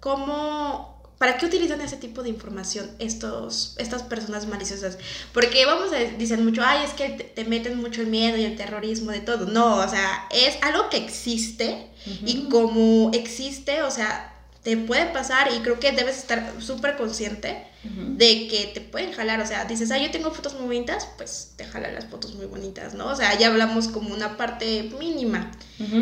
cómo, 0.02 0.91
para 1.22 1.38
qué 1.38 1.46
utilizan 1.46 1.80
ese 1.82 1.98
tipo 1.98 2.24
de 2.24 2.30
información 2.30 2.90
estos, 2.98 3.76
estas 3.78 4.02
personas 4.02 4.48
maliciosas? 4.48 4.98
Porque 5.32 5.68
vamos 5.68 5.94
a 5.94 6.00
dicen 6.18 6.44
mucho, 6.44 6.64
ay, 6.66 6.84
es 6.84 6.94
que 6.94 7.10
te, 7.10 7.24
te 7.26 7.46
meten 7.46 7.78
mucho 7.80 8.02
el 8.02 8.08
miedo 8.08 8.38
y 8.38 8.44
el 8.44 8.58
terrorismo 8.58 9.12
de 9.12 9.20
todo. 9.20 9.46
No, 9.46 9.76
o 9.76 9.88
sea, 9.88 10.28
es 10.32 10.58
algo 10.64 10.90
que 10.90 10.98
existe 10.98 11.86
y 12.26 12.50
como 12.50 13.12
existe, 13.14 13.84
o 13.84 13.92
sea, 13.92 14.34
te 14.64 14.76
puede 14.78 15.06
pasar 15.14 15.50
y 15.54 15.60
creo 15.60 15.80
que 15.80 15.92
debes 15.92 16.18
estar 16.18 16.56
súper 16.58 16.98
consciente 16.98 17.68
de 17.84 18.48
que 18.48 18.72
te 18.74 18.82
pueden 18.82 19.12
jalar, 19.12 19.42
o 19.42 19.46
sea, 19.46 19.66
dices, 19.66 19.92
ah, 19.92 20.00
yo 20.00 20.10
tengo 20.10 20.32
fotos 20.32 20.56
muy 20.56 20.66
bonitas, 20.66 21.08
pues 21.18 21.54
te 21.56 21.66
jalan 21.66 21.94
las 21.94 22.06
fotos 22.06 22.34
muy 22.34 22.48
bonitas, 22.48 22.96
¿no? 22.96 23.06
O 23.06 23.16
sea, 23.16 23.38
ya 23.38 23.50
hablamos 23.50 23.90
como 23.90 24.12
una 24.12 24.38
parte 24.38 24.90
mínima, 25.00 25.52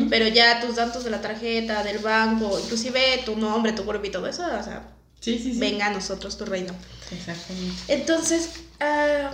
pero 0.10 0.30
ya 0.30 0.62
tus 0.62 0.78
datos 0.78 1.04
de 1.04 1.10
la 1.10 1.20
tarjeta, 1.20 1.84
del 1.84 1.98
banco, 1.98 2.58
inclusive 2.64 3.22
tu 3.26 3.36
nombre, 3.36 3.74
tu 3.74 3.84
grupo 3.84 4.06
y 4.06 4.12
todo 4.12 4.26
eso, 4.26 4.44
o 4.44 4.64
sea, 4.64 4.99
Sí, 5.20 5.38
sí, 5.38 5.54
sí. 5.54 5.60
venga 5.60 5.88
a 5.88 5.90
nosotros 5.92 6.38
tu 6.38 6.46
reino. 6.46 6.74
Exactamente. 7.12 7.76
Entonces, 7.88 8.50
ah, 8.80 9.32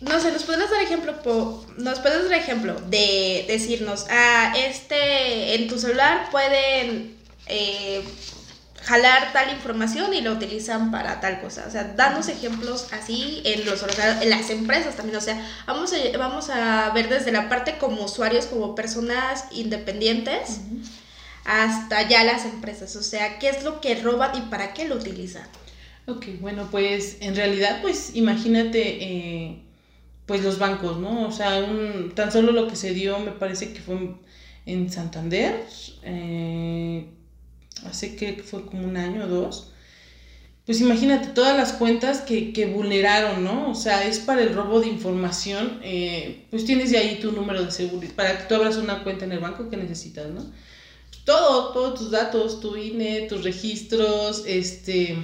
no 0.00 0.20
sé, 0.20 0.30
¿nos 0.30 0.44
puedes 0.44 0.70
dar 0.70 0.80
ejemplo? 0.82 1.20
po- 1.22 1.64
¿Nos 1.76 1.98
puedes 1.98 2.22
dar 2.28 2.38
ejemplo 2.38 2.74
de 2.88 3.44
decirnos, 3.48 4.06
ah, 4.10 4.54
este, 4.56 5.54
en 5.56 5.68
tu 5.68 5.78
celular 5.78 6.28
pueden 6.30 7.16
eh, 7.46 8.04
jalar 8.84 9.32
tal 9.32 9.50
información 9.52 10.14
y 10.14 10.20
lo 10.20 10.32
utilizan 10.32 10.92
para 10.92 11.20
tal 11.20 11.40
cosa? 11.40 11.64
O 11.66 11.70
sea, 11.70 11.82
danos 11.96 12.28
ejemplos 12.28 12.86
así 12.92 13.42
en, 13.44 13.66
los, 13.66 13.82
en 14.22 14.30
las 14.30 14.48
empresas 14.50 14.94
también. 14.94 15.18
O 15.18 15.20
sea, 15.20 15.44
vamos 15.66 15.92
a, 15.92 16.16
vamos 16.16 16.48
a 16.48 16.90
ver 16.90 17.08
desde 17.08 17.32
la 17.32 17.48
parte 17.48 17.76
como 17.78 18.04
usuarios, 18.04 18.46
como 18.46 18.76
personas 18.76 19.46
independientes, 19.50 20.60
hasta 21.48 22.08
ya 22.08 22.24
las 22.24 22.44
empresas. 22.44 22.94
O 22.96 23.02
sea, 23.02 23.38
¿qué 23.38 23.48
es 23.50 23.64
lo 23.64 23.80
que 23.80 23.94
roban 23.96 24.36
y 24.36 24.42
para 24.50 24.74
qué 24.74 24.86
lo 24.88 24.96
utilizan? 24.96 25.48
Ok, 26.06 26.26
bueno, 26.40 26.68
pues 26.70 27.18
en 27.20 27.36
realidad, 27.36 27.80
pues 27.82 28.12
imagínate, 28.16 28.80
eh, 29.04 29.62
pues 30.26 30.42
los 30.44 30.58
bancos, 30.58 30.98
¿no? 30.98 31.28
O 31.28 31.32
sea, 31.32 31.58
un- 31.64 32.14
tan 32.14 32.32
solo 32.32 32.52
lo 32.52 32.68
que 32.68 32.76
se 32.76 32.94
dio, 32.94 33.18
me 33.20 33.32
parece 33.32 33.72
que 33.72 33.80
fue 33.80 33.96
en, 34.66 34.90
Santander, 34.92 35.64
eh, 36.02 37.08
hace 37.84 38.16
que 38.16 38.42
fue 38.42 38.66
como 38.66 38.84
un 38.86 38.96
año 38.98 39.24
o 39.24 39.28
dos. 39.28 39.72
Pues 40.66 40.80
imagínate 40.82 41.28
todas 41.28 41.56
las 41.56 41.72
cuentas 41.74 42.20
que, 42.20 42.52
que 42.52 42.66
vulneraron, 42.66 43.42
¿no? 43.44 43.70
O 43.70 43.74
sea, 43.74 44.06
es 44.06 44.18
para 44.20 44.42
el 44.42 44.54
robo 44.54 44.80
de 44.80 44.88
información. 44.88 45.80
eh, 45.82 46.46
pues 46.50 46.64
tienes 46.66 46.90
de 46.90 46.98
ahí 46.98 47.20
tu 47.20 47.32
número 47.32 47.64
de 47.64 47.70
seguridad. 47.70 48.14
Para 48.14 48.38
que 48.38 48.44
tú 48.44 48.54
abras 48.56 48.76
una 48.76 49.02
cuenta 49.04 49.24
en 49.24 49.32
el 49.32 49.38
banco 49.40 49.70
que 49.70 49.76
necesitas, 49.78 50.28
¿no? 50.30 50.44
Todo, 51.28 51.72
todos 51.74 51.98
tus 51.98 52.10
datos, 52.10 52.58
tu 52.58 52.74
INE, 52.74 53.26
tus 53.28 53.44
registros, 53.44 54.44
este 54.46 55.14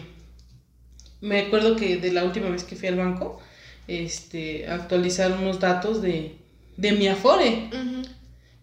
me 1.22 1.40
acuerdo 1.40 1.76
que 1.76 1.96
de 1.96 2.12
la 2.12 2.24
última 2.24 2.50
vez 2.50 2.62
que 2.62 2.76
fui 2.76 2.88
al 2.88 2.96
banco, 2.96 3.40
este, 3.88 4.68
actualizaron 4.68 5.38
unos 5.38 5.60
datos 5.60 6.02
de, 6.02 6.36
de 6.76 6.92
mi 6.92 7.08
Afore. 7.08 7.70
Ujú. 7.72 8.02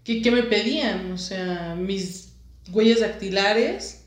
¿Qué, 0.04 0.22
qué 0.22 0.30
me 0.30 0.44
pedían? 0.44 1.12
O 1.14 1.18
sea, 1.18 1.74
mis 1.76 2.34
huellas 2.72 3.00
dactilares, 3.00 4.04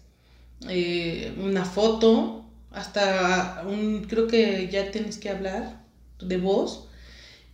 eh, 0.69 1.35
una 1.37 1.65
foto, 1.65 2.45
hasta 2.71 3.65
un, 3.67 4.05
creo 4.05 4.29
que 4.29 4.69
ya 4.71 4.93
tienes 4.93 5.19
que 5.19 5.31
hablar 5.31 5.85
de 6.21 6.37
voz. 6.37 6.87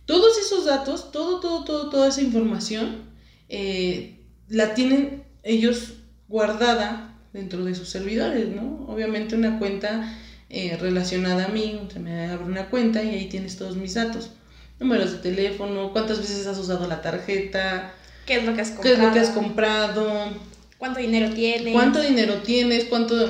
Todos 0.05 0.37
esos 0.37 0.65
datos, 0.65 1.11
todo, 1.11 1.39
todo, 1.39 1.63
todo, 1.63 1.89
toda 1.89 2.09
esa 2.09 2.21
información, 2.21 3.09
eh, 3.49 4.19
la 4.47 4.75
tienen 4.75 5.20
ellos 5.43 5.93
guardada 6.27 7.13
dentro 7.33 7.63
de 7.65 7.75
sus 7.75 7.89
servidores, 7.89 8.47
¿no? 8.49 8.85
Obviamente 8.87 9.35
una 9.35 9.59
cuenta 9.59 10.17
eh, 10.49 10.77
relacionada 10.79 11.45
a 11.45 11.49
mí, 11.49 11.79
se 11.91 11.99
me 11.99 12.25
abre 12.29 12.45
una 12.45 12.69
cuenta 12.69 13.01
y 13.03 13.09
ahí 13.09 13.25
tienes 13.29 13.57
todos 13.57 13.75
mis 13.77 13.93
datos. 13.93 14.31
Números 14.79 15.11
de 15.11 15.17
teléfono, 15.19 15.91
cuántas 15.93 16.19
veces 16.19 16.47
has 16.47 16.57
usado 16.57 16.87
la 16.87 17.01
tarjeta, 17.01 17.93
¿Qué 18.25 18.35
es 18.37 18.45
lo 18.45 18.53
que 18.55 18.61
has 18.61 18.69
qué 18.71 18.75
comprado? 18.75 18.97
es 18.97 19.03
lo 19.07 19.13
que 19.13 19.19
has 19.19 19.29
comprado, 19.29 20.29
¿Cuánto 20.77 20.99
dinero 20.99 21.29
tienes? 21.33 21.73
cuánto 21.73 22.01
dinero 22.01 22.35
tienes, 22.43 22.85
cuánto... 22.85 23.29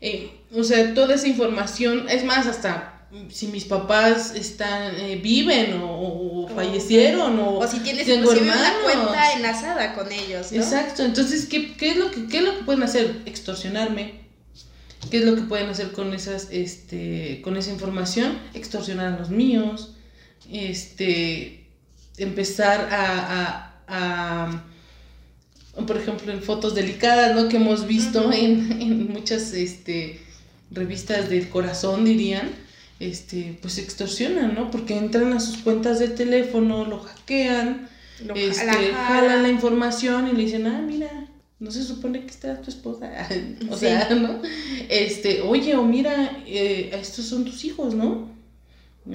eh, 0.00 0.30
o 0.52 0.62
sea, 0.64 0.92
toda 0.94 1.14
esa 1.14 1.28
información, 1.28 2.06
es 2.08 2.24
más, 2.24 2.46
hasta 2.46 3.06
si 3.30 3.46
mis 3.48 3.64
papás 3.64 4.34
están 4.36 4.94
eh, 4.96 5.18
viven 5.22 5.74
o, 5.74 5.86
o 5.90 6.39
O- 6.39 6.39
fallecieron 6.50 7.38
o, 7.38 7.58
O 7.58 7.66
si 7.66 7.80
tienes 7.80 8.06
tengo 8.06 8.30
una 8.30 8.72
cuenta 8.82 9.32
enlazada 9.32 9.94
con 9.94 10.10
ellos, 10.10 10.52
¿no? 10.52 10.62
Exacto, 10.62 11.04
entonces, 11.04 11.46
¿qué, 11.46 11.74
qué 11.76 11.90
es 11.90 11.96
lo 11.96 12.10
que, 12.10 12.26
¿qué 12.26 12.38
es 12.38 12.44
lo 12.44 12.58
que 12.58 12.64
pueden 12.64 12.82
hacer? 12.82 13.22
Extorsionarme. 13.26 14.20
¿Qué 15.10 15.18
es 15.18 15.24
lo 15.24 15.34
que 15.34 15.42
pueden 15.42 15.70
hacer 15.70 15.92
con 15.92 16.12
esas, 16.12 16.48
este, 16.50 17.40
con 17.42 17.56
esa 17.56 17.70
información? 17.70 18.38
Extorsionar 18.52 19.14
a 19.14 19.18
los 19.18 19.30
míos, 19.30 19.94
este, 20.52 21.66
empezar 22.18 22.88
a, 22.92 23.72
a, 23.88 24.62
a, 25.76 25.86
por 25.86 25.96
ejemplo, 25.96 26.30
en 26.30 26.42
fotos 26.42 26.74
delicadas, 26.74 27.34
¿no? 27.34 27.48
Que 27.48 27.56
hemos 27.56 27.86
visto 27.86 28.30
en, 28.30 28.80
en 28.80 29.08
muchas, 29.10 29.54
este, 29.54 30.20
revistas 30.70 31.30
del 31.30 31.48
corazón, 31.48 32.04
dirían, 32.04 32.50
este, 33.00 33.58
pues 33.60 33.78
extorsionan, 33.78 34.54
¿no? 34.54 34.70
Porque 34.70 34.96
entran 34.96 35.32
a 35.32 35.40
sus 35.40 35.58
cuentas 35.58 35.98
de 35.98 36.08
teléfono, 36.08 36.84
lo 36.86 37.00
hackean, 37.00 37.88
Lo 38.24 38.34
este, 38.36 38.66
jala, 38.66 38.72
jala. 38.74 39.04
jalan 39.08 39.42
la 39.42 39.48
información 39.48 40.28
y 40.28 40.32
le 40.36 40.44
dicen, 40.44 40.66
ah, 40.68 40.82
mira, 40.86 41.10
no 41.58 41.70
se 41.70 41.82
supone 41.82 42.20
que 42.22 42.30
está 42.30 42.60
tu 42.62 42.70
esposa. 42.70 43.10
o 43.70 43.74
Sí. 43.74 43.80
sea, 43.80 44.08
¿no? 44.14 44.40
Este, 44.88 45.42
oye, 45.42 45.74
o 45.76 45.84
mira, 45.84 46.42
eh, 46.46 46.90
estos 46.94 47.24
son 47.26 47.44
tus 47.44 47.64
hijos, 47.64 47.94
¿no? 47.94 48.28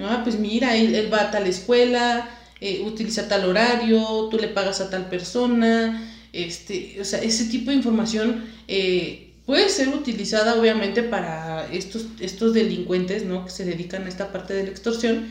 Ah, 0.00 0.20
pues 0.24 0.38
mira, 0.38 0.76
él, 0.76 0.94
él 0.94 1.12
va 1.12 1.22
a 1.22 1.30
tal 1.30 1.46
escuela, 1.46 2.28
eh, 2.60 2.82
utiliza 2.84 3.28
tal 3.28 3.48
horario, 3.48 4.28
tú 4.30 4.36
le 4.38 4.48
pagas 4.48 4.80
a 4.80 4.90
tal 4.90 5.08
persona, 5.08 6.02
este, 6.32 6.98
o 7.00 7.04
sea, 7.04 7.22
ese 7.22 7.46
tipo 7.46 7.70
de 7.70 7.76
información 7.76 8.44
eh, 8.68 9.25
puede 9.46 9.68
ser 9.70 9.88
utilizada 9.88 10.58
obviamente 10.60 11.02
para 11.02 11.66
estos, 11.72 12.06
estos 12.20 12.52
delincuentes, 12.52 13.24
¿no? 13.24 13.44
Que 13.44 13.50
se 13.50 13.64
dedican 13.64 14.04
a 14.04 14.08
esta 14.08 14.32
parte 14.32 14.54
de 14.54 14.64
la 14.64 14.70
extorsión. 14.70 15.28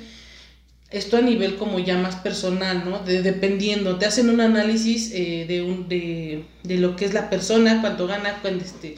Esto 0.90 1.18
a 1.18 1.22
nivel 1.22 1.58
como 1.58 1.80
ya 1.80 1.98
más 1.98 2.16
personal, 2.16 2.84
¿no? 2.86 3.00
De, 3.00 3.22
dependiendo, 3.22 3.98
te 3.98 4.06
hacen 4.06 4.30
un 4.30 4.40
análisis 4.40 5.12
eh, 5.14 5.46
de, 5.48 5.62
un, 5.62 5.90
de, 5.90 6.46
de 6.64 6.78
lo 6.78 6.96
que 6.96 7.06
es 7.06 7.14
la 7.14 7.30
persona, 7.30 7.82
cuánto 7.82 8.08
gana, 8.08 8.40
cuánto, 8.42 8.64
este, 8.64 8.98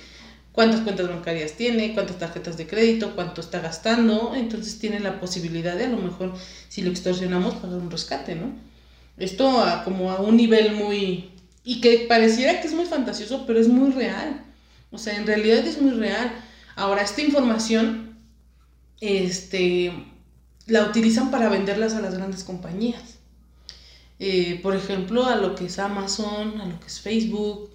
cuántas 0.51 0.81
cuentas 0.81 1.07
bancarias 1.07 1.53
tiene, 1.53 1.93
cuántas 1.93 2.19
tarjetas 2.19 2.57
de 2.57 2.67
crédito, 2.67 3.15
cuánto 3.15 3.41
está 3.41 3.59
gastando, 3.61 4.33
entonces 4.35 4.79
tienen 4.79 5.03
la 5.03 5.19
posibilidad 5.19 5.75
de 5.75 5.85
a 5.85 5.89
lo 5.89 5.97
mejor, 5.97 6.33
si 6.67 6.81
lo 6.81 6.91
extorsionamos, 6.91 7.55
pagar 7.55 7.79
un 7.79 7.89
rescate, 7.89 8.35
¿no? 8.35 8.55
Esto 9.17 9.61
a, 9.61 9.83
como 9.83 10.11
a 10.11 10.21
un 10.21 10.37
nivel 10.37 10.73
muy... 10.73 11.31
y 11.63 11.81
que 11.81 12.05
pareciera 12.07 12.61
que 12.61 12.67
es 12.67 12.73
muy 12.73 12.85
fantasioso, 12.85 13.45
pero 13.47 13.59
es 13.59 13.67
muy 13.67 13.91
real. 13.91 14.46
O 14.91 14.97
sea, 14.97 15.17
en 15.17 15.27
realidad 15.27 15.65
es 15.65 15.81
muy 15.81 15.91
real. 15.91 16.31
Ahora, 16.75 17.01
esta 17.01 17.21
información, 17.21 18.17
este, 19.01 19.91
la 20.65 20.85
utilizan 20.85 21.31
para 21.31 21.49
venderlas 21.49 21.93
a 21.93 22.01
las 22.01 22.15
grandes 22.15 22.43
compañías. 22.43 23.17
Eh, 24.19 24.59
por 24.63 24.75
ejemplo, 24.75 25.25
a 25.25 25.35
lo 25.35 25.55
que 25.55 25.65
es 25.65 25.79
Amazon, 25.79 26.59
a 26.61 26.65
lo 26.65 26.79
que 26.79 26.87
es 26.87 26.99
Facebook. 27.01 27.69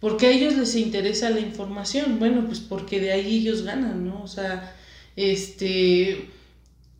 ¿Por 0.00 0.16
qué 0.16 0.26
a 0.26 0.30
ellos 0.30 0.54
les 0.54 0.76
interesa 0.76 1.30
la 1.30 1.40
información? 1.40 2.18
Bueno, 2.18 2.46
pues 2.46 2.60
porque 2.60 3.00
de 3.00 3.12
ahí 3.12 3.38
ellos 3.38 3.62
ganan, 3.62 4.06
¿no? 4.06 4.22
O 4.22 4.28
sea, 4.28 4.76
este, 5.16 6.28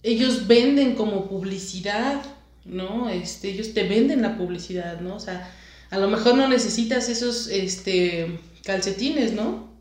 ellos 0.03 0.47
venden 0.47 0.95
como 0.95 1.29
publicidad, 1.29 2.23
¿no? 2.65 3.09
Este, 3.11 3.51
ellos 3.51 3.75
te 3.75 3.85
venden 3.85 4.23
la 4.23 4.39
publicidad, 4.39 5.01
¿no? 5.01 5.17
O 5.17 5.21
sea, 5.21 5.53
a 5.91 5.99
lo 5.99 6.09
mejor 6.09 6.37
no 6.37 6.49
necesitas 6.49 7.09
esos, 7.09 7.49
este, 7.49 8.41
calcetines, 8.67 9.33
¿no? 9.33 9.75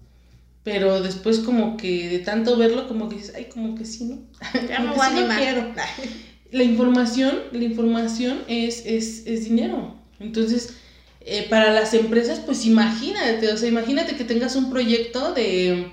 Pero 0.64 1.02
después 1.02 1.40
como 1.40 1.76
que 1.76 2.08
de 2.08 2.20
tanto 2.20 2.58
verlo, 2.58 2.88
como 2.88 3.10
que 3.10 3.18
dices, 3.18 3.34
ay, 3.36 3.46
como 3.46 3.76
que 3.76 3.86
sí, 3.86 4.06
¿no? 4.06 4.20
Ya 4.70 4.80
me 4.80 4.96
voy 4.96 5.08
sí 5.08 5.24
quiero. 5.38 5.74
La 6.52 6.64
información, 6.64 7.36
la 7.52 7.64
información 7.64 8.40
es, 8.48 8.86
es, 8.86 9.28
es 9.28 9.46
dinero. 9.46 9.96
Entonces, 10.20 10.76
eh, 11.22 11.48
para 11.50 11.74
las 11.74 11.94
empresas, 11.94 12.40
pues 12.40 12.66
imagínate, 12.66 13.52
o 13.52 13.58
sea, 13.58 13.68
imagínate 13.68 14.16
que 14.16 14.24
tengas 14.24 14.56
un 14.56 14.70
proyecto 14.70 15.34
de 15.34 15.88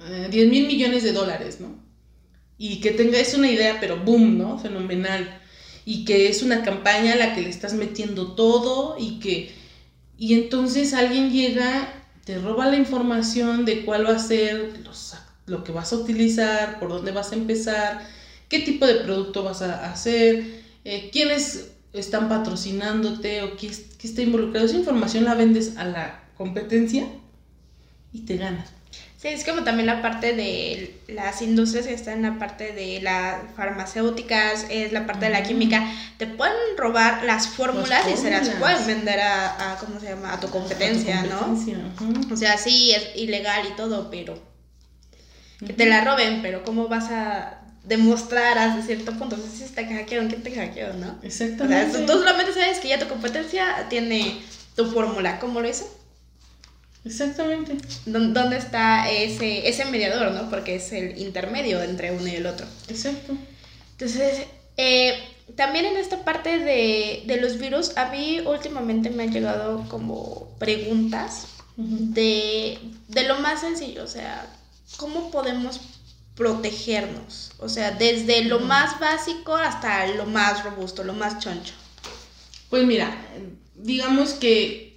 eh, 0.00 0.28
10 0.30 0.48
mil 0.48 0.66
millones 0.66 1.02
de 1.02 1.12
dólares, 1.12 1.60
¿no? 1.60 1.78
Y 2.56 2.80
que 2.80 2.92
tengas 2.92 3.34
una 3.34 3.50
idea, 3.50 3.78
pero 3.78 3.98
boom, 4.04 4.38
¿no? 4.38 4.58
Fenomenal. 4.58 5.40
Y 5.84 6.04
que 6.04 6.28
es 6.28 6.42
una 6.42 6.62
campaña 6.62 7.12
a 7.12 7.16
la 7.16 7.34
que 7.34 7.42
le 7.42 7.50
estás 7.50 7.74
metiendo 7.74 8.32
todo 8.34 8.96
y 8.98 9.20
que... 9.20 9.52
Y 10.16 10.34
entonces 10.34 10.94
alguien 10.94 11.30
llega, 11.30 11.97
te 12.28 12.38
roba 12.38 12.66
la 12.66 12.76
información 12.76 13.64
de 13.64 13.86
cuál 13.86 14.04
va 14.04 14.16
a 14.16 14.18
ser 14.18 14.74
lo 15.46 15.64
que 15.64 15.72
vas 15.72 15.94
a 15.94 15.96
utilizar, 15.96 16.78
por 16.78 16.90
dónde 16.90 17.10
vas 17.10 17.32
a 17.32 17.36
empezar, 17.36 18.06
qué 18.50 18.58
tipo 18.58 18.86
de 18.86 18.96
producto 18.96 19.44
vas 19.44 19.62
a 19.62 19.90
hacer, 19.90 20.62
eh, 20.84 21.08
quiénes 21.10 21.70
están 21.94 22.28
patrocinándote 22.28 23.44
o 23.44 23.56
qué, 23.56 23.70
qué 23.96 24.06
está 24.06 24.20
involucrado. 24.20 24.66
Esa 24.66 24.76
información 24.76 25.24
la 25.24 25.36
vendes 25.36 25.78
a 25.78 25.86
la 25.86 26.22
competencia 26.36 27.08
y 28.12 28.26
te 28.26 28.36
ganas. 28.36 28.77
Sí, 29.20 29.26
es 29.26 29.44
como 29.44 29.64
también 29.64 29.86
la 29.86 30.00
parte 30.00 30.32
de 30.32 30.94
las 31.08 31.42
industrias 31.42 31.88
que 31.88 31.92
están 31.92 32.14
en 32.18 32.22
la 32.22 32.38
parte 32.38 32.72
de 32.72 33.00
las 33.02 33.42
farmacéuticas, 33.56 34.66
es 34.70 34.92
la 34.92 35.06
parte 35.06 35.26
de 35.26 35.32
la 35.32 35.42
química. 35.42 35.92
Te 36.18 36.28
pueden 36.28 36.54
robar 36.76 37.24
las 37.24 37.48
fórmulas 37.48 38.06
y 38.06 38.16
se 38.16 38.30
las 38.30 38.48
pueden 38.50 38.86
vender 38.86 39.18
a, 39.18 39.72
a, 39.72 39.78
¿cómo 39.78 39.98
se 39.98 40.10
llama? 40.10 40.34
A 40.34 40.38
tu 40.38 40.48
competencia, 40.50 41.22
¿no? 41.24 41.58
O 42.32 42.36
sea, 42.36 42.56
sí, 42.58 42.92
es 42.92 43.16
ilegal 43.16 43.66
y 43.66 43.74
todo, 43.74 44.08
pero 44.08 44.40
que 45.66 45.72
te 45.72 45.86
la 45.86 46.04
roben, 46.04 46.40
pero 46.40 46.62
¿cómo 46.62 46.86
vas 46.86 47.10
a 47.10 47.62
demostrar 47.82 48.56
hasta 48.56 48.82
cierto 48.82 49.18
punto? 49.18 49.34
O 49.34 49.38
sea, 49.40 49.66
si 49.66 49.74
te 49.74 49.84
hackearon, 49.84 50.28
¿quién 50.28 50.44
te 50.44 50.52
hackeó, 50.52 50.92
no? 50.92 51.18
Exactamente. 51.24 51.96
O 51.96 51.98
sea, 51.98 52.06
tú 52.06 52.12
solamente 52.12 52.52
sabes 52.52 52.78
que 52.78 52.86
ya 52.86 53.00
tu 53.00 53.08
competencia 53.08 53.86
tiene 53.88 54.40
tu 54.76 54.86
fórmula. 54.86 55.40
¿Cómo 55.40 55.60
lo 55.60 55.68
hizo? 55.68 55.97
Exactamente. 57.04 57.76
¿Dónde 58.06 58.56
está 58.56 59.10
ese, 59.10 59.68
ese 59.68 59.84
mediador, 59.86 60.32
no? 60.32 60.50
Porque 60.50 60.76
es 60.76 60.92
el 60.92 61.18
intermedio 61.18 61.82
entre 61.82 62.12
uno 62.12 62.26
y 62.26 62.36
el 62.36 62.46
otro. 62.46 62.66
Exacto. 62.88 63.34
Entonces, 63.92 64.46
eh, 64.76 65.18
también 65.56 65.86
en 65.86 65.96
esta 65.96 66.24
parte 66.24 66.58
de, 66.58 67.24
de, 67.26 67.40
los 67.40 67.58
virus, 67.58 67.96
a 67.96 68.10
mí 68.10 68.40
últimamente 68.40 69.10
me 69.10 69.24
han 69.24 69.32
llegado 69.32 69.88
como 69.88 70.56
preguntas 70.58 71.46
uh 71.76 71.82
-huh. 71.82 72.12
de, 72.12 72.78
de 73.08 73.22
lo 73.24 73.40
más 73.40 73.60
sencillo, 73.60 74.04
o 74.04 74.06
sea, 74.06 74.46
¿cómo 74.96 75.30
podemos 75.30 75.80
protegernos? 76.34 77.52
O 77.58 77.68
sea, 77.68 77.90
desde 77.92 78.44
lo 78.44 78.60
más 78.60 79.00
básico 79.00 79.56
hasta 79.56 80.06
lo 80.08 80.26
más 80.26 80.64
robusto, 80.64 81.02
lo 81.02 81.14
más 81.14 81.40
choncho. 81.40 81.74
Pues 82.70 82.84
mira, 82.84 83.16
digamos 83.74 84.34
que 84.34 84.87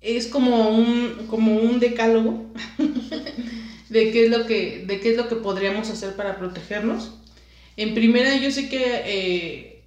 es 0.00 0.26
como 0.26 0.68
un, 0.68 1.26
como 1.28 1.56
un 1.56 1.80
decálogo 1.80 2.52
de 3.88 4.12
qué 4.12 4.24
es 4.24 4.30
lo 4.30 4.46
que, 4.46 4.84
de 4.86 5.00
qué 5.00 5.10
es 5.10 5.16
lo 5.16 5.28
que 5.28 5.36
podríamos 5.36 5.90
hacer 5.90 6.14
para 6.14 6.38
protegernos. 6.38 7.12
En 7.76 7.94
primera, 7.94 8.36
yo 8.36 8.50
sé 8.50 8.68
que 8.68 9.02
eh, 9.04 9.84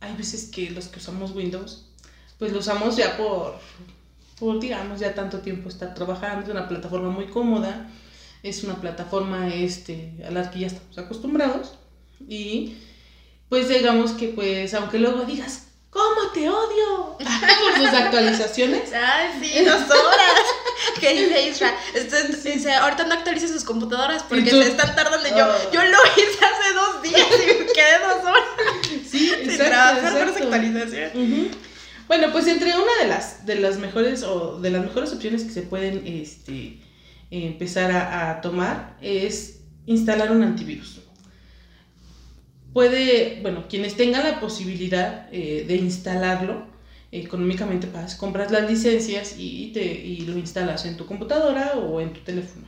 hay 0.00 0.16
veces 0.16 0.46
que 0.46 0.70
los 0.70 0.88
que 0.88 0.98
usamos 0.98 1.32
Windows, 1.32 1.88
pues 2.38 2.52
lo 2.52 2.58
usamos 2.58 2.96
ya 2.96 3.16
por, 3.16 3.58
por, 4.38 4.60
digamos, 4.60 5.00
ya 5.00 5.14
tanto 5.14 5.40
tiempo 5.40 5.68
estar 5.68 5.94
trabajando, 5.94 6.44
es 6.44 6.50
una 6.50 6.68
plataforma 6.68 7.10
muy 7.10 7.26
cómoda, 7.26 7.90
es 8.42 8.62
una 8.64 8.80
plataforma 8.80 9.48
este, 9.48 10.12
a 10.26 10.30
la 10.30 10.50
que 10.50 10.60
ya 10.60 10.66
estamos 10.68 10.98
acostumbrados 10.98 11.78
y 12.28 12.74
pues 13.48 13.68
digamos 13.68 14.12
que 14.12 14.28
pues 14.28 14.74
aunque 14.74 14.98
luego 14.98 15.24
digas, 15.24 15.66
¿Cómo 15.66 15.75
te 16.36 16.48
odio? 16.50 17.16
Por 17.18 17.76
sus 17.76 17.94
actualizaciones. 17.94 18.92
Ay, 18.92 19.28
sí, 19.40 19.64
dos 19.64 19.82
horas. 19.90 20.42
¿Qué 21.00 21.14
dice 21.14 21.48
Isra? 21.48 21.74
Este, 21.94 22.50
dice, 22.52 22.72
ahorita 22.74 23.04
no 23.04 23.14
actualice 23.14 23.48
sus 23.48 23.64
computadoras 23.64 24.22
porque 24.22 24.50
se 24.50 24.68
están 24.68 24.94
tardando. 24.94 25.26
Yo, 25.28 25.46
oh. 25.46 25.72
yo 25.72 25.82
lo 25.82 25.98
hice 26.16 26.44
hace 26.44 26.74
dos 26.74 27.02
días 27.02 27.26
y 27.42 27.46
me 27.46 27.72
quedé 27.72 27.98
dos 28.06 28.24
horas. 28.24 28.44
Sí, 29.10 29.30
exacto, 29.30 29.50
Sin 29.50 29.58
trabajar 29.58 29.96
exacto. 29.96 30.18
por 30.18 30.28
esa 30.28 30.44
actualización. 30.44 31.10
Uh 31.14 31.18
-huh. 31.18 31.48
Bueno, 32.08 32.32
pues 32.32 32.46
entre 32.48 32.76
una 32.76 32.94
de 33.00 33.08
las, 33.08 33.46
de 33.46 33.54
las 33.56 33.78
mejores 33.78 34.22
o 34.22 34.58
de 34.60 34.70
las 34.70 34.82
mejores 34.82 35.12
opciones 35.12 35.44
que 35.44 35.52
se 35.52 35.62
pueden 35.62 36.06
este, 36.06 36.80
empezar 37.30 37.92
a, 37.92 38.30
a 38.30 38.40
tomar 38.42 38.96
es 39.00 39.60
instalar 39.86 40.32
un 40.32 40.42
antivirus 40.42 41.00
puede, 42.76 43.38
bueno, 43.40 43.64
quienes 43.70 43.96
tengan 43.96 44.22
la 44.22 44.38
posibilidad 44.38 45.30
eh, 45.32 45.64
de 45.66 45.76
instalarlo 45.76 46.66
eh, 47.10 47.22
económicamente, 47.22 47.86
pues, 47.86 48.16
compras 48.16 48.50
las 48.50 48.70
licencias 48.70 49.36
y, 49.38 49.70
te, 49.72 49.82
y 49.82 50.26
lo 50.26 50.36
instalas 50.36 50.84
en 50.84 50.98
tu 50.98 51.06
computadora 51.06 51.72
o 51.78 52.02
en 52.02 52.12
tu 52.12 52.20
teléfono. 52.20 52.66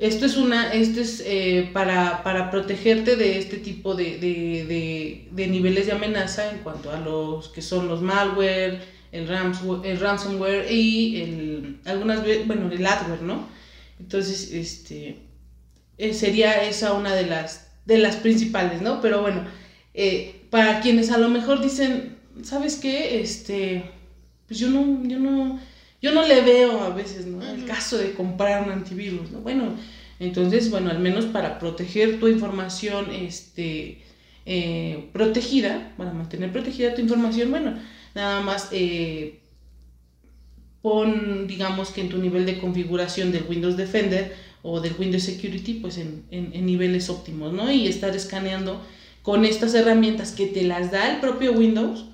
Esto 0.00 0.26
es, 0.26 0.36
una, 0.36 0.72
esto 0.72 1.00
es 1.00 1.22
eh, 1.24 1.70
para, 1.72 2.24
para, 2.24 2.50
protegerte 2.50 3.14
de 3.14 3.38
este 3.38 3.58
tipo 3.58 3.94
de, 3.94 4.18
de, 4.18 5.28
de, 5.30 5.46
niveles 5.46 5.86
de 5.86 5.92
amenaza 5.92 6.50
en 6.50 6.58
cuanto 6.58 6.90
a 6.90 6.98
los 6.98 7.50
que 7.50 7.62
son 7.62 7.86
los 7.86 8.02
malware, 8.02 8.82
el, 9.12 9.28
ransomware, 9.28 9.86
el 9.88 10.00
ransomware 10.00 10.72
y 10.72 11.20
el, 11.20 11.78
algunas 11.84 12.24
bueno, 12.48 12.68
el 12.72 12.84
adware, 12.84 13.22
¿no? 13.22 13.48
Entonces, 14.00 14.50
este, 14.50 15.18
sería 16.12 16.64
esa 16.64 16.94
una 16.94 17.14
de 17.14 17.26
las, 17.26 17.63
de 17.86 17.98
las 17.98 18.16
principales, 18.16 18.82
¿no? 18.82 19.00
Pero 19.00 19.20
bueno, 19.22 19.44
eh, 19.94 20.42
para 20.50 20.80
quienes 20.80 21.10
a 21.10 21.18
lo 21.18 21.28
mejor 21.28 21.62
dicen, 21.62 22.16
¿sabes 22.42 22.76
qué? 22.76 23.20
Este, 23.20 23.90
pues 24.46 24.58
yo 24.58 24.70
no, 24.70 25.06
yo 25.06 25.18
no, 25.18 25.60
yo 26.00 26.12
no 26.12 26.26
le 26.26 26.40
veo 26.42 26.80
a 26.80 26.90
veces, 26.90 27.26
¿no? 27.26 27.42
El 27.42 27.64
caso 27.66 27.98
de 27.98 28.12
comprar 28.12 28.64
un 28.64 28.70
antivirus, 28.70 29.30
¿no? 29.30 29.40
Bueno, 29.40 29.74
entonces, 30.20 30.70
bueno, 30.70 30.90
al 30.90 31.00
menos 31.00 31.26
para 31.26 31.58
proteger 31.58 32.20
tu 32.20 32.28
información, 32.28 33.10
este, 33.10 34.02
eh, 34.46 35.08
protegida, 35.12 35.92
para 35.96 36.12
mantener 36.12 36.52
protegida 36.52 36.94
tu 36.94 37.00
información, 37.00 37.50
bueno, 37.50 37.74
nada 38.14 38.40
más 38.40 38.68
eh, 38.72 39.40
pon, 40.82 41.46
digamos 41.46 41.90
que 41.90 42.02
en 42.02 42.10
tu 42.10 42.18
nivel 42.18 42.46
de 42.46 42.58
configuración 42.58 43.32
del 43.32 43.44
Windows 43.48 43.76
Defender, 43.76 44.36
o 44.66 44.80
del 44.80 44.94
Windows 44.98 45.22
Security 45.22 45.74
pues 45.74 45.98
en, 45.98 46.24
en, 46.30 46.64
niveles 46.64 47.10
óptimos, 47.10 47.52
¿no? 47.52 47.70
Y 47.70 47.86
estar 47.86 48.16
escaneando 48.16 48.80
con 49.22 49.44
estas 49.44 49.74
herramientas 49.74 50.32
que 50.32 50.46
te 50.46 50.62
las 50.62 50.90
da 50.90 51.12
el 51.12 51.20
propio 51.20 51.52
Windows, 51.52 52.06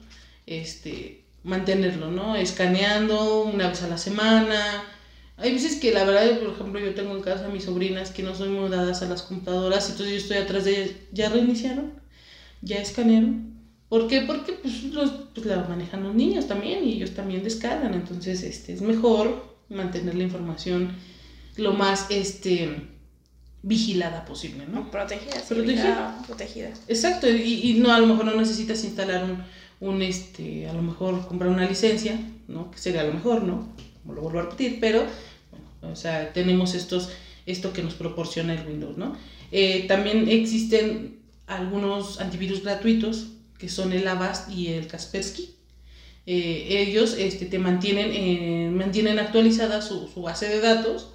este, 0.46 1.22
mantenerlo, 1.44 2.10
¿no? 2.10 2.34
Escaneando 2.34 3.44
una 3.44 3.68
vez 3.68 3.84
a 3.84 3.88
la 3.88 3.98
semana. 3.98 4.82
Hay 5.36 5.52
veces 5.52 5.76
que 5.76 5.92
la 5.92 6.02
verdad, 6.02 6.40
por 6.40 6.52
ejemplo, 6.52 6.80
yo 6.80 6.92
tengo 6.92 7.14
en 7.16 7.22
casa 7.22 7.46
a 7.46 7.50
mis 7.50 7.64
sobrinas 7.64 8.10
que 8.10 8.24
no 8.24 8.34
son 8.34 8.52
mudadas 8.52 9.00
a 9.02 9.08
las 9.08 9.22
computadoras, 9.22 9.88
entonces 9.88 10.14
yo 10.14 10.20
estoy 10.20 10.38
atrás 10.38 10.64
de 10.64 10.82
ellas, 10.82 10.96
ya 11.12 11.28
reiniciaron, 11.28 11.92
ya 12.62 12.78
escanearon. 12.78 13.54
¿Por 13.88 14.08
qué? 14.08 14.22
Porque 14.22 14.54
pues, 14.54 14.82
los, 14.84 15.10
pues 15.34 15.46
la 15.46 15.64
manejan 15.68 16.02
los 16.02 16.16
niños 16.16 16.48
también 16.48 16.82
y 16.82 16.94
ellos 16.94 17.12
también 17.12 17.44
descargan, 17.44 17.94
entonces 17.94 18.42
este, 18.42 18.72
es 18.72 18.82
mejor 18.82 19.56
mantener 19.68 20.16
la 20.16 20.24
información 20.24 20.96
lo 21.60 21.72
más 21.72 22.06
este 22.10 22.88
vigilada 23.62 24.24
posible, 24.24 24.64
¿no? 24.66 24.90
Protegida, 24.90 25.40
sí, 25.40 25.54
protegida. 25.54 26.22
protegida. 26.26 26.70
Exacto, 26.88 27.28
y, 27.28 27.70
y, 27.70 27.74
no, 27.74 27.92
a 27.92 27.98
lo 27.98 28.06
mejor 28.06 28.24
no 28.24 28.34
necesitas 28.34 28.82
instalar 28.84 29.24
un, 29.24 29.42
un, 29.86 30.02
este, 30.02 30.66
a 30.68 30.72
lo 30.72 30.82
mejor 30.82 31.26
comprar 31.26 31.50
una 31.50 31.68
licencia, 31.68 32.18
¿no? 32.48 32.70
Que 32.70 32.78
sería 32.78 33.04
lo 33.04 33.12
mejor, 33.12 33.42
¿no? 33.42 33.68
Como 34.02 34.14
lo 34.14 34.22
vuelvo 34.22 34.38
a 34.38 34.42
repetir, 34.42 34.78
pero, 34.80 35.04
bueno, 35.50 35.92
o 35.92 35.96
sea, 35.96 36.32
tenemos 36.32 36.74
estos, 36.74 37.10
esto 37.44 37.72
que 37.72 37.82
nos 37.82 37.94
proporciona 37.94 38.54
el 38.54 38.66
Windows, 38.66 38.96
¿no? 38.96 39.16
Eh, 39.52 39.84
también 39.88 40.28
existen 40.28 41.18
algunos 41.46 42.20
antivirus 42.20 42.62
gratuitos, 42.62 43.32
que 43.58 43.68
son 43.68 43.92
el 43.92 44.08
Avast 44.08 44.50
y 44.50 44.68
el 44.68 44.86
Kaspersky. 44.86 45.50
Eh, 46.26 46.66
ellos 46.86 47.16
este, 47.18 47.44
te 47.46 47.58
mantienen, 47.58 48.10
eh, 48.12 48.70
mantienen 48.72 49.18
actualizada 49.18 49.82
su, 49.82 50.08
su 50.08 50.22
base 50.22 50.48
de 50.48 50.60
datos, 50.60 51.10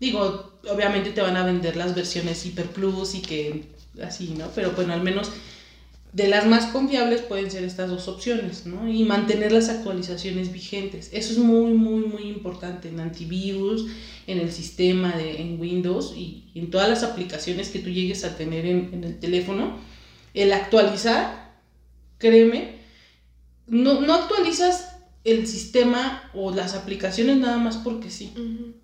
Digo, 0.00 0.58
obviamente 0.68 1.10
te 1.10 1.20
van 1.20 1.36
a 1.36 1.44
vender 1.44 1.76
las 1.76 1.94
versiones 1.94 2.44
Hyper 2.44 2.66
Plus 2.70 3.14
y 3.14 3.22
que 3.22 3.64
así, 4.02 4.34
¿no? 4.36 4.48
Pero 4.54 4.72
bueno, 4.72 4.92
al 4.92 5.02
menos 5.02 5.30
de 6.12 6.28
las 6.28 6.46
más 6.46 6.66
confiables 6.66 7.22
pueden 7.22 7.50
ser 7.50 7.64
estas 7.64 7.90
dos 7.90 8.06
opciones, 8.06 8.66
¿no? 8.66 8.88
Y 8.88 9.02
mantener 9.04 9.50
las 9.50 9.68
actualizaciones 9.68 10.52
vigentes. 10.52 11.10
Eso 11.12 11.32
es 11.32 11.38
muy, 11.38 11.72
muy, 11.72 12.06
muy 12.06 12.22
importante 12.22 12.88
en 12.88 13.00
antivirus, 13.00 13.86
en 14.26 14.38
el 14.38 14.52
sistema 14.52 15.16
de 15.16 15.40
en 15.40 15.60
Windows 15.60 16.14
y, 16.16 16.52
en 16.54 16.70
todas 16.70 16.88
las 16.88 17.02
aplicaciones 17.02 17.68
que 17.68 17.80
tú 17.80 17.90
llegues 17.90 18.24
a 18.24 18.36
tener 18.36 18.64
en, 18.64 18.90
en 18.92 19.04
el 19.04 19.18
teléfono. 19.18 19.78
El 20.34 20.52
actualizar, 20.52 21.56
créeme, 22.18 22.78
no, 23.66 24.00
no 24.00 24.14
actualizas 24.14 24.96
el 25.24 25.46
sistema 25.46 26.30
o 26.32 26.52
las 26.52 26.74
aplicaciones 26.74 27.38
nada 27.38 27.58
más 27.58 27.76
porque 27.78 28.10
sí. 28.10 28.32
Uh 28.36 28.83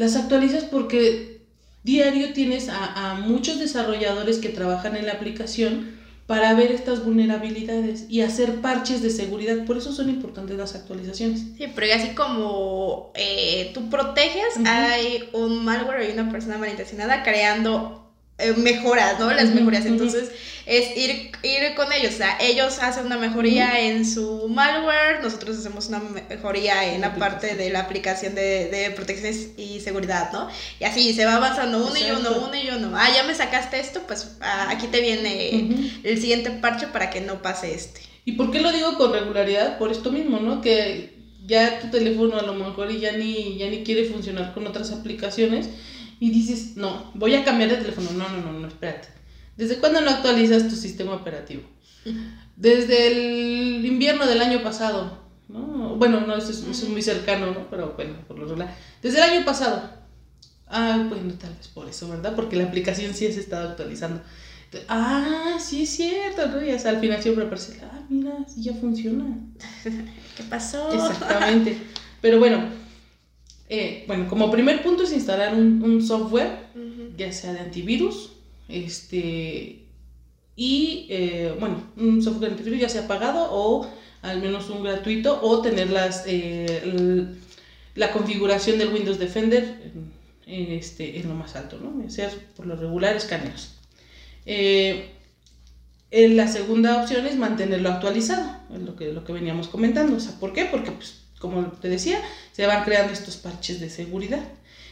las 0.00 0.16
actualizas 0.16 0.64
porque 0.64 1.42
diario 1.82 2.32
tienes 2.32 2.70
a, 2.70 3.10
a, 3.10 3.14
muchos 3.16 3.58
desarrolladores 3.58 4.38
que 4.38 4.48
trabajan 4.48 4.96
en 4.96 5.04
la 5.04 5.12
aplicación 5.12 5.90
para 6.26 6.54
ver 6.54 6.72
estas 6.72 7.04
vulnerabilidades 7.04 8.06
y 8.08 8.22
hacer 8.22 8.62
parches 8.62 9.02
de 9.02 9.10
seguridad. 9.10 9.66
Por 9.66 9.76
eso 9.76 9.92
son 9.92 10.08
importantes 10.08 10.56
las 10.56 10.74
actualizaciones. 10.74 11.40
Sí, 11.58 11.66
porque 11.74 11.92
así 11.92 12.14
como 12.14 13.12
eh, 13.14 13.72
tú 13.74 13.90
proteges, 13.90 14.56
uh 14.56 14.60
-huh. 14.60 14.68
hay 14.68 15.28
un 15.34 15.62
malware 15.66 16.08
y 16.08 16.12
una 16.14 16.30
persona 16.30 16.56
malintencionada 16.56 17.22
creando 17.22 18.09
eh, 18.40 18.54
mejoras, 18.56 19.18
¿no? 19.18 19.30
Las 19.32 19.50
ujú. 19.50 19.58
Entonces, 19.58 20.30
es 20.66 20.96
ir, 20.96 21.32
ir 21.42 21.74
con 21.74 21.92
ellos. 21.92 22.14
O 22.14 22.16
sea, 22.16 22.38
ellos 22.40 22.78
hacen 22.80 23.06
una 23.06 23.16
mejoría 23.18 23.80
en 23.80 24.06
su 24.06 24.48
malware, 24.48 25.20
nosotros 25.22 25.58
hacemos 25.58 25.88
una 25.88 26.00
mejoría 26.28 26.94
en 26.94 27.00
la 27.00 27.16
parte 27.16 27.56
de 27.56 27.70
la 27.70 27.80
aplicación 27.80 28.34
de, 28.34 28.68
de 28.68 28.90
protección 28.92 29.34
y 29.56 29.80
seguridad, 29.80 30.32
¿no? 30.32 30.48
Y 30.78 30.84
así 30.84 31.12
se 31.12 31.24
va 31.24 31.36
avanzando 31.36 31.84
uno 31.86 31.96
y 31.96 32.10
uno, 32.12 32.46
uno 32.46 32.54
y 32.54 32.68
uno. 32.70 32.92
Ah, 32.94 33.08
ya 33.14 33.24
me 33.24 33.34
sacaste 33.34 33.80
esto, 33.80 34.02
pues 34.06 34.36
ah, 34.40 34.68
aquí 34.70 34.86
te 34.86 35.00
viene 35.00 35.50
Ujú. 35.52 35.90
el 36.04 36.20
siguiente 36.20 36.50
parche 36.50 36.86
para 36.86 37.10
que 37.10 37.20
no 37.20 37.42
pase 37.42 37.74
este. 37.74 38.00
¿Y 38.24 38.32
por 38.32 38.52
qué 38.52 38.60
lo 38.60 38.70
digo 38.70 38.96
con 38.96 39.12
regularidad? 39.12 39.78
Por 39.78 39.90
esto 39.90 40.12
mismo, 40.12 40.38
¿no? 40.38 40.60
Que 40.60 41.18
ya 41.46 41.80
tu 41.80 41.88
teléfono 41.90 42.38
a 42.38 42.42
lo 42.42 42.54
mejor 42.54 42.96
ya 42.96 43.12
ni, 43.12 43.56
ya 43.58 43.68
ni 43.68 43.82
quiere 43.82 44.04
funcionar 44.04 44.54
con 44.54 44.66
otras 44.66 44.92
aplicaciones 44.92 45.68
y 46.20 46.30
dices, 46.30 46.76
no, 46.76 47.10
voy 47.14 47.34
a 47.34 47.44
cambiar 47.44 47.70
de 47.70 47.78
teléfono. 47.78 48.10
No, 48.12 48.28
no, 48.28 48.42
no, 48.42 48.60
no, 48.60 48.68
espérate. 48.68 49.08
¿Desde 49.56 49.78
cuándo 49.78 50.02
no 50.02 50.10
actualizas 50.10 50.68
tu 50.68 50.76
sistema 50.76 51.14
operativo? 51.14 51.62
Desde 52.56 53.06
el 53.08 53.84
invierno 53.86 54.26
del 54.26 54.42
año 54.42 54.62
pasado, 54.62 55.18
¿no? 55.48 55.96
Bueno, 55.96 56.20
no, 56.20 56.36
eso 56.36 56.50
es, 56.50 56.58
eso 56.58 56.84
es 56.86 56.88
muy 56.88 57.02
cercano, 57.02 57.46
¿no? 57.46 57.68
Pero 57.70 57.94
bueno, 57.96 58.14
por 58.28 58.38
lo 58.38 58.44
regular. 58.44 58.74
Desde 59.02 59.18
el 59.18 59.24
año 59.24 59.44
pasado. 59.46 59.98
Ah, 60.68 61.04
bueno, 61.08 61.34
tal 61.34 61.54
vez 61.54 61.68
por 61.68 61.88
eso, 61.88 62.08
¿verdad? 62.08 62.36
Porque 62.36 62.56
la 62.56 62.64
aplicación 62.64 63.12
sí 63.14 63.26
se 63.32 63.38
ha 63.38 63.42
estado 63.42 63.70
actualizando. 63.70 64.22
Entonces, 64.66 64.86
Ah, 64.88 65.58
sí 65.58 65.82
es 65.82 65.90
cierto, 65.90 66.46
¿no? 66.46 66.64
Y 66.64 66.70
hasta 66.70 66.90
al 66.90 67.00
final 67.00 67.20
siempre 67.20 67.44
aparece, 67.44 67.80
ah, 67.82 68.02
mira, 68.08 68.32
sí 68.46 68.62
ya 68.62 68.74
funciona. 68.74 69.24
¿Qué 69.82 70.42
pasó? 70.48 70.92
Exactamente. 70.92 71.76
Pero 72.20 72.38
bueno, 72.38 72.62
eh, 73.70 74.04
bueno, 74.08 74.28
como 74.28 74.50
primer 74.50 74.82
punto 74.82 75.04
es 75.04 75.12
instalar 75.12 75.54
un, 75.54 75.80
un 75.82 76.04
software, 76.04 76.66
ya 77.16 77.32
sea 77.32 77.52
de 77.52 77.60
antivirus, 77.60 78.32
este, 78.68 79.84
y 80.56 81.06
eh, 81.08 81.54
bueno, 81.58 81.84
un 81.96 82.20
software 82.20 82.50
de 82.50 82.56
antivirus 82.56 82.80
ya 82.80 82.88
sea 82.88 83.06
pagado 83.06 83.48
o 83.50 83.88
al 84.22 84.42
menos 84.42 84.68
un 84.70 84.82
gratuito, 84.82 85.40
o 85.40 85.62
tener 85.62 85.88
las, 85.90 86.24
eh, 86.26 87.28
la 87.94 88.10
configuración 88.10 88.76
del 88.76 88.92
Windows 88.92 89.20
Defender 89.20 89.62
en, 89.62 90.12
en 90.52 90.72
este, 90.72 91.20
en 91.20 91.28
lo 91.28 91.36
más 91.36 91.54
alto, 91.54 91.78
¿no? 91.78 92.10
Ser 92.10 92.30
por 92.56 92.66
lo 92.66 92.74
regular 92.74 93.14
escaneos. 93.14 93.76
La 96.10 96.48
segunda 96.48 97.00
opción 97.00 97.24
es 97.24 97.36
mantenerlo 97.36 97.88
actualizado, 97.88 98.50
es 98.74 98.80
lo 98.80 98.96
que, 98.96 99.12
lo 99.12 99.22
que 99.24 99.32
veníamos 99.32 99.68
comentando. 99.68 100.16
O 100.16 100.20
sea, 100.20 100.32
¿por 100.40 100.52
qué? 100.52 100.64
Porque, 100.64 100.90
pues, 100.90 101.20
como 101.40 101.66
te 101.72 101.88
decía, 101.88 102.22
se 102.52 102.66
van 102.66 102.84
creando 102.84 103.12
estos 103.12 103.36
parches 103.38 103.80
de 103.80 103.90
seguridad, 103.90 104.44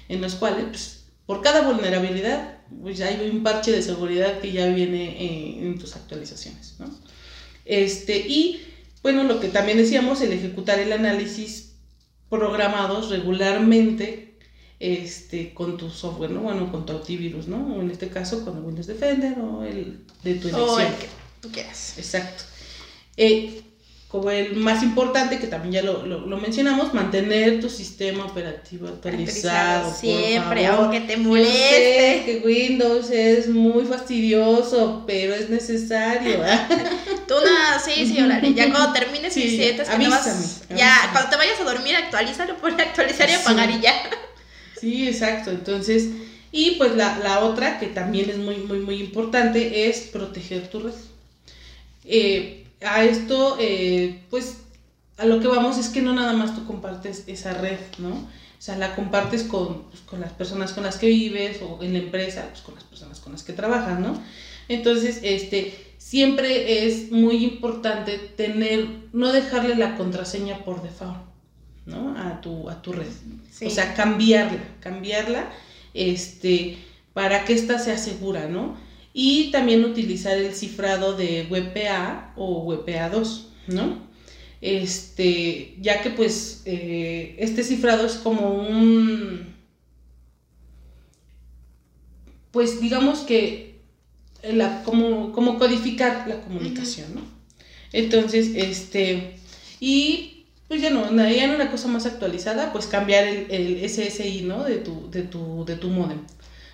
en 0.08 0.20
los 0.20 0.34
cuales, 0.34 0.64
pues, 0.64 1.04
por 1.26 1.42
cada 1.42 1.60
vulnerabilidad, 1.60 2.58
pues 2.82 2.96
ya 2.96 3.06
hay 3.06 3.28
un 3.30 3.42
parche 3.42 3.70
de 3.70 3.82
seguridad 3.82 4.40
que 4.40 4.50
ya 4.50 4.66
viene 4.68 5.22
eh, 5.22 5.66
en 5.66 5.78
tus 5.78 5.94
actualizaciones, 5.94 6.76
¿no? 6.78 6.90
Este, 7.66 8.16
y, 8.16 8.66
bueno, 9.02 9.24
lo 9.24 9.38
que 9.38 9.48
también 9.48 9.76
decíamos, 9.76 10.22
el 10.22 10.32
ejecutar 10.32 10.78
el 10.78 10.90
análisis 10.90 11.74
programados 12.30 13.10
regularmente 13.10 14.38
este, 14.80 15.52
con 15.52 15.76
tu 15.76 15.90
software, 15.90 16.30
¿no? 16.30 16.40
Bueno, 16.40 16.72
con 16.72 16.86
tu 16.86 16.94
antivirus, 16.94 17.46
¿no? 17.46 17.76
O 17.76 17.82
en 17.82 17.90
este 17.90 18.08
caso 18.08 18.42
con 18.42 18.56
el 18.56 18.64
Windows 18.64 18.86
Defender 18.86 19.38
o 19.38 19.64
el 19.64 20.06
de 20.24 20.34
tu 20.36 20.48
elección. 20.48 20.68
O 20.68 20.80
el 20.80 20.94
que 20.94 21.08
tú 21.42 21.52
quieras. 21.52 21.98
Exacto. 21.98 22.44
Eh, 23.18 23.62
como 24.08 24.30
el 24.30 24.56
más 24.56 24.82
importante, 24.82 25.38
que 25.38 25.46
también 25.48 25.72
ya 25.74 25.82
lo, 25.82 26.06
lo- 26.06 26.26
lo 26.26 26.36
mencionamos, 26.38 26.94
mantener 26.94 27.60
tu 27.60 27.68
sistema 27.68 28.24
operativo 28.24 28.88
actualizado. 28.88 29.90
por 29.90 29.98
Siempre, 29.98 30.66
favor. 30.66 30.84
aunque 30.84 31.00
te 31.00 31.12
Yo 31.12 31.18
sé 31.18 31.24
moleste. 31.24 32.22
que 32.24 32.42
Windows 32.44 33.10
es 33.10 33.48
muy 33.48 33.84
fastidioso, 33.84 35.04
pero 35.06 35.34
es 35.34 35.50
necesario. 35.50 36.42
¿ah? 36.42 36.68
Tú 37.28 37.34
no, 37.34 37.78
sí, 37.84 38.06
sí, 38.06 38.18
órale. 38.22 38.54
Ya 38.54 38.70
cuando 38.70 38.94
termines 38.94 39.36
y 39.36 39.42
Sí, 39.42 39.56
sientes 39.56 39.86
que 39.88 39.98
no 39.98 40.08
vas. 40.10 40.26
avísame, 40.26 40.78
Ya, 40.78 40.88
avísame. 40.94 41.12
cuando 41.12 41.30
te 41.30 41.36
vayas 41.36 41.60
a 41.60 41.64
dormir, 41.64 41.96
actualízalo, 41.96 42.56
ponle 42.56 42.82
actualizar 42.82 43.28
y 43.28 43.32
Sí. 43.32 43.38
apagar 43.42 43.70
y 43.70 43.80
ya. 43.80 43.92
Sí, 44.80 45.06
exacto. 45.06 45.50
Entonces, 45.50 46.06
y 46.50 46.72
pues 46.78 46.94
la, 46.96 47.18
la 47.18 47.40
otra 47.40 47.78
que 47.78 47.88
también 47.88 48.30
es 48.30 48.38
muy, 48.38 48.56
muy, 48.56 48.78
muy 48.78 48.96
importante 49.00 49.86
es 49.90 50.00
proteger 50.00 50.68
tu 50.70 50.80
red. 50.80 50.92
Eh, 52.04 52.64
a 52.82 53.04
esto, 53.04 53.56
eh, 53.60 54.22
pues, 54.30 54.58
a 55.16 55.26
lo 55.26 55.40
que 55.40 55.48
vamos 55.48 55.78
es 55.78 55.88
que 55.88 56.02
no 56.02 56.14
nada 56.14 56.32
más 56.32 56.54
tú 56.54 56.64
compartes 56.66 57.24
esa 57.26 57.54
red, 57.54 57.78
¿no? 57.98 58.10
O 58.10 58.60
sea, 58.60 58.76
la 58.76 58.94
compartes 58.94 59.44
con, 59.44 59.84
pues, 59.84 60.02
con 60.02 60.20
las 60.20 60.32
personas 60.32 60.72
con 60.72 60.84
las 60.84 60.98
que 60.98 61.06
vives 61.08 61.60
o 61.62 61.82
en 61.82 61.92
la 61.92 62.00
empresa, 62.00 62.48
pues 62.50 62.62
con 62.62 62.74
las 62.74 62.84
personas 62.84 63.20
con 63.20 63.32
las 63.32 63.42
que 63.42 63.52
trabajas, 63.52 63.98
¿no? 64.00 64.20
Entonces, 64.68 65.20
este, 65.22 65.74
siempre 65.96 66.86
es 66.86 67.10
muy 67.10 67.44
importante 67.44 68.18
tener, 68.18 68.88
no 69.12 69.32
dejarle 69.32 69.76
la 69.76 69.96
contraseña 69.96 70.64
por 70.64 70.82
default, 70.82 71.18
¿no? 71.86 72.16
A 72.16 72.40
tu, 72.40 72.68
a 72.68 72.82
tu 72.82 72.92
red. 72.92 73.06
Sí. 73.50 73.66
O 73.66 73.70
sea, 73.70 73.94
cambiarla, 73.94 74.62
cambiarla, 74.80 75.50
este, 75.94 76.78
para 77.12 77.44
que 77.44 77.54
ésta 77.54 77.78
sea 77.78 77.96
segura, 77.98 78.46
¿no? 78.46 78.76
Y 79.20 79.50
también 79.50 79.84
utilizar 79.84 80.38
el 80.38 80.54
cifrado 80.54 81.16
de 81.16 81.48
WPA 81.50 82.34
o 82.36 82.64
WPA2, 82.64 83.46
¿no? 83.66 83.98
Este, 84.60 85.74
ya 85.80 86.02
que 86.02 86.10
pues 86.10 86.62
eh, 86.66 87.34
este 87.40 87.64
cifrado 87.64 88.06
es 88.06 88.12
como 88.12 88.54
un, 88.54 89.56
pues 92.52 92.80
digamos 92.80 93.18
que 93.22 93.80
como, 94.84 95.32
como 95.32 95.58
codificar 95.58 96.28
la 96.28 96.40
comunicación, 96.42 97.16
¿no? 97.16 97.22
Entonces, 97.92 98.52
este, 98.54 99.34
y 99.80 100.44
pues 100.68 100.80
ya 100.80 100.90
no, 100.90 101.10
ya 101.12 101.42
en 101.42 101.50
una 101.50 101.72
cosa 101.72 101.88
más 101.88 102.06
actualizada, 102.06 102.72
pues 102.72 102.86
cambiar 102.86 103.26
el, 103.26 103.50
el 103.50 103.90
SSI, 103.90 104.42
¿no? 104.42 104.62
De 104.62 104.76
tu, 104.76 105.10
de 105.10 105.22
tu, 105.22 105.64
de 105.64 105.74
tu 105.74 105.88
modem, 105.88 106.20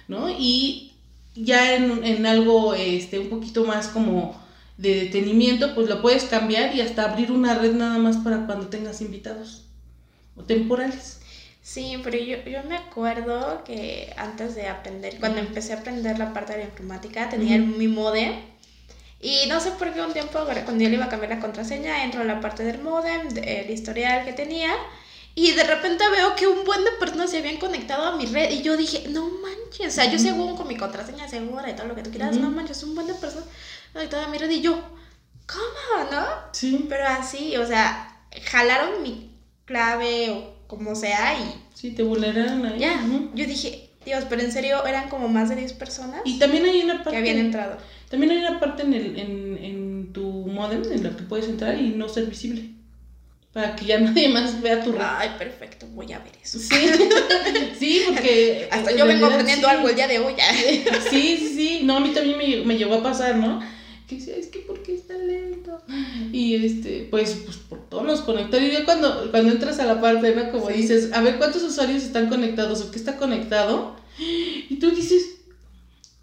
¿no? 0.08 0.28
Y 0.28 0.93
ya 1.34 1.74
en, 1.74 2.04
en 2.04 2.26
algo, 2.26 2.74
este, 2.74 3.18
un 3.18 3.28
poquito 3.28 3.64
más 3.64 3.88
como 3.88 4.40
de 4.76 4.94
detenimiento, 5.04 5.74
pues 5.74 5.88
lo 5.88 6.02
puedes 6.02 6.24
cambiar 6.24 6.74
y 6.74 6.80
hasta 6.80 7.04
abrir 7.04 7.30
una 7.32 7.54
red 7.54 7.72
nada 7.74 7.98
más 7.98 8.16
para 8.18 8.46
cuando 8.46 8.68
tengas 8.68 9.00
invitados 9.00 9.64
o 10.36 10.44
temporales. 10.44 11.20
Sí, 11.62 11.96
pero 12.04 12.18
yo, 12.18 12.36
yo 12.44 12.62
me 12.64 12.76
acuerdo 12.76 13.62
que 13.64 14.12
antes 14.16 14.54
de 14.54 14.68
aprender, 14.68 15.18
cuando 15.18 15.40
empecé 15.40 15.72
a 15.72 15.78
aprender 15.78 16.18
la 16.18 16.32
parte 16.32 16.52
de 16.52 16.58
la 16.60 16.64
informática, 16.66 17.28
tenía 17.28 17.58
mi 17.58 17.88
modem. 17.88 18.32
Y 19.20 19.46
no 19.48 19.60
sé 19.60 19.72
por 19.72 19.92
qué 19.92 20.02
un 20.02 20.12
tiempo, 20.12 20.40
cuando 20.64 20.82
yo 20.84 20.88
le 20.90 20.96
iba 20.96 21.06
a 21.06 21.08
cambiar 21.08 21.30
la 21.30 21.40
contraseña, 21.40 22.04
entro 22.04 22.20
a 22.20 22.24
la 22.24 22.40
parte 22.40 22.62
del 22.64 22.78
modem, 22.82 23.28
de- 23.30 23.60
el 23.62 23.70
historial 23.70 24.24
que 24.24 24.32
tenía. 24.34 24.70
Y 25.36 25.52
de 25.52 25.64
repente 25.64 26.04
veo 26.10 26.36
que 26.36 26.46
un 26.46 26.64
buen 26.64 26.84
de 26.84 26.92
personas 26.92 27.30
se 27.30 27.38
habían 27.38 27.56
conectado 27.56 28.04
a 28.04 28.16
mi 28.16 28.26
red. 28.26 28.50
Y 28.52 28.62
yo 28.62 28.76
dije, 28.76 29.08
no 29.08 29.28
manches. 29.28 29.88
O 29.88 29.90
sea, 29.90 30.10
yo 30.10 30.18
según 30.18 30.56
con 30.56 30.68
mi 30.68 30.76
contraseña 30.76 31.28
segura 31.28 31.68
y 31.70 31.74
todo 31.74 31.86
lo 31.88 31.94
que 31.96 32.02
tú 32.02 32.10
quieras, 32.10 32.36
no 32.36 32.50
manches, 32.50 32.82
un 32.84 32.94
buen 32.94 33.06
de 33.08 33.14
personas 33.14 33.48
conectadas 33.92 34.28
a 34.28 34.30
mi 34.30 34.38
red. 34.38 34.50
Y 34.50 34.60
yo, 34.60 34.80
¿cómo? 35.46 36.10
¿No? 36.10 36.24
Sí, 36.52 36.86
Pero 36.88 37.06
así, 37.08 37.56
o 37.56 37.66
sea, 37.66 38.16
jalaron 38.44 39.02
mi 39.02 39.32
clave 39.64 40.30
o 40.30 40.54
como 40.66 40.94
sea 40.94 41.38
y 41.38 41.62
sí, 41.74 41.90
te 41.92 42.02
vulneraron 42.02 42.64
ahí. 42.66 42.78
ya. 42.78 43.00
Yo 43.34 43.46
dije, 43.46 43.90
Dios, 44.04 44.24
pero 44.28 44.42
en 44.42 44.52
serio 44.52 44.84
eran 44.86 45.08
como 45.08 45.28
más 45.28 45.48
de 45.48 45.56
10 45.56 45.72
personas 45.74 46.20
Y 46.24 46.38
también 46.38 46.64
hay 46.64 46.82
una 46.82 46.96
parte... 46.98 47.10
que 47.10 47.16
habían 47.16 47.38
entrado. 47.38 47.78
También 48.08 48.32
hay 48.32 48.38
una 48.38 48.60
parte 48.60 48.82
en, 48.82 48.94
el, 48.94 49.18
en, 49.18 49.58
en 49.58 50.12
tu 50.12 50.22
modem 50.22 50.82
en 50.92 51.02
la 51.02 51.16
que 51.16 51.22
puedes 51.24 51.48
entrar 51.48 51.78
y 51.80 51.90
no 51.90 52.08
ser 52.08 52.26
visible. 52.26 52.70
Para 53.54 53.74
que 53.76 53.86
ya 53.86 53.98
nadie 54.00 54.28
más 54.28 54.60
vea 54.60 54.82
tu 54.84 54.92
red. 54.92 55.00
Ay, 55.02 55.30
perfecto, 55.38 55.86
voy 55.94 56.12
a 56.12 56.18
ver 56.18 56.32
eso. 56.42 56.58
Sí, 56.58 56.74
sí, 57.78 58.02
porque. 58.08 58.68
Hasta 58.72 58.94
yo 58.94 59.06
vengo 59.06 59.26
aprendiendo 59.26 59.68
sí. 59.68 59.74
algo 59.74 59.88
el 59.88 59.94
día 59.96 60.08
de 60.08 60.18
hoy. 60.18 60.34
ya. 60.36 60.52
Sí, 61.08 61.36
sí, 61.38 61.52
sí. 61.54 61.80
No, 61.84 61.96
a 61.96 62.00
mí 62.00 62.10
también 62.10 62.36
me, 62.36 62.64
me 62.66 62.76
llegó 62.76 62.94
a 62.96 63.02
pasar, 63.02 63.36
¿no? 63.36 63.60
Que 64.08 64.16
decía, 64.16 64.36
es 64.36 64.48
que 64.48 64.58
¿por 64.58 64.82
qué 64.82 64.94
está 64.96 65.14
lento? 65.16 65.80
Y 66.30 66.56
este, 66.66 67.08
pues, 67.10 67.30
pues 67.44 67.56
por 67.56 67.88
todos 67.88 68.04
los 68.04 68.20
conectados. 68.20 68.66
Y 68.66 68.72
ya 68.72 68.84
cuando, 68.84 69.30
cuando 69.30 69.52
entras 69.52 69.78
a 69.78 69.86
la 69.86 70.00
parte, 70.00 70.34
¿no? 70.34 70.50
Como 70.50 70.66
Sí. 70.68 70.74
dices, 70.74 71.10
a 71.14 71.22
ver 71.22 71.36
cuántos 71.38 71.62
usuarios 71.62 72.02
están 72.02 72.28
conectados 72.28 72.82
o 72.82 72.90
qué 72.90 72.98
está 72.98 73.16
conectado. 73.16 73.96
Y 74.68 74.76
tú 74.78 74.90
dices, 74.90 75.33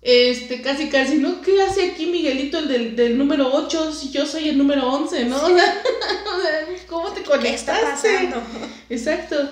este, 0.01 0.61
casi, 0.61 0.89
casi, 0.89 1.17
¿no? 1.17 1.41
¿Qué 1.41 1.61
hace 1.61 1.91
aquí 1.91 2.07
Miguelito, 2.07 2.59
el 2.59 2.67
del, 2.67 2.95
del 2.95 3.17
número 3.17 3.53
8, 3.53 3.93
si 3.93 4.09
yo 4.11 4.25
soy 4.25 4.49
el 4.49 4.57
número 4.57 4.91
11, 4.91 5.25
¿no? 5.25 5.37
O 5.43 5.47
sea, 5.47 5.83
o 6.37 6.41
sea, 6.41 6.85
¿cómo 6.87 7.11
te 7.11 7.21
¿Qué 7.21 7.53
está? 7.53 7.77
Exacto. 8.89 9.49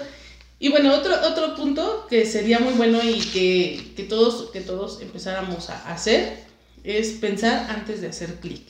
Y 0.59 0.69
bueno, 0.69 0.93
otro, 0.93 1.13
otro 1.25 1.55
punto 1.55 2.05
que 2.09 2.25
sería 2.25 2.59
muy 2.59 2.73
bueno 2.73 2.99
y 3.03 3.19
que, 3.21 3.93
que 3.95 4.03
todos, 4.03 4.49
que 4.51 4.61
todos 4.61 5.01
empezáramos 5.01 5.69
a 5.69 5.91
hacer 5.93 6.37
es 6.83 7.09
pensar 7.11 7.67
antes 7.69 8.01
de 8.01 8.07
hacer 8.07 8.35
clic. 8.41 8.63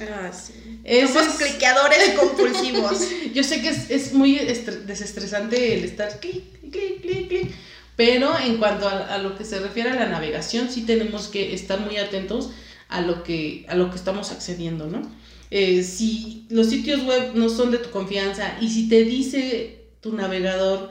Ah, 0.00 0.32
sí. 0.32 0.80
Somos 1.12 1.28
es- 1.40 1.48
cliqueadores 1.50 2.10
compulsivos. 2.18 2.98
Yo 3.34 3.44
sé 3.44 3.60
que 3.60 3.68
es, 3.68 3.90
es 3.90 4.12
muy 4.14 4.38
estre- 4.38 4.84
desestresante 4.84 5.74
el 5.74 5.84
estar 5.84 6.18
clic, 6.20 6.44
clic, 6.70 7.00
clic, 7.02 7.28
clic, 7.28 7.50
Pero 7.96 8.36
en 8.38 8.56
cuanto 8.58 8.88
a, 8.88 9.18
lo 9.18 9.36
que 9.36 9.44
se 9.44 9.60
refiere 9.60 9.90
a 9.90 9.94
la 9.94 10.08
navegación, 10.08 10.68
sí 10.68 10.82
tenemos 10.82 11.28
que 11.28 11.54
estar 11.54 11.80
muy 11.80 11.96
atentos 11.96 12.50
a 12.88 13.00
lo 13.00 13.22
que, 13.22 13.64
a 13.68 13.76
lo 13.76 13.90
que 13.90 13.96
estamos 13.96 14.32
accediendo, 14.32 14.86
¿no? 14.86 15.02
Eh, 15.50 15.84
si 15.84 16.46
los 16.48 16.68
sitios 16.68 17.04
web 17.04 17.32
no 17.34 17.48
son 17.48 17.70
de 17.70 17.78
tu 17.78 17.90
confianza 17.90 18.56
y 18.60 18.70
si 18.70 18.88
te 18.88 19.04
dice 19.04 19.84
tu 20.00 20.12
navegador, 20.12 20.90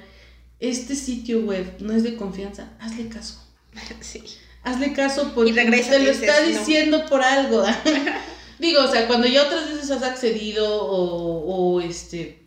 este 0.59 0.95
sitio 0.95 1.41
web 1.41 1.75
no 1.79 1.93
es 1.93 2.03
de 2.03 2.15
confianza, 2.15 2.71
hazle 2.79 3.09
caso. 3.09 3.39
Sí. 4.01 4.23
Hazle 4.63 4.93
caso 4.93 5.33
porque 5.35 5.51
te 5.51 5.99
lo 5.99 6.09
está 6.09 6.41
diciendo 6.43 7.05
por 7.09 7.21
algo. 7.21 7.65
Digo, 8.59 8.81
o 8.81 8.87
sea, 8.89 9.07
cuando 9.07 9.27
ya 9.27 9.43
otras 9.43 9.69
veces 9.69 9.91
has 9.91 10.03
accedido 10.03 10.85
o, 10.85 11.73
o 11.75 11.81
este 11.81 12.43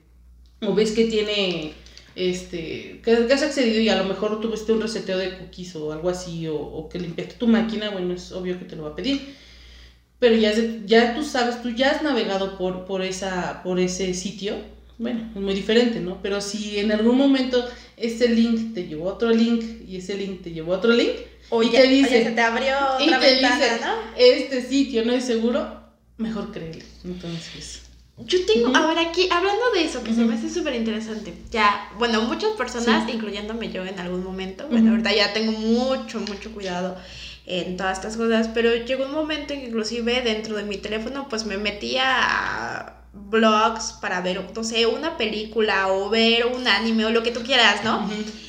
o 0.63 0.75
ves 0.75 0.93
que 0.93 1.05
tiene 1.05 1.75
este, 2.17 3.01
que, 3.05 3.13
has 3.13 3.43
accedido 3.43 3.81
y 3.81 3.89
a 3.91 3.97
lo 3.97 4.05
mejor 4.05 4.41
tuviste 4.41 4.73
un 4.73 4.81
reseteo 4.81 5.19
de 5.19 5.39
cookies 5.39 5.77
o 5.77 5.93
algo 5.93 6.09
así, 6.09 6.49
o, 6.49 6.89
que 6.89 6.99
limpiaste 6.99 7.35
tu 7.35 7.47
máquina, 7.47 7.91
bueno, 7.91 8.15
es 8.15 8.33
obvio 8.33 8.59
que 8.59 8.65
te 8.65 8.75
lo 8.75 8.85
va 8.85 8.91
a 8.91 8.97
pedir. 8.97 9.35
Pero 10.19 10.35
ya, 10.35 10.53
ya 10.87 11.15
tú 11.15 11.23
sabes, 11.23 11.63
tú 11.63 11.71
ya 11.71 11.91
has 11.91 12.03
navegado 12.03 12.57
por, 12.57 12.87
por, 12.87 13.03
esa, 13.03 13.63
por 13.63 13.79
ese 13.79 14.15
sitio, 14.15 14.57
bueno, 14.99 15.31
es 15.35 15.41
muy 15.43 15.53
diferente, 15.53 16.01
¿no? 16.01 16.23
Pero 16.23 16.41
si 16.41 16.79
en 16.79 16.91
algún 16.91 17.19
momento 17.19 17.63
ese 17.99 18.29
link 18.29 18.73
te 18.73 18.87
llevó 18.87 19.11
a 19.11 19.15
otro 19.15 19.31
link 19.31 19.63
y 19.87 19.97
ese 19.97 20.17
link 20.17 20.43
te 20.43 20.53
llevó 20.53 20.75
a 20.75 20.79
otro 20.79 20.93
link, 20.93 21.13
o 21.51 21.63
y 21.63 21.71
te 21.71 21.87
dice, 21.87 22.25
se 22.25 22.31
te 22.31 22.41
abrió 22.41 22.75
otra 22.99 23.19
ventana, 23.19 23.79
¿no? 23.81 23.95
Este 24.17 24.63
sitio 24.63 25.05
no 25.05 25.13
es 25.13 25.25
seguro, 25.25 25.83
mejor 26.17 26.51
créele. 26.51 26.83
Entonces. 27.05 27.86
Yo 28.19 28.47
tengo, 28.47 28.75
ahora 28.75 29.03
aquí, 29.03 29.29
hablando 29.31 29.71
de 29.75 29.85
eso, 29.85 30.03
que 30.03 30.15
se 30.15 30.25
me 30.25 30.35
hace 30.35 30.49
súper 30.49 30.75
interesante. 30.75 31.35
Ya, 31.51 31.91
bueno, 31.99 32.23
muchas 32.23 32.53
personas, 32.53 33.07
incluyéndome 33.13 33.71
yo 33.71 33.85
en 33.85 33.99
algún 34.01 34.25
momento, 34.25 34.67
bueno, 34.71 34.91
ahorita 34.91 35.15
ya 35.15 35.35
tengo 35.35 35.53
mucho, 35.53 36.21
mucho 36.21 36.51
cuidado 36.53 36.97
en 37.45 37.77
todas 37.77 37.99
estas 37.99 38.17
cosas, 38.17 38.49
pero 38.49 38.75
llegó 38.75 39.05
un 39.05 39.13
momento 39.13 39.53
en 39.53 39.61
que 39.61 39.67
inclusive 39.67 40.23
dentro 40.23 40.57
de 40.57 40.65
mi 40.65 40.79
teléfono, 40.79 41.29
pues 41.29 41.45
me 41.45 41.59
metía 41.59 42.05
a 42.07 43.03
blogs 43.13 43.93
para 44.01 44.23
ver, 44.23 44.43
no 44.55 44.65
sé, 44.65 44.87
una 44.87 45.19
película 45.19 45.89
o 45.89 46.09
ver 46.09 46.47
un 46.47 46.67
anime 46.69 47.05
o 47.05 47.11
lo 47.11 47.23
que 47.23 47.33
tú 47.33 47.41
quieras, 47.43 47.85
¿no? 47.85 48.09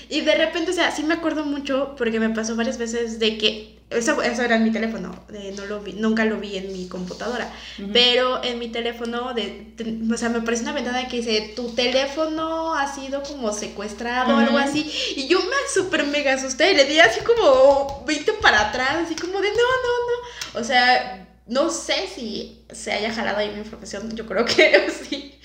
Y 0.10 0.22
de 0.22 0.36
repente, 0.36 0.72
o 0.72 0.74
sea, 0.74 0.92
sí 0.92 1.04
me 1.04 1.16
acuerdo 1.16 1.44
mucho 1.44 1.94
porque 1.98 2.22
me 2.22 2.30
pasó 2.30 2.56
varias 2.56 2.78
veces 2.78 3.20
de 3.20 3.38
que 3.38 3.77
eso, 3.90 4.22
eso 4.22 4.42
era 4.42 4.58
en 4.58 4.66
mi 4.66 4.72
teléfono, 4.72 5.16
no 5.56 5.66
lo 5.66 5.80
vi, 5.80 5.94
nunca 5.94 6.26
lo 6.26 6.38
vi 6.38 6.58
en 6.58 6.74
mi 6.74 6.90
computadora, 6.90 7.50
pero 7.94 8.44
en 8.44 8.60
mi 8.60 8.68
teléfono, 8.68 9.34
de, 9.34 9.74
o 10.14 10.18
sea, 10.18 10.28
me 10.28 10.40
aparece 10.40 10.64
una 10.64 10.74
ventana 10.74 11.08
que 11.08 11.18
dice, 11.18 11.54
tu 11.56 11.74
teléfono 11.74 12.76
ha 12.76 12.94
sido 12.94 13.24
como 13.24 13.54
secuestrado 13.54 14.36
o 14.36 14.40
algo 14.40 14.58
así, 14.58 14.92
y 15.16 15.28
yo 15.28 15.40
me 15.40 15.56
super 15.74 16.06
mega 16.06 16.34
asusté 16.34 16.72
y 16.72 16.76
le 16.76 16.84
di 16.84 17.00
así 17.00 17.22
como 17.22 18.04
20 18.06 18.34
para 18.34 18.70
atrás, 18.70 18.98
así 19.06 19.16
como 19.16 19.40
de, 19.40 19.50
no, 19.50 19.56
no, 19.56 20.54
no, 20.54 20.60
o 20.60 20.64
sea, 20.66 21.26
no 21.48 21.70
sé 21.70 22.10
si 22.14 22.66
se 22.70 22.92
haya 22.92 23.14
jalado 23.14 23.38
ahí 23.38 23.52
mi 23.52 23.60
información, 23.60 24.14
yo 24.16 24.26
creo 24.26 24.44
que 24.44 24.90
sí, 25.10 25.40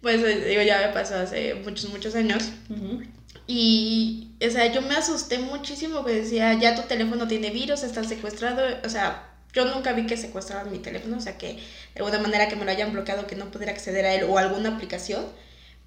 pues 0.00 0.22
digo, 0.46 0.62
ya 0.62 0.86
me 0.86 0.94
pasó 0.94 1.16
hace 1.16 1.54
muchos, 1.56 1.90
muchos 1.90 2.14
años. 2.14 2.44
Y, 3.50 4.34
o 4.46 4.50
sea, 4.50 4.70
yo 4.70 4.82
me 4.82 4.94
asusté 4.94 5.38
muchísimo 5.38 6.04
que 6.04 6.12
decía, 6.12 6.52
ya 6.52 6.74
tu 6.74 6.82
teléfono 6.82 7.26
tiene 7.26 7.48
virus, 7.48 7.82
está 7.82 8.04
secuestrado. 8.04 8.62
O 8.84 8.90
sea, 8.90 9.26
yo 9.54 9.64
nunca 9.64 9.94
vi 9.94 10.06
que 10.06 10.18
secuestraban 10.18 10.70
mi 10.70 10.78
teléfono, 10.78 11.16
o 11.16 11.20
sea, 11.20 11.38
que 11.38 11.54
de 11.54 11.60
alguna 11.96 12.18
manera 12.18 12.48
que 12.48 12.56
me 12.56 12.66
lo 12.66 12.70
hayan 12.70 12.92
bloqueado, 12.92 13.26
que 13.26 13.36
no 13.36 13.50
pudiera 13.50 13.72
acceder 13.72 14.04
a 14.04 14.14
él 14.14 14.24
o 14.28 14.36
alguna 14.36 14.76
aplicación. 14.76 15.24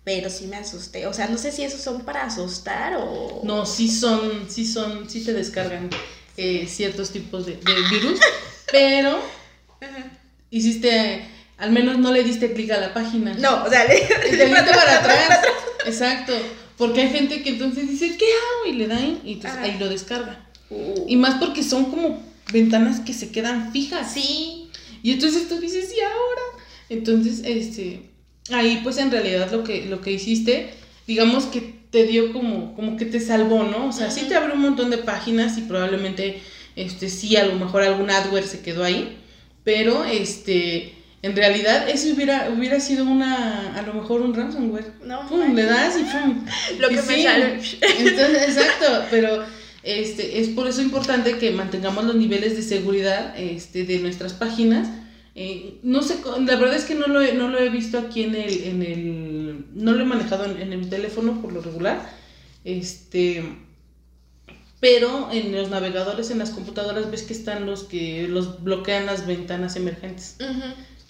Pero 0.03 0.31
sí 0.31 0.47
me 0.47 0.55
asusté. 0.55 1.05
O 1.05 1.13
sea, 1.13 1.27
no 1.27 1.37
sé 1.37 1.51
si 1.51 1.63
esos 1.63 1.79
son 1.79 2.01
para 2.01 2.25
asustar 2.25 2.95
o... 2.97 3.41
No, 3.43 3.67
sí 3.67 3.87
son, 3.87 4.49
sí 4.49 4.65
son, 4.65 5.07
sí 5.07 5.23
te 5.23 5.31
descargan 5.31 5.91
eh, 6.37 6.65
ciertos 6.67 7.11
tipos 7.11 7.45
de, 7.45 7.59
virus, 7.91 8.19
pero 8.71 9.19
hiciste, 10.49 11.27
al 11.59 11.71
menos 11.71 11.99
no 11.99 12.11
le 12.11 12.23
diste 12.23 12.53
clic 12.53 12.71
a 12.71 12.77
la 12.77 12.95
página. 12.95 13.35
No, 13.35 13.63
o 13.63 13.69
sea, 13.69 13.83
le, 13.85 14.07
le 14.31 14.47
para 14.49 14.97
atrás. 14.97 15.39
Exacto. 15.85 16.33
Porque 16.81 17.01
hay 17.01 17.09
gente 17.09 17.43
que 17.43 17.51
entonces 17.51 17.87
dice, 17.87 18.17
¿qué 18.17 18.25
hago? 18.25 18.73
Y 18.73 18.75
le 18.75 18.87
dan 18.87 19.19
y 19.23 19.33
entonces 19.33 19.59
ahí 19.59 19.77
lo 19.77 19.87
descarga. 19.87 20.49
Uh. 20.71 21.05
Y 21.07 21.15
más 21.15 21.35
porque 21.35 21.61
son 21.61 21.91
como 21.91 22.23
ventanas 22.51 23.01
que 23.01 23.13
se 23.13 23.29
quedan 23.29 23.71
fijas. 23.71 24.11
Sí. 24.15 24.67
Y 25.03 25.11
entonces 25.11 25.47
tú 25.47 25.59
dices, 25.59 25.93
¿y 25.95 26.01
ahora? 26.01 26.41
Entonces, 26.89 27.43
este, 27.45 28.09
ahí 28.49 28.79
pues 28.81 28.97
en 28.97 29.11
realidad 29.11 29.51
lo 29.51 29.63
que, 29.63 29.85
lo 29.85 30.01
que 30.01 30.11
hiciste, 30.13 30.71
digamos 31.05 31.45
que 31.45 31.61
te 31.91 32.07
dio 32.07 32.33
como, 32.33 32.73
como 32.75 32.97
que 32.97 33.05
te 33.05 33.19
salvó, 33.19 33.61
¿no? 33.61 33.89
O 33.89 33.91
sea, 33.91 34.09
sí 34.09 34.25
te 34.27 34.33
abrió 34.33 34.55
un 34.55 34.61
montón 34.61 34.89
de 34.89 34.97
páginas 34.97 35.59
y 35.59 35.61
probablemente, 35.61 36.41
este, 36.75 37.09
sí, 37.09 37.35
a 37.35 37.45
lo 37.45 37.59
mejor 37.59 37.83
algún 37.83 38.09
adware 38.09 38.47
se 38.47 38.61
quedó 38.61 38.83
ahí, 38.83 39.19
pero, 39.63 40.03
este, 40.03 40.95
en 41.23 41.35
realidad, 41.35 41.87
eso 41.87 42.13
hubiera, 42.13 42.49
hubiera 42.49 42.79
sido 42.79 43.05
una, 43.05 43.77
a 43.77 43.81
lo 43.83 43.93
mejor 43.93 44.21
un 44.21 44.33
ransomware. 44.33 44.93
No, 45.05 45.27
pum, 45.27 45.53
le 45.53 45.65
das 45.65 45.95
y 45.99 46.03
pum. 46.03 46.45
Lo 46.79 46.89
que 46.89 46.95
me 46.95 47.23
sale. 47.23 47.53
Entonces, 47.53 48.43
exacto, 48.47 49.05
pero 49.11 49.43
este, 49.83 50.39
es 50.39 50.49
por 50.49 50.67
eso 50.67 50.81
importante 50.81 51.37
que 51.37 51.51
mantengamos 51.51 52.05
los 52.05 52.15
niveles 52.15 52.55
de 52.55 52.63
seguridad 52.63 53.37
este, 53.37 53.83
de 53.83 53.99
nuestras 53.99 54.33
páginas. 54.33 54.89
Eh, 55.35 55.79
no 55.83 56.01
sé, 56.01 56.17
la 56.45 56.55
verdad 56.55 56.75
es 56.75 56.85
que 56.85 56.95
no 56.95 57.07
lo 57.07 57.21
he, 57.21 57.33
no 57.33 57.49
lo 57.49 57.59
he 57.59 57.69
visto 57.69 57.99
aquí 57.99 58.23
en 58.23 58.35
el, 58.35 58.63
en 58.63 58.83
el, 58.83 59.65
no 59.75 59.93
lo 59.93 60.01
he 60.01 60.05
manejado 60.05 60.45
en, 60.45 60.59
en 60.59 60.73
el 60.73 60.89
teléfono 60.89 61.39
por 61.39 61.53
lo 61.53 61.61
regular. 61.61 62.09
Este, 62.63 63.43
pero 64.81 65.29
en 65.31 65.55
los 65.55 65.69
navegadores, 65.69 66.31
en 66.31 66.39
las 66.39 66.49
computadoras, 66.49 67.11
ves 67.11 67.21
que 67.21 67.33
están 67.33 67.67
los 67.67 67.83
que 67.83 68.27
los 68.27 68.63
bloquean 68.63 69.05
las 69.05 69.27
ventanas 69.27 69.75
emergentes. 69.75 70.37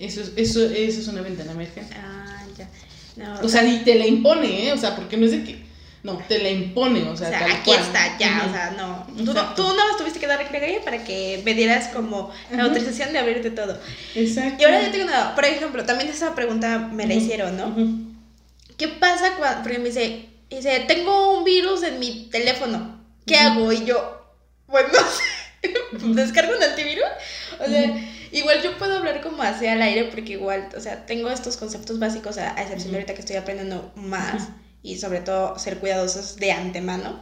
Eso, 0.02 0.22
eso, 0.36 0.66
eso 0.66 1.00
es 1.00 1.08
una 1.08 1.22
ventana 1.22 1.52
emergente. 1.52 1.96
Ah, 1.96 2.44
ya. 2.58 3.40
o 3.40 3.48
sea, 3.48 3.62
ni 3.62 3.84
te 3.84 3.94
la 3.94 4.08
impone, 4.08 4.68
¿eh? 4.68 4.74
O 4.74 4.78
sea, 4.78 4.96
porque 4.96 5.16
no 5.16 5.28
es 5.28 5.32
de 5.32 5.44
que. 5.44 5.72
No, 6.02 6.18
te 6.28 6.40
la 6.42 6.50
impone, 6.50 7.04
o 7.04 7.16
sea, 7.16 7.28
o 7.28 7.32
sea 7.32 7.58
aquí 7.58 7.72
está, 7.72 8.18
ya, 8.18 8.48
o 8.50 8.52
sea, 8.52 8.72
no. 8.72 9.06
Tú, 9.24 9.32
no. 9.32 9.54
tú 9.54 9.62
no 9.62 9.98
tuviste 10.00 10.20
que 10.20 10.26
dar 10.26 10.48
clic 10.48 10.84
para 10.84 11.04
que 11.04 11.44
me 11.46 11.54
dieras 11.54 11.90
como 11.90 12.32
la 12.52 12.64
autorización 12.64 13.14
de 13.14 13.20
abrirte 13.20 13.52
todo. 13.52 13.80
Exacto. 14.16 14.60
Y 14.60 14.66
ahora 14.66 14.84
yo 14.84 14.92
tengo 14.92 15.06
una. 15.06 15.36
Por 15.36 15.46
ejemplo, 15.46 15.86
también 15.86 16.10
esa 16.10 16.34
pregunta 16.34 16.80
me 16.80 17.06
la 17.06 17.14
hicieron, 17.14 17.56
¿no? 17.56 17.76
¿Qué 18.78 18.88
pasa 18.88 19.36
cuando. 19.38 19.62
Porque 19.62 19.78
me 19.78 19.90
dice, 19.90 20.26
dice, 20.50 20.84
tengo 20.88 21.38
un 21.38 21.44
virus 21.44 21.84
en 21.84 22.00
mi 22.00 22.28
teléfono. 22.32 23.00
¿Qué 23.28 23.38
hago? 23.38 23.72
Y 23.72 23.86
yo, 23.86 24.34
pues 24.66 24.86
no 24.92 25.00
sé. 25.00 25.74
¿Descargo 26.16 26.58
un 26.58 26.64
antivirus? 26.64 27.06
O 27.60 27.70
sea. 27.70 28.11
Igual 28.32 28.62
yo 28.64 28.78
puedo 28.78 28.98
hablar 28.98 29.22
como 29.22 29.44
así 29.44 29.68
al 29.68 29.82
aire 29.82 30.06
porque 30.06 30.34
igual, 30.34 30.70
o 30.76 30.80
sea, 30.80 31.06
tengo 31.06 31.30
estos 31.30 31.58
conceptos 31.58 32.00
básicos 32.00 32.38
a, 32.38 32.62
excepción 32.62 32.92
de 32.92 32.98
ahorita 32.98 33.14
que 33.14 33.20
estoy 33.20 33.36
aprendiendo 33.36 33.92
más 33.96 34.50
y 34.82 34.98
sobre 34.98 35.20
todo 35.20 35.60
ser 35.60 35.80
cuidadosos 35.80 36.38
de 36.38 36.52
antemano. 36.52 37.20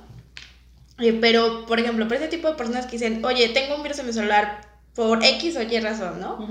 Eh, 1.00 1.18
pero, 1.20 1.66
por 1.66 1.80
ejemplo, 1.80 2.08
para 2.08 2.20
ese 2.20 2.30
tipo 2.30 2.48
de 2.50 2.56
personas 2.56 2.86
que 2.86 2.94
dicen, 2.94 3.24
oye, 3.26 3.50
tengo 3.50 3.76
un 3.76 3.84
virus 3.84 4.00
en 4.00 4.08
mi 4.08 4.14
celular 4.14 4.62
por 4.94 5.24
X 5.24 5.56
o 5.56 5.62
Y 5.62 5.80
razón, 5.80 6.20
¿no? 6.20 6.48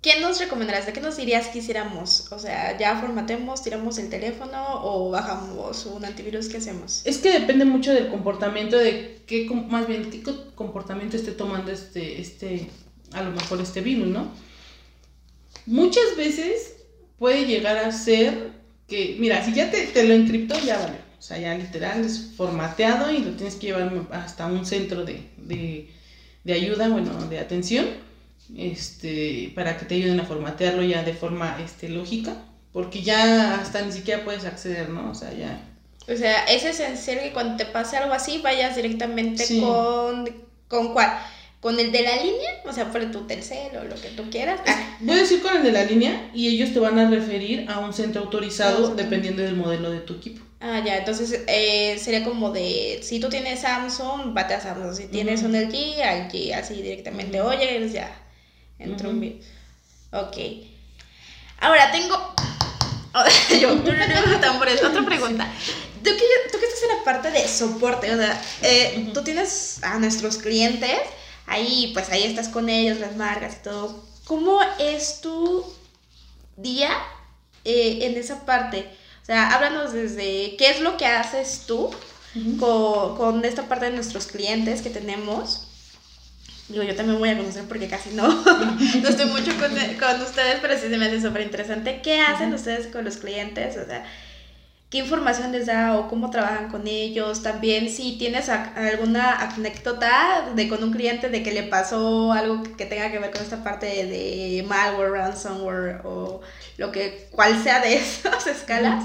¿Qué 0.00 0.20
nos 0.20 0.38
recomendarías? 0.38 0.86
¿De 0.86 0.92
qué 0.92 1.00
nos 1.00 1.16
dirías 1.16 1.48
que 1.48 1.58
hiciéramos? 1.58 2.30
O 2.30 2.38
sea, 2.38 2.78
ya 2.78 2.96
formatemos, 3.00 3.62
tiramos 3.62 3.98
el 3.98 4.08
teléfono 4.08 4.80
o 4.82 5.10
bajamos 5.10 5.84
un 5.86 6.04
antivirus, 6.04 6.48
¿qué 6.48 6.58
hacemos? 6.58 7.02
Es 7.04 7.18
que 7.18 7.32
depende 7.40 7.64
mucho 7.64 7.92
del 7.92 8.08
comportamiento, 8.08 8.78
de 8.78 9.20
qué, 9.26 9.48
más 9.68 9.88
bien, 9.88 10.08
qué 10.08 10.22
comportamiento 10.54 11.16
esté 11.16 11.32
tomando 11.32 11.72
este, 11.72 12.20
este 12.20 12.70
a 13.12 13.22
lo 13.22 13.30
mejor 13.30 13.60
este 13.60 13.80
virus, 13.80 14.08
¿no? 14.08 14.30
Muchas 15.66 16.16
veces 16.16 16.76
puede 17.18 17.46
llegar 17.46 17.76
a 17.78 17.92
ser 17.92 18.52
que, 18.86 19.16
mira, 19.18 19.44
si 19.44 19.52
ya 19.52 19.70
te, 19.70 20.04
lo 20.04 20.14
encriptó, 20.14 20.58
ya 20.60 20.78
vale. 20.78 20.98
O 21.18 21.22
sea, 21.22 21.38
ya 21.38 21.54
literal 21.56 22.04
es 22.04 22.32
formateado 22.36 23.10
y 23.10 23.18
lo 23.18 23.32
tienes 23.32 23.56
que 23.56 23.68
llevar 23.68 23.90
hasta 24.12 24.46
un 24.46 24.64
centro 24.64 25.04
de, 25.04 25.88
ayuda, 26.46 26.88
bueno, 26.88 27.12
de 27.26 27.38
atención, 27.38 27.86
este, 28.56 29.52
para 29.56 29.76
que 29.76 29.86
te 29.86 29.96
ayuden 29.96 30.20
a 30.20 30.24
formatearlo 30.24 30.82
ya 30.82 31.02
de 31.02 31.14
forma 31.14 31.58
este, 31.64 31.88
lógica, 31.88 32.36
porque 32.72 33.02
ya 33.02 33.54
hasta 33.60 33.82
ni 33.82 33.90
siquiera 33.90 34.24
puedes 34.24 34.44
acceder, 34.44 34.90
¿no? 34.90 35.10
O 35.10 35.14
sea, 35.14 35.32
ya... 35.32 35.60
O 36.08 36.16
sea, 36.16 36.44
es 36.44 36.64
esencial 36.64 37.18
que 37.18 37.32
cuando 37.32 37.56
te 37.56 37.66
pase 37.66 37.96
algo 37.96 38.14
así 38.14 38.38
vayas 38.38 38.76
directamente 38.76 39.44
con... 39.60 40.46
¿Con 40.68 40.92
cuál? 40.92 41.18
Con 41.60 41.80
el 41.80 41.90
de 41.90 42.02
la 42.02 42.16
línea, 42.16 42.50
o 42.64 42.72
sea, 42.72 42.92
por 42.92 43.10
tu 43.10 43.26
Telcel 43.26 43.76
o 43.76 43.84
lo 43.84 43.94
que 44.00 44.08
tú 44.10 44.30
quieras. 44.30 44.60
Ah. 44.66 44.96
Voy 45.00 45.16
a 45.16 45.20
decir 45.20 45.42
con 45.42 45.56
el 45.56 45.62
de 45.62 45.72
la 45.72 45.84
línea 45.84 46.30
y 46.34 46.48
ellos 46.48 46.72
te 46.72 46.78
van 46.78 46.98
a 46.98 47.10
referir 47.10 47.68
a 47.70 47.78
un 47.78 47.92
centro 47.92 48.22
autorizado 48.22 48.94
dependiendo 48.94 49.42
del 49.42 49.56
modelo 49.56 49.90
de 49.90 50.00
tu 50.00 50.14
equipo. 50.14 50.44
Ah, 50.60 50.82
ya, 50.84 50.98
entonces 50.98 51.42
eh, 51.46 51.98
sería 51.98 52.24
como 52.24 52.50
de, 52.50 53.00
si 53.02 53.20
tú 53.20 53.28
tienes 53.28 53.60
Samsung, 53.60 54.32
vate 54.32 54.54
a 54.54 54.60
Samsung, 54.60 54.94
si 54.94 55.06
tienes 55.08 55.42
un 55.42 55.52
LG, 55.52 55.98
LG, 55.98 56.54
así 56.54 56.74
directamente, 56.74 57.40
oye, 57.40 57.88
ya, 57.92 58.10
entró 58.78 59.10
un 59.10 59.20
video. 59.20 59.38
Ok. 60.12 60.36
Ahora 61.60 61.90
tengo, 61.90 62.34
yo, 63.60 63.72
otra 63.74 65.06
pregunta. 65.06 65.52
tú 66.02 66.10
que, 66.10 66.50
tú 66.52 66.58
que 66.58 66.66
estás 66.66 66.82
en 66.82 66.98
la 66.98 67.04
parte 67.04 67.30
de 67.30 67.48
soporte, 67.48 68.14
o 68.14 68.16
sea, 68.16 68.42
eh, 68.62 69.10
tú 69.12 69.22
tienes 69.22 69.80
a 69.82 69.98
nuestros 69.98 70.38
clientes, 70.38 70.98
ahí 71.46 71.90
pues 71.94 72.10
ahí 72.10 72.24
estás 72.24 72.48
con 72.48 72.68
ellos, 72.68 73.00
las 73.00 73.16
marcas 73.16 73.56
y 73.60 73.62
todo. 73.64 74.04
¿Cómo 74.24 74.60
es 74.78 75.20
tu 75.20 75.64
día 76.56 76.90
eh, 77.64 78.00
en 78.02 78.16
esa 78.16 78.44
parte? 78.44 78.88
O 79.22 79.26
sea, 79.26 79.54
háblanos 79.54 79.92
desde 79.92 80.56
qué 80.56 80.70
es 80.70 80.80
lo 80.80 80.96
que 80.96 81.06
haces 81.06 81.64
tú 81.66 81.90
con, 82.60 83.16
con 83.16 83.44
esta 83.44 83.68
parte 83.68 83.86
de 83.86 83.92
nuestros 83.92 84.26
clientes 84.26 84.82
que 84.82 84.90
tenemos 84.90 85.66
Digo, 86.68 86.82
yo 86.82 86.96
también 86.96 87.20
voy 87.20 87.28
a 87.28 87.36
conocer 87.36 87.64
porque 87.68 87.86
casi 87.86 88.10
no, 88.10 88.26
no 89.02 89.08
estoy 89.08 89.26
mucho 89.26 89.52
con, 89.56 89.70
con, 89.70 90.22
ustedes, 90.22 90.58
pero 90.60 90.74
sí 90.74 90.88
se 90.88 90.98
me 90.98 91.06
hace 91.06 91.20
súper 91.20 91.42
interesante. 91.42 92.00
¿Qué 92.02 92.20
hacen 92.20 92.52
ustedes 92.52 92.88
con 92.88 93.04
los 93.04 93.18
clientes? 93.18 93.76
O 93.76 93.86
sea, 93.86 94.04
¿qué 94.90 94.98
información 94.98 95.52
les 95.52 95.66
da 95.66 95.98
o 95.98 96.08
cómo 96.08 96.30
trabajan 96.30 96.68
con 96.70 96.86
ellos? 96.86 97.42
También 97.42 97.90
si 97.90 98.18
tienes 98.18 98.48
alguna 98.48 99.32
anécdota 99.32 100.50
de 100.54 100.68
con 100.68 100.82
un 100.84 100.92
cliente 100.92 101.28
de 101.28 101.42
que 101.42 101.52
le 101.52 101.64
pasó 101.64 102.32
algo 102.32 102.62
que 102.76 102.86
tenga 102.86 103.10
que 103.10 103.18
ver 103.18 103.30
con 103.30 103.42
esta 103.42 103.62
parte 103.64 103.86
de 103.86 104.64
malware, 104.68 105.12
ransomware 105.12 106.00
o 106.04 106.40
lo 106.76 106.92
que, 106.92 107.28
cual 107.30 107.62
sea 107.62 107.80
de 107.80 107.96
esas 107.98 108.46
escalas. 108.46 109.04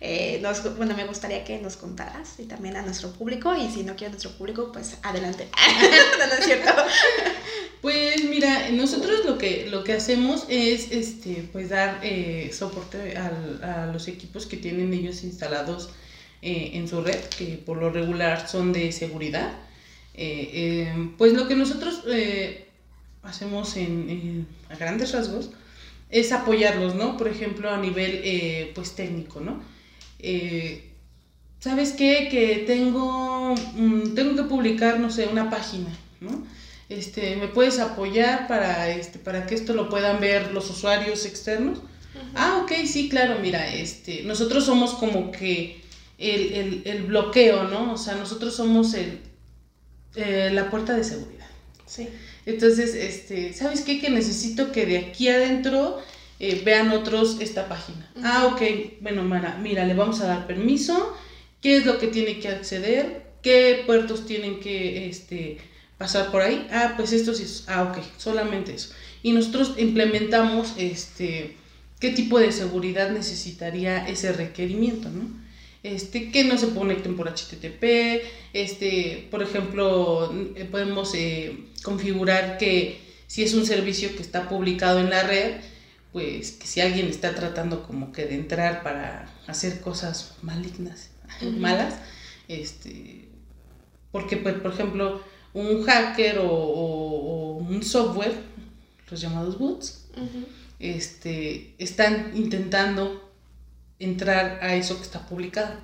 Eh, 0.00 0.42
bueno, 0.76 0.94
me 0.96 1.06
gustaría 1.06 1.44
que 1.44 1.58
nos 1.58 1.76
contaras 1.76 2.38
y 2.38 2.44
también 2.44 2.76
a 2.76 2.82
nuestro 2.82 3.12
público 3.12 3.54
y 3.56 3.70
si 3.70 3.84
no 3.84 3.96
quiere 3.96 4.10
nuestro 4.10 4.32
público, 4.32 4.70
pues 4.72 4.98
adelante. 5.02 5.48
no, 6.18 6.24
es 6.38 6.44
cierto. 6.44 6.72
Pues 7.80 8.24
mira, 8.24 8.70
nosotros 8.70 9.24
lo 9.24 9.38
que, 9.38 9.66
lo 9.70 9.84
que 9.84 9.92
hacemos 9.92 10.46
es 10.48 10.90
este, 10.90 11.48
pues 11.52 11.68
dar 11.68 12.00
eh, 12.02 12.50
soporte 12.52 13.16
a 13.16 13.90
los 13.92 14.08
equipos 14.08 14.46
que 14.46 14.56
tienen 14.56 14.92
ellos 14.92 15.22
instalados 15.22 15.90
eh, 16.42 16.72
en 16.74 16.88
su 16.88 17.02
red, 17.02 17.20
que 17.36 17.56
por 17.64 17.78
lo 17.78 17.90
regular 17.90 18.48
son 18.48 18.72
de 18.72 18.90
seguridad. 18.92 19.52
pues 21.18 21.32
lo 21.32 21.46
que 21.48 21.54
nosotros 21.56 22.04
hacemos 23.22 23.76
en, 23.76 24.46
a 24.70 24.76
grandes 24.76 25.12
rasgos 25.12 25.50
es 26.10 26.32
apoyarlos, 26.32 26.94
¿no? 26.94 27.16
Por 27.16 27.28
ejemplo, 27.28 27.70
a 27.70 27.78
nivel 27.78 28.72
pues 28.74 28.94
técnico, 28.94 29.40
¿no? 29.40 29.73
Eh, 30.26 30.90
¿sabes 31.60 31.92
qué? 31.92 32.28
Que 32.30 32.64
tengo, 32.66 33.54
mm, 33.74 34.14
tengo 34.14 34.34
que 34.36 34.48
publicar, 34.48 34.98
no 34.98 35.10
sé, 35.10 35.26
una 35.26 35.50
página, 35.50 35.90
¿no? 36.20 36.46
Este, 36.88 37.36
¿Me 37.36 37.48
puedes 37.48 37.78
apoyar 37.78 38.48
para, 38.48 38.88
este, 38.88 39.18
para 39.18 39.46
que 39.46 39.54
esto 39.54 39.74
lo 39.74 39.90
puedan 39.90 40.20
ver 40.20 40.52
los 40.52 40.70
usuarios 40.70 41.26
externos? 41.26 41.80
Ah, 42.34 42.60
ok, 42.62 42.72
sí, 42.86 43.10
claro, 43.10 43.38
mira, 43.40 43.74
este, 43.74 44.22
nosotros 44.22 44.64
somos 44.64 44.94
como 44.94 45.30
que 45.30 45.82
el, 46.16 47.04
bloqueo, 47.06 47.64
¿no? 47.64 47.92
O 47.92 47.98
sea, 47.98 48.14
nosotros 48.14 48.54
somos 48.54 48.94
el, 48.94 49.20
eh, 50.16 50.50
la 50.52 50.70
puerta 50.70 50.96
de 50.96 51.04
seguridad. 51.04 51.46
Sí. 51.86 52.08
Entonces, 52.46 52.94
este, 52.94 53.52
¿sabes 53.52 53.82
qué? 53.82 54.00
Que 54.00 54.08
necesito 54.08 54.72
que 54.72 54.86
de 54.86 54.98
aquí 54.98 55.28
adentro 55.28 55.98
eh, 56.40 56.62
vean 56.64 56.90
otros 56.90 57.38
esta 57.40 57.68
página. 57.68 58.10
Ah, 58.22 58.50
ok, 58.52 58.62
bueno, 59.00 59.22
Mara, 59.22 59.58
mira, 59.62 59.84
le 59.84 59.94
vamos 59.94 60.20
a 60.20 60.26
dar 60.26 60.46
permiso, 60.46 61.16
qué 61.60 61.76
es 61.76 61.86
lo 61.86 61.98
que 61.98 62.08
tiene 62.08 62.38
que 62.40 62.48
acceder, 62.48 63.24
qué 63.42 63.82
puertos 63.86 64.26
tienen 64.26 64.60
que 64.60 65.08
este, 65.08 65.58
pasar 65.98 66.30
por 66.30 66.42
ahí. 66.42 66.66
Ah, 66.70 66.94
pues 66.96 67.12
esto 67.12 67.34
sí, 67.34 67.46
ah, 67.68 67.84
ok, 67.84 67.98
solamente 68.18 68.74
eso. 68.74 68.90
Y 69.22 69.32
nosotros 69.32 69.74
implementamos 69.78 70.74
este, 70.76 71.56
qué 72.00 72.10
tipo 72.10 72.38
de 72.38 72.52
seguridad 72.52 73.10
necesitaría 73.10 74.06
ese 74.06 74.32
requerimiento, 74.32 75.08
¿no? 75.08 75.44
Este, 75.82 76.30
que 76.30 76.44
no 76.44 76.56
se 76.56 76.70
conecten 76.70 77.14
por 77.14 77.28
HTTP, 77.28 78.22
este, 78.54 79.28
por 79.30 79.42
ejemplo, 79.42 80.34
eh, 80.56 80.64
podemos 80.64 81.14
eh, 81.14 81.58
configurar 81.82 82.56
que 82.56 82.98
si 83.26 83.42
es 83.42 83.52
un 83.52 83.66
servicio 83.66 84.16
que 84.16 84.22
está 84.22 84.48
publicado 84.48 84.98
en 84.98 85.10
la 85.10 85.22
red, 85.22 85.56
pues 86.14 86.52
que 86.52 86.68
si 86.68 86.80
alguien 86.80 87.08
está 87.08 87.34
tratando 87.34 87.82
como 87.82 88.12
que 88.12 88.24
de 88.24 88.36
entrar 88.36 88.84
para 88.84 89.28
hacer 89.48 89.80
cosas 89.80 90.36
malignas, 90.42 91.10
malas, 91.58 91.94
este, 92.46 93.28
porque 94.12 94.36
pues, 94.36 94.54
por 94.54 94.72
ejemplo 94.72 95.20
un 95.54 95.82
hacker 95.82 96.38
o, 96.40 97.58
un 97.58 97.82
software, 97.82 98.32
los 99.10 99.20
llamados 99.20 99.58
bots, 99.58 100.06
este, 100.78 101.74
están 101.78 102.30
intentando 102.36 103.32
entrar 103.98 104.60
a 104.62 104.76
eso 104.76 104.96
que 104.96 105.02
está 105.02 105.26
publicado. 105.26 105.74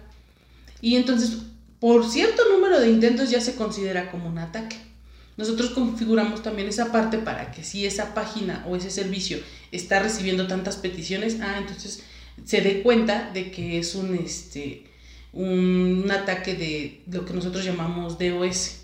Y 0.81 0.95
entonces, 0.95 1.39
por 1.81 2.09
cierto 2.09 2.43
número 2.53 2.79
de 2.79 2.89
intentos 2.89 3.31
ya 3.31 3.41
se 3.41 3.57
considera 3.57 4.13
como 4.13 4.29
un 4.29 4.39
ataque. 4.39 4.77
Nosotros 5.37 5.71
configuramos 5.71 6.43
también 6.43 6.69
esa 6.69 6.93
parte 6.93 7.19
para 7.19 7.51
que 7.51 7.65
si 7.65 7.87
esa 7.87 8.15
página 8.15 8.65
o 8.69 8.77
ese 8.77 8.91
servicio 8.91 9.39
está 9.73 10.01
recibiendo 10.01 10.47
tantas 10.47 10.77
peticiones, 10.77 11.39
ah, 11.41 11.57
entonces 11.59 12.03
se 12.45 12.61
dé 12.61 12.83
cuenta 12.83 13.31
de 13.33 13.51
que 13.51 13.79
es 13.79 13.95
un, 13.95 14.15
este, 14.15 14.85
un, 15.33 16.11
ataque 16.11 16.55
de 16.55 17.03
lo 17.11 17.25
que 17.25 17.35
nosotros 17.35 17.65
llamamos 17.65 18.19
DOS, 18.19 18.77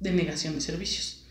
de 0.00 0.12
negación 0.12 0.54
de 0.54 0.60
servicios. 0.60 1.24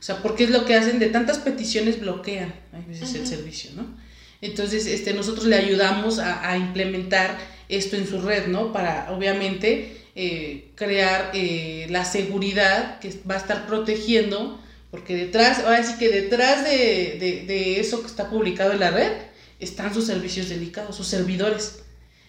O 0.00 0.02
sea, 0.02 0.22
porque 0.22 0.44
es 0.44 0.50
lo 0.50 0.64
que 0.64 0.74
hacen 0.74 0.98
de 0.98 1.08
tantas 1.08 1.38
peticiones 1.38 2.00
bloquean 2.00 2.54
a 2.72 2.80
veces 2.88 3.14
el 3.14 3.26
servicio, 3.26 3.70
¿no? 3.76 3.96
Entonces, 4.40 4.86
este, 4.86 5.14
nosotros 5.14 5.46
le 5.46 5.56
ayudamos 5.56 6.20
a, 6.20 6.48
a, 6.48 6.56
implementar 6.56 7.38
esto 7.68 7.96
en 7.96 8.06
su 8.06 8.20
red, 8.20 8.46
¿no? 8.46 8.72
Para, 8.72 9.10
obviamente, 9.12 9.97
eh, 10.20 10.72
crear 10.74 11.30
eh, 11.32 11.86
la 11.90 12.04
seguridad 12.04 12.98
que 12.98 13.22
va 13.30 13.36
a 13.36 13.38
estar 13.38 13.68
protegiendo, 13.68 14.60
porque 14.90 15.14
detrás, 15.14 15.60
ahora 15.60 15.84
sí 15.84 15.94
que 15.96 16.08
detrás 16.08 16.64
de, 16.64 17.78
eso 17.78 18.00
que 18.00 18.08
está 18.08 18.28
publicado 18.28 18.72
en 18.72 18.80
la 18.80 18.90
red 18.90 19.12
están 19.60 19.94
sus 19.94 20.06
servicios 20.06 20.48
delicados, 20.48 20.96
sus 20.96 21.06
servidores. 21.06 21.84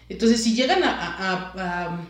Entonces, 0.07 0.43
si 0.43 0.53
llegan 0.53 0.83
a, 0.83 2.05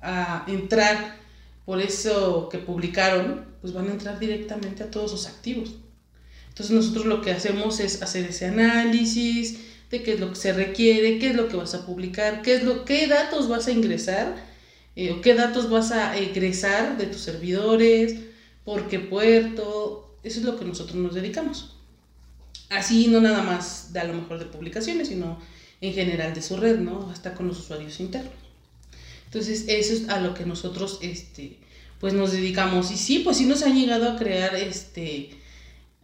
a, 0.00 0.44
entrar 0.46 1.16
por 1.64 1.82
eso 1.82 2.48
que 2.48 2.58
publicaron, 2.58 3.44
pues 3.60 3.72
van 3.72 3.88
a 3.88 3.92
entrar 3.92 4.20
directamente 4.20 4.84
a 4.84 4.90
todos 4.92 5.10
sus 5.10 5.26
activos. 5.26 5.74
Entonces 6.50 6.76
nosotros 6.76 7.06
lo 7.06 7.22
que 7.22 7.32
hacemos 7.32 7.80
es 7.80 8.02
hacer 8.02 8.26
ese 8.26 8.46
análisis 8.46 9.58
de 9.90 10.04
qué 10.04 10.12
es 10.12 10.20
lo 10.20 10.30
que 10.30 10.36
se 10.36 10.52
requiere, 10.52 11.18
qué 11.18 11.30
es 11.30 11.34
lo 11.34 11.48
que 11.48 11.56
vas 11.56 11.74
a 11.74 11.84
publicar, 11.84 12.42
qué 12.42 12.54
es 12.54 12.62
lo, 12.62 12.84
qué 12.84 13.08
datos 13.08 13.48
vas 13.48 13.66
a 13.66 13.72
ingresar 13.72 14.54
eh, 14.96 15.20
qué 15.22 15.34
datos 15.34 15.68
vas 15.68 15.92
a 15.92 16.16
egresar 16.16 16.96
de 16.96 17.06
tus 17.06 17.20
servidores, 17.20 18.16
por 18.64 18.88
qué 18.88 18.98
puerto, 18.98 20.16
eso 20.22 20.40
es 20.40 20.44
lo 20.46 20.58
que 20.58 20.64
nosotros 20.64 20.96
nos 20.96 21.14
dedicamos. 21.14 21.76
Así 22.70 23.06
no 23.06 23.20
nada 23.20 23.42
más 23.42 23.92
de 23.92 24.00
a 24.00 24.04
lo 24.04 24.14
mejor 24.14 24.38
de 24.38 24.46
publicaciones, 24.46 25.08
sino 25.08 25.38
en 25.80 25.92
general 25.92 26.34
de 26.34 26.42
su 26.42 26.56
red, 26.56 26.78
¿no? 26.78 27.10
Hasta 27.10 27.34
con 27.34 27.46
los 27.46 27.60
usuarios 27.60 28.00
internos. 28.00 28.32
Entonces, 29.26 29.66
eso 29.68 29.92
es 29.92 30.08
a 30.08 30.20
lo 30.20 30.34
que 30.34 30.46
nosotros, 30.46 30.98
este, 31.02 31.58
pues 32.00 32.14
nos 32.14 32.32
dedicamos. 32.32 32.90
Y 32.90 32.96
sí, 32.96 33.18
pues 33.20 33.36
sí 33.36 33.44
nos 33.44 33.62
han 33.62 33.78
llegado 33.78 34.10
a 34.10 34.16
crear, 34.16 34.56
este, 34.56 35.30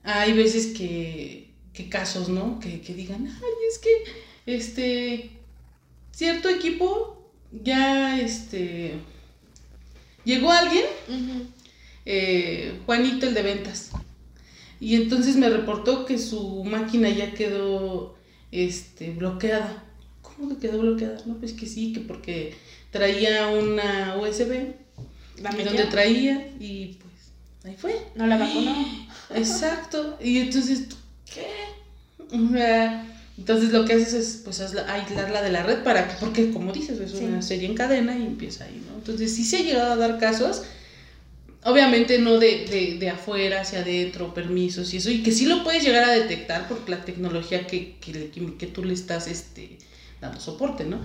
hay 0.04 0.34
veces 0.34 0.76
que, 0.76 1.48
que 1.72 1.88
casos, 1.88 2.28
¿no? 2.28 2.60
Que, 2.60 2.80
que 2.82 2.94
digan, 2.94 3.26
ay, 3.26 3.50
es 3.68 3.78
que, 3.78 3.90
este, 4.44 5.30
cierto 6.12 6.48
equipo 6.50 7.21
ya 7.62 8.20
este 8.20 8.94
llegó 10.24 10.50
alguien, 10.50 10.84
eh, 12.04 12.80
Juanito 12.86 13.26
el 13.26 13.34
de 13.34 13.42
ventas, 13.42 13.90
y 14.80 14.96
entonces 14.96 15.36
me 15.36 15.48
reportó 15.48 16.06
que 16.06 16.18
su 16.18 16.64
máquina 16.64 17.08
ya 17.08 17.32
quedó 17.34 18.16
este, 18.50 19.10
bloqueada. 19.10 19.84
¿Cómo 20.22 20.48
que 20.48 20.66
quedó 20.66 20.80
bloqueada? 20.80 21.22
No, 21.26 21.36
pues 21.36 21.52
que 21.52 21.66
sí, 21.66 21.92
que 21.92 22.00
porque 22.00 22.54
traía 22.90 23.48
una 23.48 24.16
USB 24.16 24.74
donde 25.64 25.84
traía 25.84 26.48
y 26.58 26.98
pues 27.00 27.12
ahí 27.64 27.76
fue. 27.76 27.96
No 28.14 28.26
la 28.26 28.38
vacunó. 28.38 28.74
Exacto. 29.34 30.18
Y 30.20 30.38
entonces, 30.38 30.88
¿qué? 31.32 31.46
Entonces 33.38 33.72
lo 33.72 33.84
que 33.84 33.94
haces 33.94 34.12
es 34.12 34.40
pues 34.44 34.60
aislarla 34.60 35.42
de 35.42 35.50
la 35.50 35.62
red 35.62 35.82
para 35.82 36.06
que, 36.06 36.14
porque 36.20 36.50
como 36.50 36.72
dices, 36.72 37.00
es 37.00 37.14
una 37.14 37.40
serie 37.40 37.66
en 37.66 37.74
cadena 37.74 38.16
y 38.16 38.24
empieza 38.24 38.64
ahí, 38.64 38.82
¿no? 38.86 38.96
Entonces 38.96 39.34
sí 39.34 39.44
se 39.44 39.56
ha 39.56 39.60
llegado 39.60 39.92
a 39.92 39.96
dar 39.96 40.18
casos, 40.18 40.62
obviamente 41.64 42.18
no 42.18 42.38
de, 42.38 42.96
de, 42.98 43.10
afuera 43.10 43.62
hacia 43.62 43.80
adentro, 43.80 44.34
permisos 44.34 44.92
y 44.92 44.98
eso, 44.98 45.10
y 45.10 45.22
que 45.22 45.32
sí 45.32 45.46
lo 45.46 45.64
puedes 45.64 45.82
llegar 45.82 46.04
a 46.04 46.10
detectar 46.12 46.68
por 46.68 46.86
la 46.88 47.04
tecnología 47.04 47.66
que, 47.66 47.96
que, 48.00 48.30
que, 48.58 48.66
tú 48.66 48.84
le 48.84 48.92
estás 48.94 49.26
este, 49.28 49.78
dando 50.20 50.38
soporte, 50.38 50.84
¿no? 50.84 51.00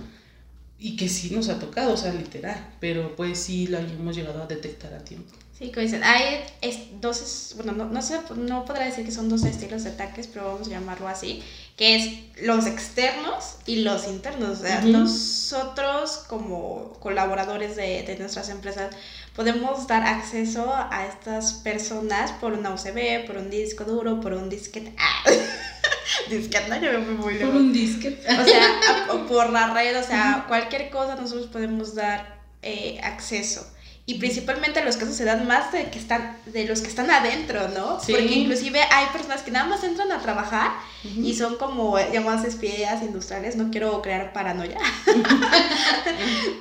Y 0.78 0.96
que 0.96 1.08
sí 1.08 1.30
nos 1.30 1.48
ha 1.48 1.58
tocado, 1.58 1.94
o 1.94 1.96
sea, 1.96 2.12
literal, 2.12 2.74
pero 2.78 3.16
pues 3.16 3.38
sí 3.38 3.66
lo 3.66 3.78
hemos 3.78 4.14
llegado 4.14 4.42
a 4.42 4.46
detectar 4.46 4.94
a 4.94 4.98
tiempo. 4.98 5.34
Sí, 5.58 5.72
como 5.72 5.82
dicen, 5.82 6.04
hay 6.04 6.40
es- 6.60 7.00
dos, 7.00 7.52
bueno, 7.56 7.72
no, 7.72 7.86
no, 7.86 8.00
sé, 8.00 8.20
no 8.36 8.64
podrá 8.64 8.84
decir 8.84 9.04
que 9.04 9.10
son 9.10 9.28
dos 9.28 9.42
estilos 9.44 9.82
de 9.82 9.90
ataques, 9.90 10.28
pero 10.28 10.44
vamos 10.52 10.68
a 10.68 10.70
llamarlo 10.70 11.08
así, 11.08 11.42
que 11.78 11.94
es 11.96 12.42
los 12.42 12.66
externos 12.66 13.54
y 13.64 13.76
los 13.76 14.06
internos. 14.08 14.58
O 14.58 14.62
sea, 14.62 14.80
nosotros 14.82 16.24
como 16.28 16.92
colaboradores 17.00 17.76
de, 17.76 18.02
de 18.02 18.18
nuestras 18.18 18.48
empresas 18.48 18.94
podemos 19.34 19.86
dar 19.86 20.02
acceso 20.02 20.74
a 20.74 21.06
estas 21.06 21.52
personas 21.54 22.32
por 22.32 22.52
una 22.52 22.70
USB, 22.74 23.24
por 23.26 23.36
un 23.36 23.48
disco 23.48 23.84
duro, 23.84 24.20
por 24.20 24.32
un 24.32 24.48
disquete. 24.50 24.92
Ah, 24.98 25.22
disquete, 26.30 26.68
no, 26.68 26.76
yo 26.80 26.98
me 26.98 27.04
fui 27.04 27.14
muy 27.14 27.34
Por 27.34 27.46
lejos. 27.46 27.54
un 27.54 27.72
disquete. 27.72 28.26
O 28.26 28.44
sea, 28.44 29.06
por 29.28 29.50
la 29.50 29.72
red, 29.72 29.98
o 30.00 30.02
sea, 30.02 30.46
cualquier 30.48 30.90
cosa 30.90 31.14
nosotros 31.14 31.46
podemos 31.46 31.94
dar 31.94 32.40
eh, 32.62 32.98
acceso. 33.04 33.64
Y 34.10 34.14
principalmente 34.14 34.82
los 34.82 34.96
casos 34.96 35.14
se 35.16 35.26
dan 35.26 35.46
más 35.46 35.70
de 35.70 35.90
que 35.90 35.98
están 35.98 36.38
de 36.46 36.64
los 36.64 36.80
que 36.80 36.88
están 36.88 37.10
adentro, 37.10 37.68
¿no? 37.68 38.00
Sí. 38.00 38.12
Porque 38.12 38.24
inclusive 38.32 38.80
hay 38.80 39.06
personas 39.12 39.42
que 39.42 39.50
nada 39.50 39.66
más 39.66 39.84
entran 39.84 40.10
a 40.10 40.18
trabajar 40.18 40.70
y 41.04 41.34
son 41.34 41.56
como 41.58 41.98
llamadas 42.10 42.46
espías 42.46 43.02
industriales, 43.02 43.56
no 43.56 43.70
quiero 43.70 44.00
crear 44.00 44.32
paranoia. 44.32 44.78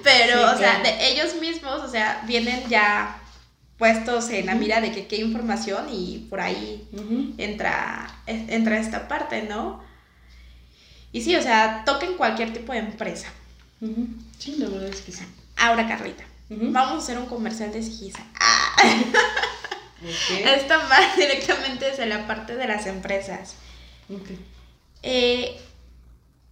Pero, 0.04 0.38
Sí, 0.38 0.56
o 0.56 0.58
sea, 0.58 0.82
claro. 0.82 0.84
de 0.84 1.08
ellos 1.10 1.36
mismos, 1.40 1.82
o 1.84 1.90
sea, 1.90 2.22
vienen 2.28 2.64
ya 2.68 3.18
puestos 3.78 4.30
en 4.32 4.48
la 4.48 4.56
mira 4.56 4.82
de 4.82 4.92
que 4.92 5.08
qué 5.08 5.16
información 5.18 5.88
y 5.90 6.28
por 6.30 6.42
ahí 6.42 6.86
entra, 7.38 8.10
entra 8.26 8.78
esta 8.78 9.08
parte, 9.08 9.44
¿no? 9.44 9.82
Y 11.14 11.22
sí, 11.22 11.36
o 11.36 11.42
sea, 11.42 11.84
toquen 11.86 12.16
cualquier 12.16 12.52
tipo 12.52 12.74
de 12.74 12.80
empresa. 12.80 13.30
Sí, 14.38 14.56
la 14.58 14.68
verdad 14.68 14.90
es 14.90 15.02
que 15.02 15.12
sí. 15.14 15.24
Ahora, 15.56 15.88
Carlita, 15.88 16.24
Vamos 16.50 16.94
a 16.94 16.98
hacer 17.04 17.18
un 17.18 17.26
comercial 17.26 17.72
de 17.72 17.84
Sigisa. 17.84 18.24
Ah, 18.40 18.76
Ok. 20.00 20.40
esto 20.46 20.76
más 20.90 21.18
directamente 21.18 21.90
es 21.90 22.00
en 22.00 22.10
la 22.10 22.28
parte 22.28 22.56
de 22.56 22.68
las 22.68 22.86
empresas. 22.86 23.56
Eh, 25.04 25.60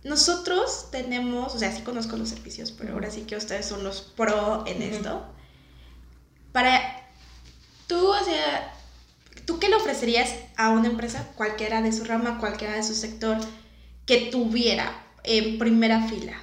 nosotros 0.04 0.90
tenemos, 0.92 1.56
o 1.56 1.60
sea, 1.60 1.72
sí 1.72 1.82
conozco 1.84 2.18
los 2.18 2.30
servicios, 2.30 2.72
pero 2.72 2.94
ahora 2.94 3.10
sí 3.10 3.22
que 3.22 3.36
ustedes 3.36 3.66
son 3.66 3.84
los 3.84 4.02
pro 4.02 4.64
en 4.68 4.82
esto. 4.82 5.26
Para 6.52 7.08
tú, 7.88 8.08
o 8.08 8.24
sea, 8.24 8.74
¿tú 9.46 9.60
qué 9.60 9.70
le 9.70 9.76
ofrecerías 9.76 10.34
a 10.58 10.70
una 10.70 10.88
empresa, 10.88 11.28
cualquiera 11.36 11.82
de 11.82 11.92
su 11.92 12.04
rama, 12.04 12.40
cualquiera 12.40 12.76
de 12.76 12.84
su 12.84 12.94
sector, 12.94 13.38
que 14.06 14.30
tuviera 14.32 15.04
en 15.24 15.58
primera 15.58 16.08
fila? 16.08 16.34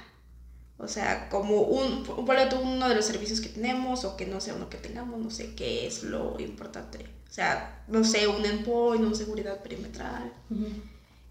O 0.83 0.87
sea, 0.87 1.29
como 1.29 1.61
un, 1.61 2.03
uno 2.07 2.89
de 2.89 2.95
los 2.95 3.05
servicios 3.05 3.41
que 3.41 3.49
tenemos 3.49 4.05
o 4.05 4.17
que 4.17 4.25
no 4.25 4.41
sea 4.41 4.55
uno 4.55 4.69
que 4.69 4.77
tengamos, 4.77 5.19
no 5.19 5.29
sé 5.31 5.55
qué 5.55 5.87
es 5.87 6.03
lo 6.03 6.39
importante. 6.39 7.05
O 7.29 7.33
sea, 7.33 7.83
no 7.87 8.03
sé, 8.03 8.27
un 8.27 8.45
endpoint, 8.45 9.03
una 9.05 9.15
seguridad 9.15 9.61
perimetral. 9.61 10.33
Ujú. 10.49 10.69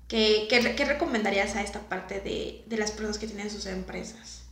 ¿Qué, 0.09 0.47
qué, 0.49 0.61
re- 0.61 0.75
qué 0.77 0.85
recomendarías 0.85 1.57
a 1.57 1.63
esta 1.63 1.89
parte 1.89 2.21
de, 2.21 2.63
de 2.67 2.77
las 2.77 2.93
personas 2.93 3.19
que 3.19 3.27
tienen 3.27 3.51
sus 3.51 3.67
empresas? 3.67 4.45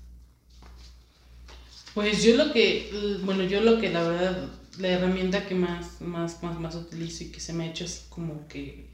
Pues 1.94 2.22
yo 2.22 2.34
lo 2.36 2.52
que, 2.52 3.18
bueno, 3.24 3.42
yo 3.44 3.60
lo 3.60 3.78
que 3.78 3.90
la 3.90 4.02
verdad, 4.04 4.48
la 4.78 4.88
herramienta 4.88 5.46
que 5.46 5.54
más, 5.54 6.00
más, 6.00 6.42
más, 6.42 6.58
más 6.58 6.74
utilizo 6.76 7.24
y 7.24 7.30
que 7.32 7.40
se 7.40 7.52
me 7.52 7.64
ha 7.64 7.66
hecho 7.68 7.84
así 7.84 8.02
como 8.08 8.46
que 8.48 8.86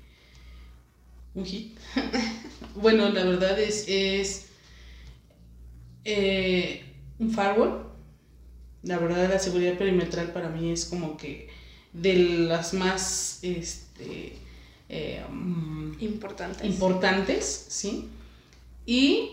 un 1.34 1.44
hit. 1.44 1.78
bueno, 2.74 3.08
la 3.10 3.24
verdad 3.24 3.58
es, 3.60 3.84
es 3.86 4.45
eh, 6.06 6.82
un 7.18 7.30
firewall. 7.30 7.86
La 8.82 8.98
verdad 8.98 9.28
la 9.28 9.38
seguridad 9.38 9.76
perimetral 9.76 10.32
para 10.32 10.48
mí 10.48 10.70
es 10.70 10.84
como 10.86 11.16
que 11.16 11.48
de 11.92 12.14
las 12.48 12.72
más, 12.74 13.40
este, 13.42 14.36
eh, 14.88 15.24
mm, 15.28 15.94
Importantes. 16.00 16.64
importantes, 16.66 17.66
¿sí? 17.68 18.08
Y 18.86 19.30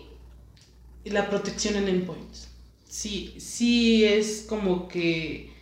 la 1.04 1.28
protección 1.30 1.76
en 1.76 1.88
endpoints. 1.88 2.48
Sí, 2.88 3.34
sí 3.38 4.04
es 4.04 4.44
como 4.48 4.88
que 4.88 5.52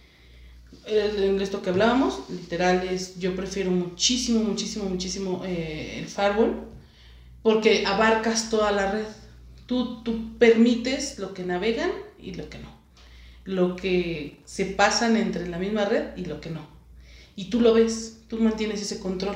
en 0.86 1.40
esto 1.40 1.62
que 1.62 1.70
hablábamos, 1.70 2.20
literal 2.30 2.86
es, 2.88 3.18
yo 3.18 3.34
prefiero 3.36 3.70
muchísimo, 3.70 4.42
muchísimo, 4.42 4.86
muchísimo 4.88 5.42
eh, 5.44 5.98
el 5.98 6.06
firewall 6.06 6.64
porque 7.42 7.84
abarcas 7.86 8.50
toda 8.50 8.72
la 8.72 8.92
red. 8.92 9.06
Tú, 9.72 10.02
tú 10.02 10.36
permites 10.36 11.18
lo 11.18 11.32
que 11.32 11.44
navegan 11.44 11.90
y 12.20 12.34
lo 12.34 12.50
que 12.50 12.58
no. 12.58 12.68
Lo 13.46 13.74
que 13.74 14.36
se 14.44 14.66
pasan 14.66 15.16
entre 15.16 15.48
la 15.48 15.58
misma 15.58 15.86
red 15.86 16.14
y 16.14 16.26
lo 16.26 16.42
que 16.42 16.50
no. 16.50 16.60
Y 17.36 17.46
tú 17.46 17.62
lo 17.62 17.72
ves, 17.72 18.20
tú 18.28 18.36
mantienes 18.36 18.82
ese 18.82 19.00
control. 19.00 19.34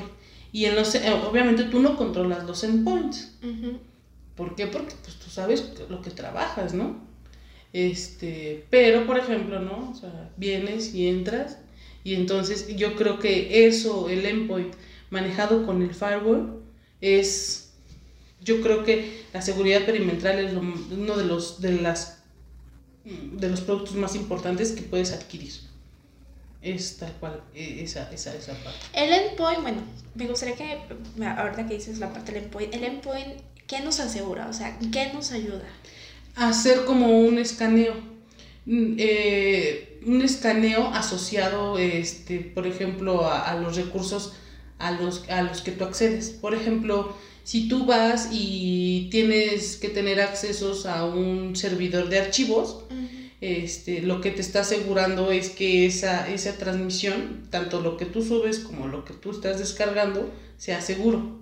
Y 0.51 0.65
en 0.65 0.75
los, 0.75 0.93
eh, 0.93 1.11
obviamente 1.27 1.63
tú 1.63 1.79
no 1.79 1.97
controlas 1.97 2.45
los 2.45 2.63
endpoints. 2.63 3.35
Ujú. 3.41 3.79
¿Por 4.35 4.53
qué? 4.53 4.67
Porque 4.67 4.93
pues 5.01 5.15
tú 5.15 5.27
sabes 5.31 5.73
lo 5.89 6.03
que 6.03 6.11
trabajas, 6.11 6.75
¿no? 6.75 7.01
Este, 7.73 8.67
pero 8.69 9.07
por 9.07 9.17
ejemplo, 9.17 9.59
¿no? 9.59 9.89
O 9.89 9.95
sea, 9.95 10.29
vienes 10.37 10.93
y 10.93 11.07
entras 11.07 11.57
y 12.03 12.13
entonces 12.13 12.75
yo 12.75 12.95
creo 12.95 13.17
que 13.17 13.65
eso, 13.65 14.07
el 14.07 14.23
endpoint 14.23 14.75
manejado 15.09 15.65
con 15.65 15.81
el 15.81 15.95
firewall 15.95 16.61
es, 17.01 17.66
yo 18.47 18.61
creo 18.61 18.83
que 18.83 19.23
la 19.33 19.41
seguridad 19.41 19.85
perimetral 19.85 20.39
es 20.39 20.53
lo- 20.53 20.61
uno 20.61 21.13
de 21.17 21.25
los, 21.25 21.59
de 21.61 21.73
las, 21.81 22.19
de 23.05 23.49
los 23.49 23.61
productos 23.61 23.95
más 23.95 24.15
importantes 24.15 24.71
que 24.71 24.81
puedes 24.81 25.11
adquirir. 25.11 25.53
Es 26.61 26.97
tal 26.97 27.13
cual, 27.19 27.43
e- 27.53 27.83
esa, 27.83 28.11
esa, 28.11 28.33
esa 28.35 28.53
parte. 28.63 28.79
El 28.93 29.13
endpoint, 29.13 29.61
bueno, 29.61 29.81
me 30.15 30.25
gustaría 30.27 30.55
que, 30.55 30.79
ahorita 31.23 31.67
que 31.67 31.75
dices 31.75 31.99
la 31.99 32.11
parte 32.11 32.31
del 32.31 32.43
endpoint, 32.45 32.73
el 32.73 32.83
endpoint, 32.83 33.33
¿qué 33.67 33.79
nos 33.81 33.99
asegura? 33.99 34.47
O 34.49 34.53
sea, 34.53 34.77
¿qué 34.91 35.11
nos 35.13 35.31
ayuda? 35.31 35.67
hacer 36.35 36.85
como 36.85 37.19
un 37.19 37.37
escaneo. 37.39 37.93
Mm, 38.65 38.95
eh, 38.99 39.99
un 40.05 40.21
escaneo 40.21 40.87
asociado, 40.93 41.77
este, 41.79 42.39
por 42.39 42.67
ejemplo, 42.67 43.25
a, 43.25 43.49
a 43.51 43.55
los 43.59 43.75
recursos 43.75 44.33
a 44.79 44.91
los, 44.91 45.27
a 45.29 45.41
los 45.41 45.61
que 45.61 45.71
tú 45.71 45.83
accedes. 45.85 46.29
Por 46.29 46.53
ejemplo, 46.53 47.15
si 47.47 47.69
tú 47.69 47.85
vas 47.85 48.27
y 48.33 49.07
tienes 49.09 49.77
que 49.77 49.87
tener 49.87 50.19
accesos 50.19 50.85
a 50.85 51.05
un 51.05 51.55
servidor 51.55 52.09
de 52.09 52.19
archivos, 52.19 52.83
este, 53.39 54.01
lo 54.01 54.19
que 54.19 54.31
te 54.31 54.41
está 54.41 54.59
asegurando 54.59 55.31
es 55.31 55.51
que 55.51 55.85
esa, 55.85 56.29
esa 56.29 56.57
transmisión, 56.57 57.47
tanto 57.49 57.79
lo 57.79 57.95
que 57.95 58.03
tú 58.03 58.21
subes 58.21 58.59
como 58.59 58.89
lo 58.89 59.05
que 59.05 59.13
tú 59.13 59.31
estás 59.31 59.59
descargando, 59.59 60.29
sea 60.57 60.81
seguro. 60.81 61.39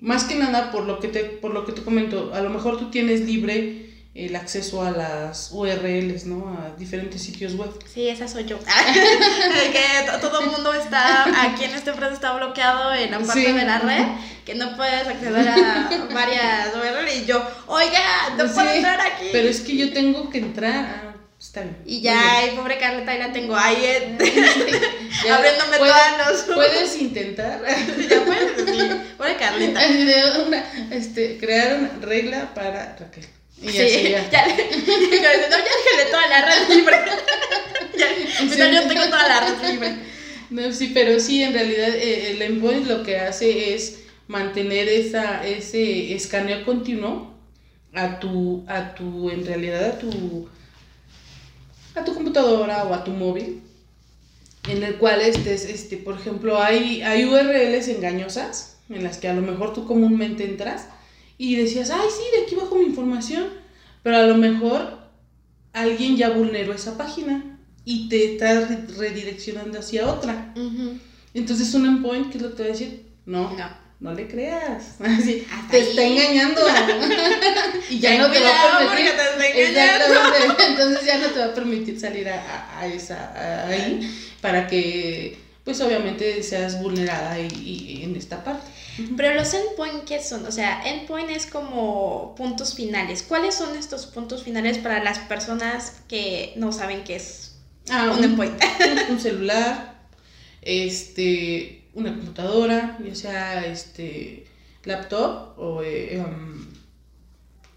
Más 0.00 0.24
que 0.24 0.34
nada 0.34 0.72
por 0.72 0.86
lo 0.86 0.98
que 0.98 1.06
te, 1.06 1.20
por 1.22 1.54
lo 1.54 1.66
que 1.66 1.72
te 1.72 1.82
comento, 1.82 2.34
a 2.34 2.40
lo 2.40 2.50
mejor 2.50 2.76
tú 2.76 2.90
tienes 2.90 3.20
libre 3.20 3.81
el 4.14 4.36
acceso 4.36 4.82
a 4.84 4.90
las 4.90 5.48
URLs, 5.52 6.26
¿no? 6.26 6.48
A 6.48 6.76
diferentes 6.78 7.22
sitios 7.22 7.54
web. 7.54 7.70
Sí, 7.92 8.08
esa 8.08 8.28
soy 8.28 8.44
yo. 8.44 8.58
que 9.72 9.84
to- 10.10 10.18
todo 10.28 10.40
el 10.40 10.50
mundo 10.50 10.72
está, 10.74 11.24
aquí 11.44 11.64
en 11.64 11.74
esta 11.74 11.92
empresa 11.92 12.12
está 12.12 12.32
bloqueado 12.34 12.92
en 12.94 13.10
la 13.10 13.18
parte 13.20 13.46
Sí. 13.46 13.52
de 13.52 13.64
la 13.64 13.78
red, 13.78 14.04
que 14.44 14.54
no 14.54 14.76
puedes 14.76 15.06
acceder 15.08 15.48
a 15.48 15.88
varias 16.12 16.68
URL 16.74 17.08
y 17.22 17.24
yo, 17.24 17.42
oiga, 17.66 18.34
no 18.36 18.46
Sí, 18.48 18.54
puedo 18.54 18.70
entrar 18.70 19.00
aquí. 19.00 19.28
Pero 19.32 19.48
es 19.48 19.60
que 19.60 19.76
yo 19.76 19.92
tengo 19.94 20.28
que 20.28 20.38
entrar. 20.38 20.74
Ah, 20.74 21.14
está 21.40 21.62
bien. 21.62 21.78
Y 21.86 22.02
ya, 22.02 22.36
ay, 22.38 22.50
pobre 22.54 22.76
Carlita, 22.78 23.12
ahí 23.12 23.18
la 23.18 23.32
tengo 23.32 23.56
ahí 23.56 23.82
en- 23.82 24.18
Ya, 25.24 25.36
abriéndome 25.36 25.78
todas 25.78 26.12
los... 26.28 26.54
Puedes 26.54 27.00
intentar. 27.00 27.62
ya 28.08 28.24
puedes 28.26 28.56
decir, 28.66 29.14
pobre 29.16 29.36
Carlita. 29.36 29.80
Una- 30.46 30.64
este, 30.90 31.38
crear 31.38 31.78
una 31.78 31.90
regla 32.06 32.52
para 32.54 32.94
Raquel. 32.98 33.24
Y 33.62 33.66
ya 33.72 33.88
sí, 33.88 34.02
ya, 34.30 34.46
le- 34.46 34.54
decía, 35.10 35.48
no, 35.50 35.56
ya 35.56 35.64
déjale 35.64 36.10
toda 36.10 36.26
la 36.28 36.44
red 36.44 36.68
libre. 36.74 36.96
ya, 37.98 38.06
pues, 38.38 38.52
Sí. 38.52 38.58
yo 38.58 38.88
tengo 38.88 39.04
toda 39.04 39.28
la 39.28 39.40
red 39.40 39.70
libre. 39.70 39.94
No, 40.50 40.72
sí, 40.72 40.90
pero 40.92 41.18
sí, 41.20 41.42
en 41.42 41.52
realidad 41.54 41.88
eh, 41.94 42.32
el 42.32 42.42
endpoint 42.42 42.86
lo 42.86 43.02
que 43.02 43.18
hace 43.18 43.74
es 43.74 44.00
mantener 44.28 44.88
esa, 44.88 45.46
ese 45.46 46.14
escaneo 46.14 46.64
continuo 46.64 47.32
a 47.94 48.18
tu, 48.20 48.64
a 48.68 48.94
tu, 48.94 49.30
en 49.30 49.46
realidad 49.46 49.84
a 49.84 49.98
tu, 49.98 50.48
a 51.94 52.04
tu 52.04 52.14
computadora 52.14 52.84
o 52.84 52.94
a 52.94 53.04
tu 53.04 53.10
móvil, 53.12 53.62
en 54.68 54.82
el 54.82 54.96
cual 54.96 55.20
estés, 55.20 55.64
este, 55.64 55.96
por 55.96 56.14
ejemplo, 56.18 56.60
hay, 56.62 57.02
hay 57.02 57.24
URLs 57.24 57.88
engañosas 57.88 58.76
en 58.90 59.02
las 59.04 59.18
que 59.18 59.28
a 59.28 59.34
lo 59.34 59.42
mejor 59.42 59.72
tú 59.72 59.86
comúnmente 59.86 60.44
entras 60.44 60.86
y 61.48 61.56
decías, 61.56 61.90
ay, 61.90 62.08
sí, 62.08 62.22
de 62.36 62.44
aquí 62.44 62.54
bajo 62.54 62.76
mi 62.76 62.84
información, 62.84 63.46
pero 64.02 64.16
a 64.16 64.22
lo 64.22 64.36
mejor 64.36 64.98
alguien 65.72 66.16
ya 66.16 66.30
vulneró 66.30 66.72
esa 66.72 66.96
página 66.96 67.58
y 67.84 68.08
te 68.08 68.32
está 68.34 68.60
re- 68.66 68.86
redireccionando 68.96 69.78
hacia 69.78 70.08
otra. 70.08 70.54
Entonces 71.34 71.72
un 71.74 71.86
endpoint, 71.86 72.30
¿qué 72.30 72.36
es 72.38 72.42
lo 72.42 72.50
que 72.50 72.56
te 72.56 72.62
va 72.62 72.68
a 72.68 72.72
decir? 72.72 73.06
No, 73.26 73.50
No. 73.56 73.68
no 74.00 74.14
le 74.14 74.28
creas. 74.28 74.96
Así, 75.00 75.46
te 75.70 75.76
ahí. 75.78 75.82
está 75.88 76.02
engañando. 76.04 76.60
y 77.90 77.98
ya 77.98 78.18
no 78.18 78.30
te 78.30 78.40
va 78.40 78.50
a 78.50 78.78
permitir. 78.78 79.12
te. 79.16 79.62
Exactamente. 79.62 80.64
Entonces 80.68 81.06
ya 81.06 81.18
no 81.18 81.26
te 81.28 81.38
va 81.40 81.46
a 81.46 81.54
permitir 81.54 81.98
salir 81.98 82.28
a, 82.28 82.34
a- 82.40 82.80
a 82.80 82.86
esa 82.86 83.16
a 83.34 83.66
ahí 83.68 84.08
para 84.40 84.66
que 84.66 85.38
pues 85.64 85.80
obviamente 85.80 86.42
seas 86.42 86.80
vulnerada 86.82 87.38
y, 87.38 87.48
y- 87.62 88.02
en 88.04 88.16
esta 88.16 88.42
parte. 88.44 88.66
Pero 89.16 89.34
los 89.34 89.54
endpoint, 89.54 90.04
¿qué 90.04 90.22
son? 90.22 90.44
O 90.46 90.52
sea, 90.52 90.82
endpoint 90.86 91.30
es 91.30 91.46
como 91.46 92.34
puntos 92.36 92.74
finales. 92.74 93.22
¿Cuáles 93.22 93.54
son 93.54 93.76
estos 93.76 94.06
puntos 94.06 94.42
finales 94.42 94.78
para 94.78 95.02
las 95.02 95.18
personas 95.20 96.02
que 96.08 96.52
no 96.56 96.72
saben 96.72 97.04
qué 97.04 97.16
es 97.16 97.56
Ah, 97.90 98.12
un 98.16 98.22
endpoint? 98.22 98.60
un, 99.08 99.12
un 99.14 99.20
celular, 99.20 100.02
este, 100.60 101.84
una 101.94 102.10
computadora, 102.14 102.98
ya 103.04 103.14
sea 103.14 103.66
este 103.66 104.46
laptop 104.84 105.58
o, 105.58 105.82
eh, 105.82 106.22
um, 106.24 106.66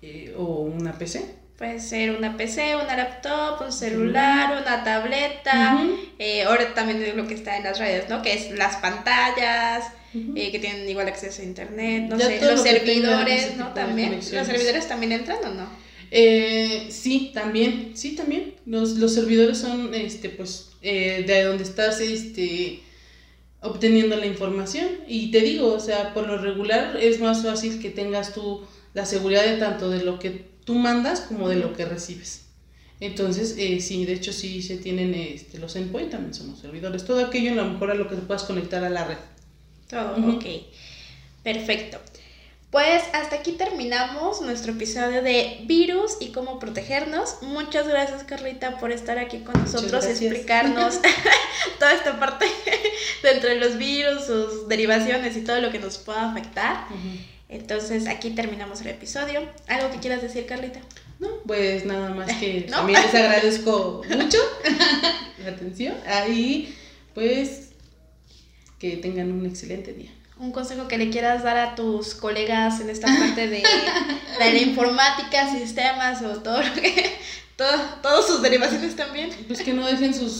eh, 0.02 0.34
o 0.38 0.44
una 0.62 0.94
PC. 0.98 1.35
Puede 1.58 1.80
ser 1.80 2.12
una 2.12 2.36
PC, 2.36 2.76
una 2.76 2.98
laptop, 2.98 3.66
un 3.66 3.72
celular, 3.72 4.62
una 4.62 4.84
tableta. 4.84 5.80
Eh, 6.20 6.44
ahora 6.44 6.74
también 6.74 7.02
es 7.02 7.16
lo 7.16 7.28
que 7.28 7.34
está 7.34 7.56
en 7.56 7.64
las 7.64 7.80
redes, 7.80 8.10
¿no? 8.10 8.22
Que 8.22 8.34
es 8.34 8.52
las 8.52 8.76
pantallas, 8.78 9.86
eh, 10.36 10.52
que 10.52 10.60
tienen 10.60 10.88
igual 10.90 11.08
acceso 11.08 11.42
a 11.42 11.46
internet, 11.46 12.08
no 12.10 12.18
Ya 12.18 12.28
sé, 12.28 12.42
los 12.42 12.56
lo 12.56 12.58
servidores, 12.58 13.56
¿no? 13.56 13.74
También. 13.74 14.16
¿Los 14.16 14.48
servidores 14.48 14.88
también 14.88 15.14
entran 15.14 15.38
o 15.46 15.54
no? 15.54 15.70
Eh, 16.12 16.88
sí, 16.90 17.32
también, 17.34 17.92
sí, 17.96 18.16
también. 18.16 18.56
Los, 18.66 18.92
los 18.92 19.14
servidores 19.14 19.58
son, 19.58 19.94
este, 19.94 20.30
pues, 20.30 20.72
eh, 20.82 21.24
de 21.26 21.44
donde 21.44 21.64
estás, 21.64 22.00
este, 22.02 22.82
obteniendo 23.62 24.16
la 24.16 24.26
información. 24.26 24.88
Y 25.08 25.32
te 25.32 25.42
digo, 25.42 25.74
o 25.74 25.80
sea, 25.80 26.14
por 26.14 26.28
lo 26.28 26.38
regular 26.38 26.98
es 27.00 27.20
más 27.20 27.44
fácil 27.44 27.82
que 27.82 27.90
tengas 27.90 28.34
tú 28.34 28.66
la 28.94 29.06
seguridad 29.06 29.44
de 29.44 29.58
tanto 29.58 29.90
de 29.90 30.04
lo 30.04 30.20
que 30.20 30.55
tú 30.66 30.76
mandas 30.76 31.22
como 31.22 31.48
de 31.48 31.56
lo 31.56 31.74
que 31.74 31.86
recibes. 31.86 32.42
Entonces, 33.00 33.56
eh, 33.58 33.80
sí, 33.82 34.06
de 34.06 34.14
hecho 34.14 34.32
sí 34.32 34.62
se 34.62 34.78
tienen 34.78 35.14
este, 35.14 35.60
los 35.60 35.76
endpoint, 35.76 36.12
también 36.12 36.34
son 36.34 36.52
los 36.52 36.60
servidores. 36.60 37.06
Todo 37.06 37.26
aquello 37.26 37.52
a 37.52 37.56
lo 37.56 37.66
mejor 37.66 37.92
a 37.92 37.96
lo 37.96 38.08
que 38.08 38.16
te 38.16 38.22
puedas 38.22 38.44
conectar 38.44 38.84
a 38.84 38.90
la 38.90 39.06
red. 39.06 39.18
Todo, 39.90 40.18
Ujú. 40.18 40.38
ok. 40.38 40.46
Perfecto. 41.44 42.00
Pues 42.72 43.04
hasta 43.14 43.38
aquí 43.38 43.54
terminamos 43.54 44.42
nuestro 44.42 44.74
episodio 44.74 45.22
de 45.22 45.62
virus 45.66 46.18
y 46.20 46.30
cómo 46.30 46.60
protegernos. 46.60 47.38
Muchas 47.42 47.88
gracias 47.88 48.24
Carlita 48.24 48.80
por 48.80 48.92
estar 48.92 49.18
aquí 49.18 49.40
con 49.40 49.54
nosotros, 49.62 50.04
explicarnos 50.06 51.00
toda 51.80 51.94
esta 51.94 52.20
parte 52.20 52.46
de 53.24 53.32
entre 53.32 53.60
los 53.60 53.78
virus, 53.78 54.26
sus 54.26 54.68
derivaciones 54.68 55.38
y 55.38 55.42
todo 55.42 55.62
lo 55.62 55.72
que 55.72 55.80
nos 55.80 55.98
pueda 56.00 56.30
afectar. 56.30 56.88
Entonces 57.50 58.08
aquí 58.08 58.32
terminamos 58.32 58.82
el 58.82 58.88
episodio. 58.88 59.42
¿Algo 59.68 59.92
que 59.92 60.00
quieras 60.00 60.22
decir 60.22 60.46
Carlita? 60.46 60.80
No, 61.20 61.30
pues 61.46 61.86
nada 61.86 62.10
más 62.10 62.32
que 62.34 62.66
¿No? 62.70 62.78
también 62.78 63.02
les 63.02 63.14
agradezco 63.14 64.02
mucho 64.10 64.38
la 65.44 65.52
atención. 65.52 65.96
Ahí, 66.08 66.76
pues, 67.14 67.70
que 68.80 68.98
tengan 68.98 69.32
un 69.32 69.46
excelente 69.46 69.94
día. 69.94 70.12
Un 70.38 70.52
consejo 70.52 70.88
que 70.90 70.98
le 70.98 71.10
quieras 71.10 71.44
dar 71.44 71.58
a 71.58 71.76
tus 71.76 72.14
colegas 72.14 72.82
en 72.82 72.90
esta 72.90 73.08
parte 73.08 73.48
de, 73.48 73.64
de 74.40 74.54
la 74.54 74.58
informática, 74.58 75.50
sistemas 75.52 76.22
o 76.24 76.42
todo 76.42 76.62
lo 76.62 76.74
que... 76.74 77.16
Todo, 77.56 77.72
todas 78.02 78.28
sus 78.28 78.42
derivaciones 78.42 78.98
también. 78.98 79.30
Pues 79.48 79.62
que 79.62 79.72
no 79.72 79.88
dejen 79.88 80.14
sus... 80.14 80.34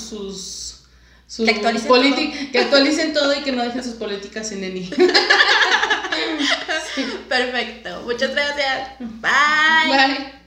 sus 1.28 1.48
actualicen 1.48 2.52
que 2.52 2.60
actualicen 2.60 3.14
todo 3.14 3.34
y 3.34 3.42
que 3.42 3.54
no 3.54 3.64
dejen 3.64 3.86
sus 3.86 3.94
políticas 3.94 4.52
en 4.52 4.66
ENI. 4.66 4.90
Perfecto. 7.30 8.02
Muchas 8.02 8.32
gracias. 8.32 8.90
Bye. 9.00 9.90
Bye. 9.90 10.45